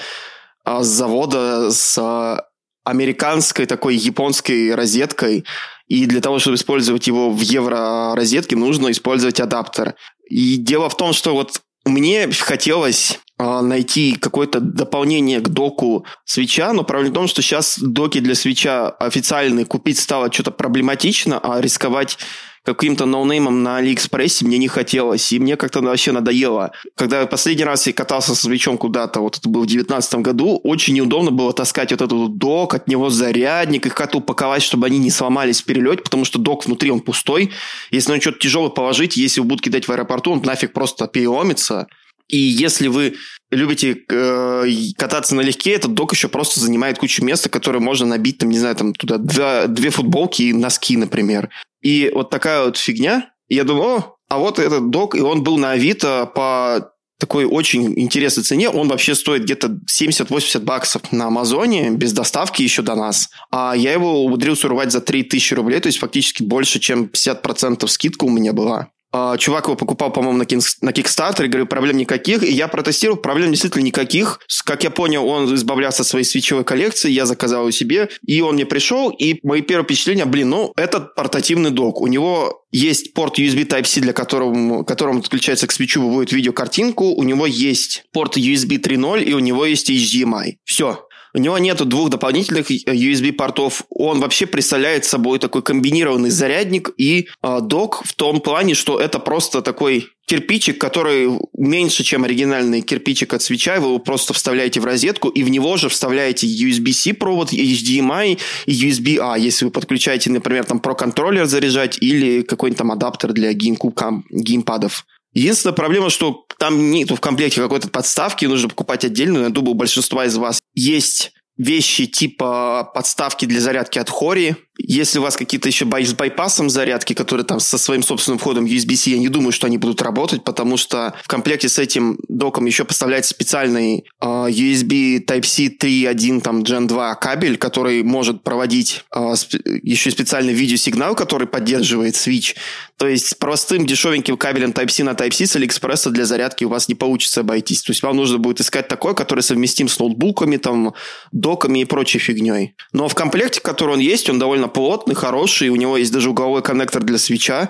а, 0.64 0.82
с 0.82 0.89
завода 0.89 1.70
с 1.70 1.97
а, 1.99 2.45
американской 2.84 3.66
такой 3.66 3.97
японской 3.97 4.74
розеткой, 4.74 5.45
и 5.87 6.07
для 6.07 6.20
того, 6.20 6.39
чтобы 6.39 6.57
использовать 6.57 7.07
его 7.07 7.30
в 7.30 7.41
евро-розетке, 7.41 8.57
нужно 8.57 8.91
использовать 8.91 9.41
адаптер. 9.41 9.95
И 10.28 10.57
дело 10.57 10.89
в 10.89 10.97
том, 10.97 11.12
что 11.12 11.32
вот 11.34 11.61
мне 11.84 12.28
хотелось 12.32 13.20
найти 13.39 14.16
какое-то 14.16 14.61
дополнение 14.61 15.41
к 15.41 15.49
доку 15.49 16.07
Switch 16.24 16.61
а, 16.61 16.72
но 16.72 16.84
проблема 16.84 17.11
в 17.11 17.14
том, 17.14 17.28
что 17.28 17.43
сейчас 17.43 17.78
доки 17.78 18.20
для 18.20 18.34
Switch 18.35 18.83
а 18.83 18.91
официальные 18.91 19.66
купить 19.66 19.99
стало 19.99 20.32
что-то 20.32 20.51
проблематично, 20.51 21.39
а 21.39 21.61
рисковать 21.61 22.18
каким-то 22.66 23.07
ноунеймом 23.07 23.62
на 23.62 23.76
Алиэкспрессе 23.76 24.45
мне 24.45 24.59
не 24.59 24.66
хотелось, 24.66 25.32
и 25.32 25.39
мне 25.39 25.57
как-то 25.57 25.80
вообще 25.80 26.11
надоело. 26.12 26.72
Когда 26.97 27.24
последний 27.26 27.64
раз 27.64 27.87
я 27.87 27.93
катался 27.93 28.34
со 28.34 28.43
Switch 28.43 28.68
ом 28.68 28.77
куда-то, 28.76 29.20
вот 29.20 29.39
это 29.39 29.49
было 29.49 29.62
в 29.62 29.66
2019 29.66 30.14
году, 30.16 30.61
очень 30.64 30.95
неудобно 30.95 31.30
было 31.30 31.53
таскать 31.53 31.93
вот 31.93 32.03
этот 32.03 32.37
док, 32.37 32.74
от 32.74 32.89
него 32.89 33.09
зарядник, 33.09 33.87
их 33.87 33.95
как-то 33.95 34.18
упаковать, 34.18 34.62
чтобы 34.62 34.87
они 34.87 34.99
не 34.99 35.11
сломались 35.11 35.62
в 35.62 35.64
перелете, 35.64 36.03
потому 36.03 36.24
что 36.24 36.39
док 36.39 36.66
внутри, 36.66 36.91
он 36.91 37.01
пустой. 37.01 37.53
Если 37.93 38.12
на 38.12 38.20
что-то 38.20 38.41
тяжелое 38.41 38.70
положить, 38.70 39.16
если 39.16 39.41
вы 39.41 39.47
будете 39.47 39.70
кидать 39.70 39.87
в 39.87 39.93
аэропорту, 39.93 40.32
он 40.32 40.43
нафиг 40.43 40.72
просто 40.72 41.07
переломится. 41.07 41.87
И 42.29 42.37
если 42.37 42.89
вы 42.89 43.14
любите 43.51 43.97
э, 44.11 44.66
кататься 44.97 45.35
налегке, 45.35 45.72
этот 45.72 45.95
док 45.95 46.12
еще 46.12 46.29
просто 46.29 46.61
занимает 46.61 46.99
кучу 46.99 47.24
места, 47.24 47.49
которое 47.49 47.79
можно 47.79 48.07
набить, 48.07 48.39
там, 48.39 48.51
не 48.51 48.59
знаю, 48.59 48.74
там 48.77 48.95
туда 48.95 49.18
два, 49.18 49.66
две 49.66 49.91
футболки 49.91 50.43
и 50.43 50.53
носки, 50.53 50.97
например. 50.97 51.51
И 51.83 52.11
вот 52.12 52.31
такая 52.31 52.64
вот 52.64 52.77
фигня. 52.77 53.31
И 53.49 53.55
я 53.55 53.64
думаю, 53.64 53.99
о, 53.99 54.16
а 54.29 54.39
вот 54.39 54.59
этот 54.59 54.91
док, 54.91 55.14
и 55.14 55.20
он 55.20 55.45
был 55.45 55.57
на 55.57 55.72
Авито 55.72 56.31
по 56.35 56.91
такой 57.18 57.45
очень 57.45 57.99
интересной 57.99 58.45
цене. 58.45 58.68
Он 58.68 58.89
вообще 58.89 59.14
стоит 59.14 59.45
где-то 59.45 59.79
70-80 59.91 60.61
баксов 60.61 61.12
на 61.12 61.27
Амазоне, 61.27 61.91
без 61.91 62.12
доставки 62.12 62.62
еще 62.62 62.83
до 62.83 62.95
нас. 62.95 63.31
А 63.51 63.74
я 63.74 63.93
его 63.93 64.24
умудрился 64.24 64.66
урвать 64.66 64.93
за 64.93 65.01
3000 65.01 65.55
рублей, 65.55 65.81
то 65.81 65.87
есть 65.87 65.99
фактически 65.99 66.43
больше, 66.43 66.79
чем 66.79 67.05
50% 67.05 67.87
скидка 67.87 68.24
у 68.24 68.31
меня 68.31 68.53
была. 68.53 68.89
А, 69.19 69.39
чувак 69.39 69.64
его 69.64 69.77
покупал, 69.77 70.12
по-моему, 70.12 70.39
на, 70.39 70.45
кин- 70.45 70.61
на 70.83 70.91
Kickstarter, 70.91 71.47
говорю, 71.47 71.67
проблем 71.67 71.97
никаких. 71.97 72.43
И 72.43 72.53
я 72.53 72.69
протестировал, 72.69 73.19
проблем 73.19 73.51
действительно 73.51 73.83
никаких. 73.83 74.41
Как 74.64 74.85
я 74.85 74.91
понял, 74.91 75.27
он 75.27 75.55
избавлялся 75.55 76.03
от 76.03 76.09
своей 76.09 76.25
свечевой 76.25 76.64
коллекции, 76.64 77.11
я 77.11 77.25
заказал 77.25 77.62
его 77.62 77.71
себе, 77.71 78.11
и 78.27 78.43
он 78.43 78.57
мне 78.57 78.67
пришел, 78.67 79.09
и 79.11 79.39
мои 79.43 79.62
первые 79.62 79.85
впечатления, 79.85 80.27
блин, 80.27 80.51
ну, 80.51 80.73
это 80.77 81.01
портативный 81.01 81.71
док. 81.71 82.01
У 82.03 82.09
него 82.09 82.64
есть 82.73 83.14
порт 83.14 83.39
USB 83.39 83.67
Type-C, 83.67 84.01
для 84.01 84.12
которого, 84.12 84.83
которым 84.83 85.23
подключается 85.23 85.67
к 85.67 85.73
свечу, 85.73 86.03
выводит 86.03 86.33
видеокартинку. 86.33 87.14
У 87.14 87.23
него 87.23 87.47
есть 87.47 88.05
порт 88.12 88.37
USB 88.37 88.79
3.0, 88.79 89.23
и 89.23 89.33
у 89.33 89.39
него 89.39 89.64
есть 89.64 89.91
HDMI. 89.91 90.57
Все. 90.64 91.06
У 91.37 91.39
него 91.39 91.59
нету 91.59 91.84
двух 91.84 92.09
дополнительных 92.09 92.70
USB-портов. 92.70 93.82
Он 93.91 94.20
вообще 94.20 94.47
представляет 94.47 95.05
собой 95.05 95.39
такой 95.39 95.61
комбинированный 95.61 96.30
зарядник 96.30 96.93
и 96.97 97.28
э, 97.43 97.59
док 97.61 98.03
в 98.07 98.14
том 98.14 98.41
плане, 98.41 98.72
что 98.72 98.99
это 98.99 99.18
просто 99.18 99.61
такой 99.61 100.09
кирпичик, 100.26 100.80
который 100.80 101.28
меньше, 101.53 102.05
чем 102.05 102.24
оригинальный 102.24 102.80
кирпичик 102.80 103.34
от 103.34 103.43
свеча, 103.43 103.78
вы 103.80 103.89
его 103.89 103.99
просто 103.99 104.32
вставляете 104.32 104.80
в 104.80 104.87
розетку, 104.87 105.28
и 105.28 105.43
в 105.43 105.51
него 105.51 105.76
же 105.76 105.91
вставляете 105.91 106.47
USB-C 106.47 107.12
провод, 107.12 107.53
HDMI 107.53 108.39
и 108.64 108.72
USB-A, 108.72 109.37
если 109.37 109.66
вы 109.66 109.70
подключаете, 109.70 110.30
например, 110.30 110.64
там 110.64 110.78
Pro 110.78 110.97
контроллер 110.97 111.45
заряжать 111.45 111.99
или 112.01 112.43
какой-нибудь 112.43 112.78
там 112.78 112.91
адаптер 112.91 113.34
для 113.34 113.53
GameCube 113.53 114.22
геймпадов. 114.30 115.05
Единственная 115.37 115.74
проблема, 115.74 116.09
что 116.09 116.47
там 116.59 116.91
нету 116.91 117.14
в 117.14 117.20
комплекте 117.20 117.61
какой-то 117.61 117.91
подставки, 117.91 118.47
нужно 118.47 118.70
покупать 118.70 119.05
отдельную. 119.05 119.45
Я 119.45 119.51
думаю, 119.51 119.72
у 119.72 119.74
большинства 119.74 120.24
из 120.24 120.34
вас 120.34 120.61
есть 120.72 121.32
вещи 121.59 122.07
типа 122.07 122.91
подставки 122.95 123.45
для 123.45 123.61
зарядки 123.61 123.99
от 123.99 124.09
Хори, 124.09 124.57
если 124.79 125.18
у 125.18 125.22
вас 125.22 125.37
какие-то 125.37 125.68
еще 125.68 125.87
с 125.87 126.12
байпасом 126.12 126.70
зарядки, 126.70 127.12
которые 127.12 127.45
там 127.47 127.61
со 127.61 127.79
своим 127.79 128.03
собственным 128.03 128.39
входом 128.39 128.64
USB-C, 128.66 129.11
я 129.11 129.18
не 129.18 129.29
думаю, 129.29 129.53
что 129.53 129.66
они 129.66 129.79
будут 129.79 130.03
работать, 130.03 130.45
потому 130.45 130.77
что 130.77 131.14
в 131.24 131.29
комплекте 131.29 131.68
с 131.68 131.79
этим 131.79 132.18
доком 132.29 132.66
еще 132.66 132.85
поставляется 132.85 133.31
специальный 133.31 134.05
э, 134.20 134.27
USB 134.27 135.24
Type-C 135.24 135.77
3.1 135.81 136.41
там 136.41 136.62
Gen 136.62 136.87
2 136.87 137.14
кабель, 137.16 137.57
который 137.57 138.03
может 138.03 138.43
проводить 138.43 139.05
э, 139.14 139.18
сп- 139.35 139.61
еще 139.83 140.11
специальный 140.11 140.53
видеосигнал, 140.53 141.14
который 141.14 141.47
поддерживает 141.47 142.14
Switch. 142.14 142.55
То 142.99 143.09
есть 143.09 143.29
с 143.29 143.35
простым 143.35 143.87
дешевеньким 143.87 144.37
кабелем 144.37 144.70
Type-C 144.70 145.05
на 145.05 145.11
Type-C 145.11 145.47
с 145.47 145.57
Алиэкспресса 145.57 146.11
для 146.11 146.24
зарядки 146.24 146.64
у 146.64 146.68
вас 146.68 146.89
не 146.89 146.95
получится 146.95 147.41
обойтись. 147.41 147.83
То 147.83 147.93
есть 147.93 148.03
вам 148.03 148.16
нужно 148.16 148.39
будет 148.39 148.61
искать 148.61 148.89
такой, 148.89 149.14
который 149.14 149.41
совместим 149.41 149.89
с 149.89 149.99
ноутбуками, 149.99 150.57
там, 150.57 150.95
доками 151.33 151.81
и 151.81 151.85
прочей 151.85 152.18
фигней. 152.18 152.74
Но 152.93 153.09
в 153.09 153.14
комплекте, 153.14 153.61
который 153.61 153.93
он 153.93 153.99
есть, 154.01 154.31
он 154.31 154.39
довольно 154.39 154.66
плотный, 154.69 155.14
хороший, 155.14 155.69
у 155.69 155.77
него 155.77 155.97
есть 155.97 156.12
даже 156.12 156.31
угловой 156.31 156.62
коннектор 156.62 157.03
для 157.03 157.19
свеча, 157.19 157.69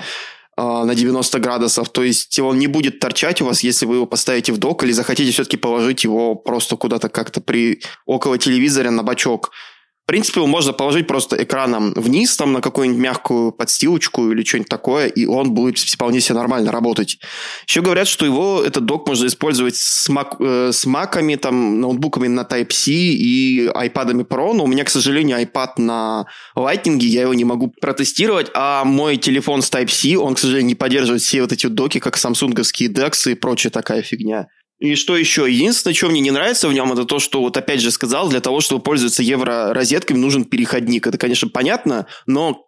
на 0.56 0.94
90 0.94 1.38
градусов, 1.38 1.90
то 1.90 2.02
есть 2.02 2.38
он 2.38 2.58
не 2.58 2.66
будет 2.66 2.98
торчать 2.98 3.42
у 3.42 3.44
вас, 3.44 3.62
если 3.62 3.84
вы 3.84 3.96
его 3.96 4.06
поставите 4.06 4.52
в 4.52 4.56
док 4.56 4.84
или 4.84 4.92
захотите 4.92 5.30
все-таки 5.30 5.58
положить 5.58 6.04
его 6.04 6.34
просто 6.34 6.76
куда-то 6.76 7.10
как-то 7.10 7.42
при 7.42 7.82
около 8.06 8.38
телевизора 8.38 8.90
на 8.90 9.02
бачок. 9.02 9.50
В 10.06 10.08
принципе, 10.08 10.38
его 10.38 10.46
можно 10.46 10.72
положить 10.72 11.08
просто 11.08 11.42
экраном 11.42 11.92
вниз, 11.96 12.36
там, 12.36 12.52
на 12.52 12.60
какую-нибудь 12.60 13.02
мягкую 13.02 13.50
подстилочку 13.50 14.30
или 14.30 14.44
что-нибудь 14.44 14.68
такое, 14.68 15.08
и 15.08 15.26
он 15.26 15.50
будет 15.50 15.78
вполне 15.78 16.20
себе 16.20 16.36
нормально 16.36 16.70
работать. 16.70 17.18
Еще 17.66 17.82
говорят, 17.82 18.06
что 18.06 18.24
его, 18.24 18.62
этот 18.62 18.84
док 18.84 19.08
можно 19.08 19.26
использовать 19.26 19.74
с, 19.74 20.08
Mac, 20.08 20.36
э, 20.38 20.70
с 20.70 20.86
маками, 20.86 21.34
там, 21.34 21.80
ноутбуками 21.80 22.28
на 22.28 22.42
Type-C 22.42 22.92
и 22.92 23.66
iPad 23.66 24.28
Pro, 24.28 24.52
но 24.52 24.62
у 24.62 24.68
меня, 24.68 24.84
к 24.84 24.90
сожалению, 24.90 25.40
iPad 25.40 25.70
на 25.78 26.26
Lightning, 26.56 27.00
я 27.00 27.22
его 27.22 27.34
не 27.34 27.44
могу 27.44 27.74
протестировать, 27.80 28.48
а 28.54 28.84
мой 28.84 29.16
телефон 29.16 29.60
с 29.60 29.72
Type-C, 29.72 30.16
он, 30.16 30.36
к 30.36 30.38
сожалению, 30.38 30.68
не 30.68 30.74
поддерживает 30.76 31.22
все 31.22 31.42
вот 31.42 31.50
эти 31.50 31.66
доки, 31.66 31.98
как 31.98 32.16
самсунговские 32.16 32.90
DeX 32.90 33.32
и 33.32 33.34
прочая 33.34 33.72
такая 33.72 34.02
фигня. 34.02 34.46
И 34.78 34.94
что 34.94 35.16
еще? 35.16 35.50
Единственное, 35.50 35.94
что 35.94 36.08
мне 36.08 36.20
не 36.20 36.30
нравится 36.30 36.68
в 36.68 36.72
нем, 36.72 36.92
это 36.92 37.04
то, 37.04 37.18
что 37.18 37.40
вот 37.40 37.56
опять 37.56 37.80
же 37.80 37.90
сказал, 37.90 38.28
для 38.28 38.40
того, 38.40 38.60
чтобы 38.60 38.82
пользоваться 38.82 39.22
евро-розетками, 39.22 40.18
нужен 40.18 40.44
переходник. 40.44 41.06
Это, 41.06 41.16
конечно, 41.16 41.48
понятно, 41.48 42.06
но, 42.26 42.66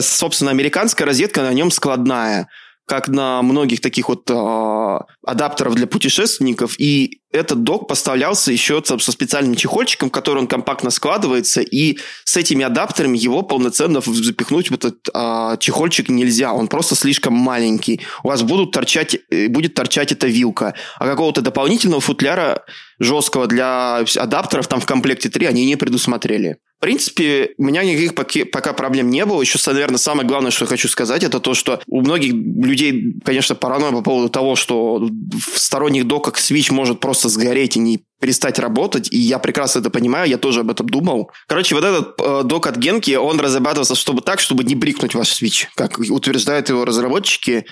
собственно, 0.00 0.50
американская 0.50 1.06
розетка 1.06 1.42
на 1.42 1.52
нем 1.52 1.70
складная 1.70 2.48
как 2.88 3.08
на 3.08 3.42
многих 3.42 3.80
таких 3.80 4.08
вот 4.08 4.28
э, 4.30 4.98
адаптеров 5.26 5.74
для 5.74 5.86
путешественников, 5.86 6.74
и 6.80 7.20
этот 7.30 7.62
док 7.62 7.86
поставлялся 7.86 8.50
еще 8.50 8.82
со 8.84 8.98
специальным 8.98 9.54
чехольчиком, 9.54 10.08
в 10.08 10.12
который 10.12 10.38
он 10.38 10.46
компактно 10.46 10.90
складывается, 10.90 11.60
и 11.60 11.98
с 12.24 12.36
этими 12.38 12.64
адаптерами 12.64 13.18
его 13.18 13.42
полноценно 13.42 14.00
запихнуть 14.00 14.70
в 14.70 14.74
этот 14.74 15.06
э, 15.12 15.56
чехольчик 15.60 16.08
нельзя, 16.08 16.54
он 16.54 16.68
просто 16.68 16.94
слишком 16.94 17.34
маленький. 17.34 18.00
У 18.24 18.28
вас 18.28 18.42
будут 18.42 18.72
торчать, 18.72 19.18
э, 19.30 19.48
будет 19.48 19.74
торчать 19.74 20.10
эта 20.10 20.26
вилка, 20.26 20.74
а 20.96 21.06
какого-то 21.06 21.42
дополнительного 21.42 22.00
футляра 22.00 22.64
жесткого 22.98 23.46
для 23.46 23.98
адаптеров 24.16 24.66
там 24.66 24.80
в 24.80 24.86
комплекте 24.86 25.28
3 25.28 25.46
они 25.46 25.66
не 25.66 25.76
предусмотрели. 25.76 26.56
В 26.78 26.80
принципе, 26.80 27.54
у 27.58 27.64
меня 27.64 27.82
никаких 27.82 28.14
пока 28.52 28.72
проблем 28.72 29.10
не 29.10 29.24
было. 29.26 29.40
Еще, 29.40 29.58
наверное, 29.68 29.98
самое 29.98 30.28
главное, 30.28 30.52
что 30.52 30.64
я 30.64 30.68
хочу 30.68 30.86
сказать, 30.86 31.24
это 31.24 31.40
то, 31.40 31.54
что 31.54 31.80
у 31.88 32.02
многих 32.02 32.32
людей, 32.32 33.16
конечно, 33.24 33.56
паранойя 33.56 33.90
по 33.90 34.02
поводу 34.02 34.28
того, 34.28 34.54
что 34.54 34.98
в 35.00 35.58
сторонних 35.58 36.06
доках 36.06 36.36
Switch 36.36 36.72
может 36.72 37.00
просто 37.00 37.28
сгореть 37.28 37.76
и 37.76 37.80
не 37.80 38.04
перестать 38.20 38.60
работать, 38.60 39.12
и 39.12 39.18
я 39.18 39.40
прекрасно 39.40 39.80
это 39.80 39.90
понимаю, 39.90 40.28
я 40.28 40.38
тоже 40.38 40.60
об 40.60 40.70
этом 40.70 40.88
думал. 40.88 41.32
Короче, 41.48 41.74
вот 41.74 41.82
этот 41.82 42.14
э, 42.20 42.42
док 42.44 42.68
от 42.68 42.76
Генки, 42.76 43.16
он 43.16 43.40
разрабатывался 43.40 43.96
чтобы 43.96 44.22
так, 44.22 44.38
чтобы 44.38 44.62
не 44.62 44.76
брикнуть 44.76 45.16
ваш 45.16 45.30
Switch, 45.42 45.66
как 45.74 45.98
утверждают 45.98 46.68
его 46.68 46.84
разработчики. 46.84 47.66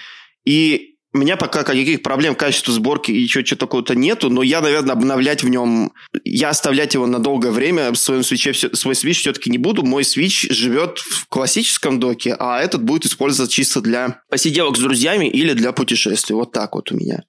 И 0.44 0.95
у 1.17 1.19
меня 1.19 1.37
пока 1.37 1.61
никаких 1.73 2.03
проблем 2.03 2.35
в 2.35 2.37
качестве 2.37 2.75
сборки 2.75 3.11
и 3.11 3.27
чего-то 3.27 3.57
такого-то 3.57 3.95
нету, 3.95 4.29
но 4.29 4.43
я, 4.43 4.61
наверное, 4.61 4.93
обновлять 4.93 5.43
в 5.43 5.49
нем, 5.49 5.93
я 6.25 6.51
оставлять 6.51 6.95
его 6.95 7.07
на 7.07 7.19
долгое 7.19 7.51
время 7.51 7.91
в 7.91 7.97
своем 7.97 8.23
свече, 8.23 8.53
свой 8.53 8.95
свич 8.95 9.21
все-таки 9.21 9.51
не 9.51 9.59
буду. 9.59 9.83
Мой 9.83 10.05
свич 10.05 10.47
живет 10.51 10.99
в 10.99 11.27
классическом 11.29 11.99
доке, 11.99 12.37
а 12.39 12.61
этот 12.61 12.83
будет 12.83 13.07
использоваться 13.07 13.53
чисто 13.53 13.81
для 13.81 14.21
посиделок 14.29 14.77
с 14.77 14.81
друзьями 14.81 15.27
или 15.27 15.55
для 15.55 15.73
путешествий. 15.73 16.35
Вот 16.35 16.53
так 16.53 16.75
вот 16.75 16.93
у 16.93 16.97
меня. 16.97 17.23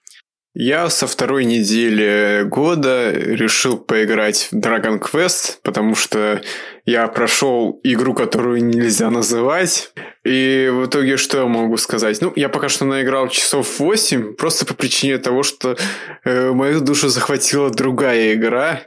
Я 0.59 0.89
со 0.89 1.05
второй 1.05 1.45
недели 1.45 2.41
года 2.41 3.11
решил 3.11 3.77
поиграть 3.77 4.49
в 4.51 4.55
Dragon 4.55 4.99
Quest, 4.99 5.57
потому 5.61 5.93
что 5.93 6.41
я 6.83 7.07
прошел 7.09 7.79
игру, 7.83 8.15
которую 8.15 8.65
нельзя 8.65 9.11
называть. 9.11 9.91
И 10.25 10.67
в 10.73 10.87
итоге 10.87 11.17
что 11.17 11.37
я 11.37 11.45
могу 11.45 11.77
сказать? 11.77 12.19
Ну, 12.21 12.33
я 12.35 12.49
пока 12.49 12.69
что 12.69 12.85
наиграл 12.85 13.27
часов 13.27 13.77
8, 13.77 14.33
просто 14.33 14.65
по 14.65 14.73
причине 14.73 15.19
того, 15.19 15.43
что 15.43 15.77
э, 16.23 16.49
мою 16.49 16.81
душу 16.81 17.07
захватила 17.07 17.69
другая 17.69 18.33
игра, 18.33 18.81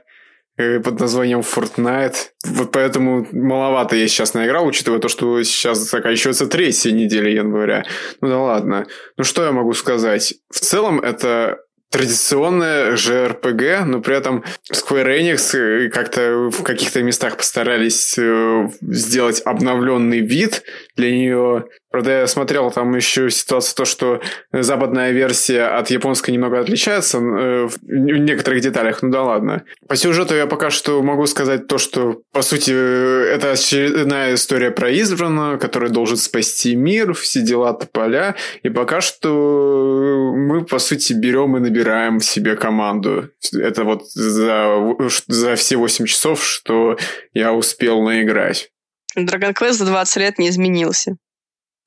под 0.85 1.01
названием 1.01 1.41
Fortnite. 1.41 2.17
Вот 2.45 2.73
поэтому 2.73 3.27
маловато 3.33 3.97
я 3.97 4.09
сейчас 4.09 4.35
наиграл, 4.35 4.67
учитывая 4.67 4.99
то, 4.99 5.09
что 5.09 5.43
сейчас 5.43 5.79
заканчивается 5.79 6.47
третья 6.47 6.93
неделя 6.93 7.31
января. 7.31 7.85
Ну 8.21 8.29
да 8.29 8.39
ладно. 8.39 8.87
Ну 9.17 9.25
что 9.25 9.45
я 9.45 9.53
могу 9.53 9.73
сказать? 9.75 10.35
В 10.51 10.61
целом 10.61 11.01
это 11.01 11.59
традиционная 11.91 12.93
JRPG, 12.93 13.85
но 13.85 14.01
при 14.01 14.17
этом 14.17 14.45
Square 14.73 15.19
Enix 15.19 15.57
э, 15.59 15.89
как-то 15.91 16.51
в 16.51 16.63
каких-то 16.63 17.03
местах 17.03 17.37
постарались 17.37 18.17
э, 18.17 18.69
сделать 18.81 19.43
обновленный 19.45 20.21
вид 20.21 20.63
для 21.01 21.11
нее. 21.11 21.65
Правда, 21.91 22.21
я 22.21 22.27
смотрел 22.27 22.71
там 22.71 22.95
еще 22.95 23.31
ситуация 23.31 23.75
то, 23.75 23.85
что 23.85 24.21
западная 24.53 25.11
версия 25.11 25.65
от 25.65 25.91
японской 25.91 26.31
немного 26.31 26.61
отличается 26.61 27.19
э, 27.19 27.67
в 27.67 27.79
некоторых 27.83 28.61
деталях, 28.61 29.03
ну 29.03 29.11
да 29.11 29.23
ладно. 29.23 29.65
По 29.89 29.97
сюжету 29.97 30.35
я 30.37 30.47
пока 30.47 30.71
что 30.71 31.03
могу 31.03 31.27
сказать 31.27 31.67
то, 31.67 31.79
что, 31.79 32.21
по 32.33 32.43
сути, 32.43 32.71
это 32.71 33.53
очередная 33.53 34.35
история 34.35 34.71
про 34.71 34.93
избранного, 34.93 35.57
который 35.57 35.91
должен 35.91 36.17
спасти 36.17 36.77
мир, 36.77 37.13
все 37.15 37.41
дела 37.41 37.73
тополя, 37.73 38.37
и 38.63 38.69
пока 38.69 39.01
что 39.01 40.33
мы, 40.37 40.65
по 40.65 40.79
сути, 40.79 41.13
берем 41.13 41.57
и 41.57 41.61
набираем 41.61 42.21
себе 42.21 42.55
команду. 42.55 43.31
Это 43.53 43.85
вот 43.85 44.07
за, 44.11 44.97
за 45.27 45.57
все 45.57 45.77
8 45.77 46.05
часов, 46.07 46.45
что 46.45 46.97
я 47.33 47.53
успел 47.53 48.03
наиграть. 48.03 48.71
Dragon 49.17 49.55
Quest 49.55 49.73
за 49.73 49.87
20 49.87 50.17
лет 50.17 50.39
не 50.39 50.49
изменился. 50.49 51.17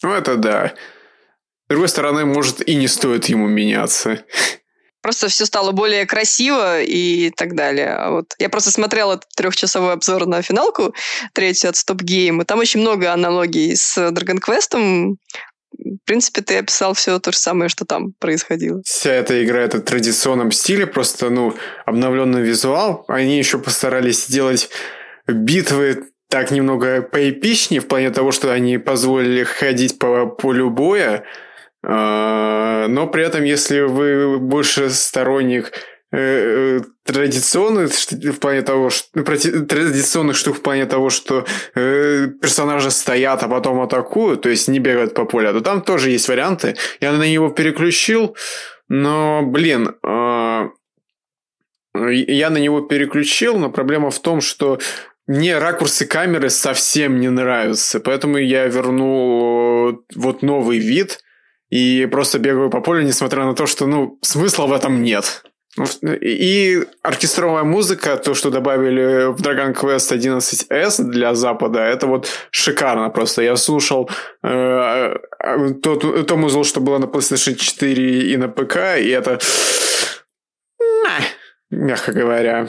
Ну, 0.02 0.12
это 0.14 0.36
да. 0.36 0.74
С 1.66 1.70
другой 1.70 1.88
стороны, 1.88 2.26
может, 2.26 2.68
и 2.68 2.76
не 2.76 2.88
стоит 2.88 3.26
ему 3.26 3.48
меняться. 3.48 4.26
Просто 5.02 5.28
все 5.28 5.46
стало 5.46 5.72
более 5.72 6.06
красиво 6.06 6.82
и 6.82 7.30
так 7.32 7.56
далее. 7.56 7.90
А 7.90 8.12
вот 8.12 8.36
я 8.40 8.48
просто 8.50 8.72
смотрела 8.72 9.20
трехчасовой 9.36 9.94
обзор 9.94 10.28
на 10.28 10.42
финалку 10.42 10.94
третью 11.34 11.70
от 11.70 11.76
Stop 11.76 11.98
Game, 11.98 12.42
и 12.42 12.46
там 12.46 12.60
очень 12.60 12.80
много 12.80 13.12
аналогий 13.12 13.76
с 13.76 13.98
Dragon 13.98 14.40
Quest. 14.40 14.78
В 15.74 16.06
принципе, 16.06 16.42
ты 16.42 16.58
описал 16.58 16.94
все 16.94 17.20
то 17.20 17.32
же 17.32 17.38
самое, 17.38 17.68
что 17.68 17.84
там 17.84 18.14
происходило. 18.20 18.82
Вся 18.86 19.12
эта 19.12 19.44
игра 19.44 19.62
это 19.62 19.80
в 19.80 19.82
традиционном 19.82 20.52
стиле, 20.52 20.88
просто, 20.88 21.30
ну, 21.30 21.56
обновленный 21.86 22.42
визуал. 22.42 23.04
Они 23.08 23.38
еще 23.38 23.58
постарались 23.58 24.26
сделать 24.28 24.70
битвы 25.28 26.13
так 26.34 26.50
немного 26.50 27.04
поэпичнее 27.04 27.80
в 27.80 27.88
плане 27.88 28.10
того, 28.10 28.32
что 28.32 28.52
они 28.52 28.80
позволили 28.80 29.44
ходить 29.44 30.00
по 30.00 30.26
полю 30.26 30.72
боя, 30.72 31.26
а, 31.86 32.88
но 32.88 33.06
при 33.06 33.24
этом, 33.24 33.44
если 33.44 33.82
вы 33.82 34.40
больше 34.40 34.90
сторонник 34.90 35.74
э, 36.12 36.18
э, 36.18 36.80
традиционных 37.06 37.92
в 37.92 38.40
плане 38.40 38.64
того, 38.64 38.90
что 38.90 39.10
ну, 39.14 39.24
традиционных 39.24 40.36
штук 40.36 40.58
в 40.58 40.62
плане 40.64 40.88
того, 40.88 41.12
что 41.12 41.46
э, 41.76 42.30
персонажи 42.42 42.90
стоят, 42.90 43.44
а 43.44 43.48
потом 43.48 43.82
атакуют, 43.82 44.42
то 44.42 44.50
есть 44.50 44.68
не 44.68 44.80
бегают 44.80 45.14
по 45.14 45.26
полю, 45.26 45.54
то 45.54 45.62
там 45.62 45.84
тоже 45.84 46.10
есть 46.10 46.28
варианты. 46.28 46.76
Я 47.00 47.12
на 47.12 47.32
него 47.32 47.50
переключил, 47.50 48.36
но, 48.90 49.44
блин, 49.44 49.98
э, 50.04 50.70
я 51.96 52.50
на 52.50 52.58
него 52.58 52.82
переключил, 52.82 53.60
но 53.60 53.70
проблема 53.70 54.10
в 54.10 54.20
том, 54.20 54.42
что 54.42 54.80
мне 55.28 55.58
ракурсы 55.58 56.06
камеры 56.06 56.50
совсем 56.50 57.20
не 57.20 57.30
нравятся, 57.30 58.00
поэтому 58.00 58.38
я 58.38 58.68
верну 58.68 59.92
э, 59.92 59.94
вот 60.16 60.42
новый 60.42 60.80
вид 60.80 61.20
и 61.70 62.06
просто 62.12 62.40
бегаю 62.40 62.70
по 62.70 62.82
полю, 62.82 63.04
несмотря 63.04 63.46
на 63.46 63.56
то, 63.56 63.66
что, 63.66 63.88
ну, 63.88 64.20
смысла 64.22 64.68
в 64.68 64.74
этом 64.74 65.02
нет. 65.02 65.44
И 66.22 66.84
оркестровая 67.02 67.64
музыка, 67.64 68.18
то, 68.18 68.36
что 68.36 68.52
добавили 68.52 69.32
в 69.32 69.42
Dragon 69.42 69.74
Quest 69.74 70.16
11S 70.16 71.04
для 71.04 71.34
Запада, 71.34 71.80
это 71.80 72.06
вот 72.06 72.28
шикарно 72.52 73.10
просто. 73.10 73.42
Я 73.42 73.56
слушал 73.56 74.10
э, 74.44 74.50
э 74.50 75.74
тот, 75.82 76.28
то 76.28 76.38
музло, 76.38 76.64
что 76.64 76.80
было 76.80 77.00
на 77.00 77.06
PlayStation 77.06 77.56
4 77.56 78.34
и 78.34 78.38
на 78.38 78.50
ПК, 78.50 79.00
и 79.00 79.10
это... 79.10 79.40
Мягко 81.72 82.12
говоря. 82.12 82.68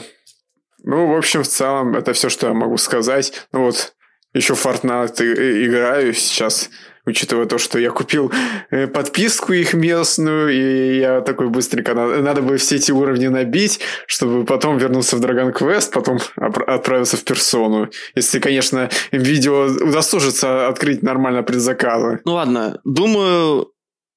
Ну, 0.85 1.07
в 1.07 1.17
общем, 1.17 1.41
в 1.43 1.47
целом, 1.47 1.95
это 1.95 2.13
все, 2.13 2.29
что 2.29 2.47
я 2.47 2.53
могу 2.53 2.77
сказать. 2.77 3.33
Ну 3.51 3.65
вот, 3.65 3.93
еще 4.35 4.53
Fortnite 4.53 5.65
играю 5.65 6.13
сейчас, 6.13 6.69
учитывая 7.07 7.47
то, 7.47 7.57
что 7.57 7.79
я 7.79 7.89
купил 7.89 8.31
э, 8.69 8.85
подписку 8.85 9.53
их 9.53 9.73
местную, 9.73 10.49
и 10.49 10.99
я 10.99 11.21
такой 11.21 11.49
быстренько, 11.49 11.95
надо, 11.95 12.21
надо 12.21 12.41
бы 12.43 12.57
все 12.57 12.75
эти 12.75 12.91
уровни 12.91 13.27
набить, 13.27 13.79
чтобы 14.05 14.45
потом 14.45 14.77
вернуться 14.77 15.17
в 15.17 15.21
Dragon 15.21 15.51
Quest, 15.53 15.91
потом 15.91 16.19
отправиться 16.35 17.17
в 17.17 17.23
персону. 17.23 17.89
Если, 18.13 18.39
конечно, 18.39 18.89
видео 19.11 19.65
удосужится 19.65 20.67
открыть 20.67 21.01
нормально 21.01 21.41
предзаказы. 21.41 22.19
Ну 22.25 22.33
ладно, 22.33 22.79
думаю, 22.83 23.71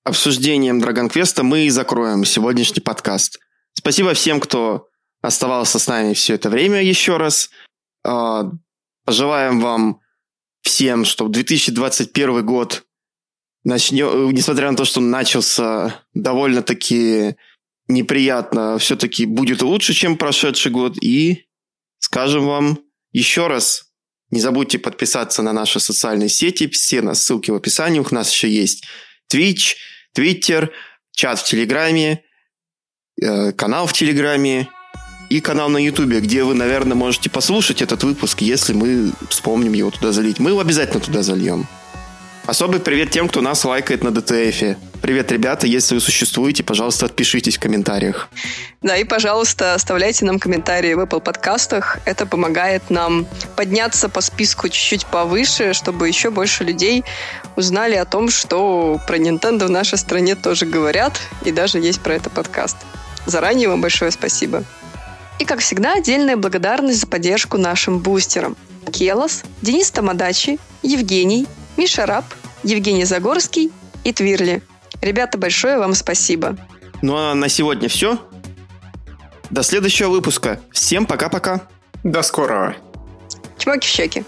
обсуждением 0.05 0.83
Dragon 0.83 1.11
Quest 1.11 1.43
мы 1.43 1.67
и 1.67 1.71
закроем 1.71 2.27
сегодняшний 2.27 2.83
подкаст. 2.83 3.39
Спасибо 3.73 4.13
всем, 4.13 4.41
кто 4.41 4.88
оставался 5.21 5.79
с 5.79 5.87
нами 5.87 6.15
все 6.15 6.35
это 6.35 6.51
время 6.51 6.83
еще 6.83 7.17
раз. 7.17 7.51
А, 8.05 8.51
пожелаем 9.05 9.61
вам 9.61 10.01
всем, 10.63 11.05
чтобы 11.05 11.31
2021 11.33 12.45
год 12.45 12.85
начнем, 13.65 14.31
несмотря 14.31 14.71
на 14.71 14.77
то, 14.77 14.85
что 14.85 15.01
начался 15.01 16.05
довольно-таки 16.15 17.37
неприятно, 17.89 18.79
все-таки 18.79 19.27
будет 19.27 19.63
лучше, 19.63 19.95
чем 19.95 20.17
прошедший 20.17 20.71
год. 20.71 20.97
И 21.03 21.47
скажем 21.99 22.47
вам 22.47 22.79
еще 23.13 23.47
раз, 23.47 23.91
не 24.31 24.41
забудьте 24.41 24.79
подписаться 24.79 25.43
на 25.43 25.53
наши 25.53 25.81
социальные 25.81 26.29
сети, 26.29 26.69
все 26.69 27.01
на 27.01 27.15
ссылки 27.15 27.51
в 27.51 27.55
описании. 27.55 28.01
У 28.01 28.15
нас 28.15 28.31
еще 28.31 28.51
есть 28.51 28.85
Twitch, 29.33 29.75
Twitter, 30.17 30.71
чат 31.13 31.39
в 31.39 31.45
Телеграме, 31.45 32.25
э, 33.21 33.53
канал 33.53 33.87
в 33.87 33.95
Телеграме 33.95 34.69
и 35.29 35.41
канал 35.41 35.69
на 35.69 35.79
Ютубе, 35.79 36.21
где 36.21 36.45
вы, 36.45 36.55
наверное, 36.55 36.97
можете 36.97 37.31
послушать 37.31 37.83
этот 37.83 38.03
выпуск, 38.03 38.41
если 38.41 38.73
мы 38.73 39.13
вспомним 39.29 39.73
его 39.73 39.91
туда 39.91 40.13
залить. 40.13 40.39
Мы 40.39 40.51
его 40.51 40.61
обязательно 40.61 41.01
туда 41.01 41.23
зальем. 41.23 41.67
Особый 42.47 42.81
привет 42.81 43.11
тем, 43.11 43.29
кто 43.29 43.43
нас 43.43 43.63
лайкает 43.67 44.03
на 44.03 44.11
ДТФе. 44.11 44.79
Привет, 45.03 45.31
ребята, 45.31 45.67
если 45.67 45.95
вы 45.95 46.01
существуете, 46.01 46.65
пожалуйста, 46.65 47.05
отпишитесь 47.05 47.59
в 47.59 47.61
комментариях. 47.61 48.31
Да, 48.81 48.97
и, 48.97 49.05
пожалуйста, 49.05 49.75
оставляйте 49.75 50.25
нам 50.25 50.39
комментарии 50.39 50.95
в 50.95 51.01
Apple 51.01 51.21
подкастах. 51.21 51.99
Это 52.07 52.25
помогает 52.25 52.89
нам 52.89 53.27
подняться 53.55 54.09
по 54.09 54.23
списку 54.23 54.71
чуть-чуть 54.71 55.05
повыше, 55.05 55.75
чтобы 55.75 56.09
еще 56.09 56.31
больше 56.31 56.65
людей 56.65 57.05
узнали 57.55 57.97
о 57.97 58.07
том, 58.07 58.31
что 58.31 58.99
про 59.07 59.19
Nintendo 59.19 59.67
в 59.67 59.71
нашей 59.71 59.99
стране 59.99 60.35
тоже 60.35 60.65
говорят, 60.65 61.21
и 61.45 61.53
даже 61.53 61.79
есть 61.79 62.01
про 62.01 62.15
это 62.15 62.31
подкаст. 62.31 62.79
Заранее 63.27 63.69
вам 63.69 63.83
большое 63.83 64.11
спасибо. 64.11 64.65
И, 65.39 65.45
как 65.45 65.61
всегда, 65.61 65.95
отдельная 65.95 66.37
благодарность 66.37 67.01
за 67.01 67.07
поддержку 67.07 67.59
нашим 67.59 68.01
бустерам. 68.01 68.57
Келос, 68.93 69.43
Денис 69.63 69.91
Тамадачи, 69.91 70.59
Евгений, 70.83 71.47
Миша 71.77 72.07
Раб, 72.07 72.25
Евгений 72.63 73.05
Загорский 73.05 73.71
и 74.05 74.13
Твирли. 74.13 74.63
Ребята, 75.01 75.39
большое 75.39 75.79
вам 75.79 75.95
спасибо. 75.95 76.57
Ну 77.03 77.17
а 77.17 77.35
на 77.35 77.49
сегодня 77.49 77.89
все. 77.89 78.19
До 79.51 79.63
следующего 79.63 80.09
выпуска. 80.09 80.61
Всем 80.73 81.07
пока-пока. 81.07 81.69
До 82.03 82.23
скорого. 82.23 82.77
Чмоки 83.59 83.87
в 83.87 83.91
щеки. 83.91 84.25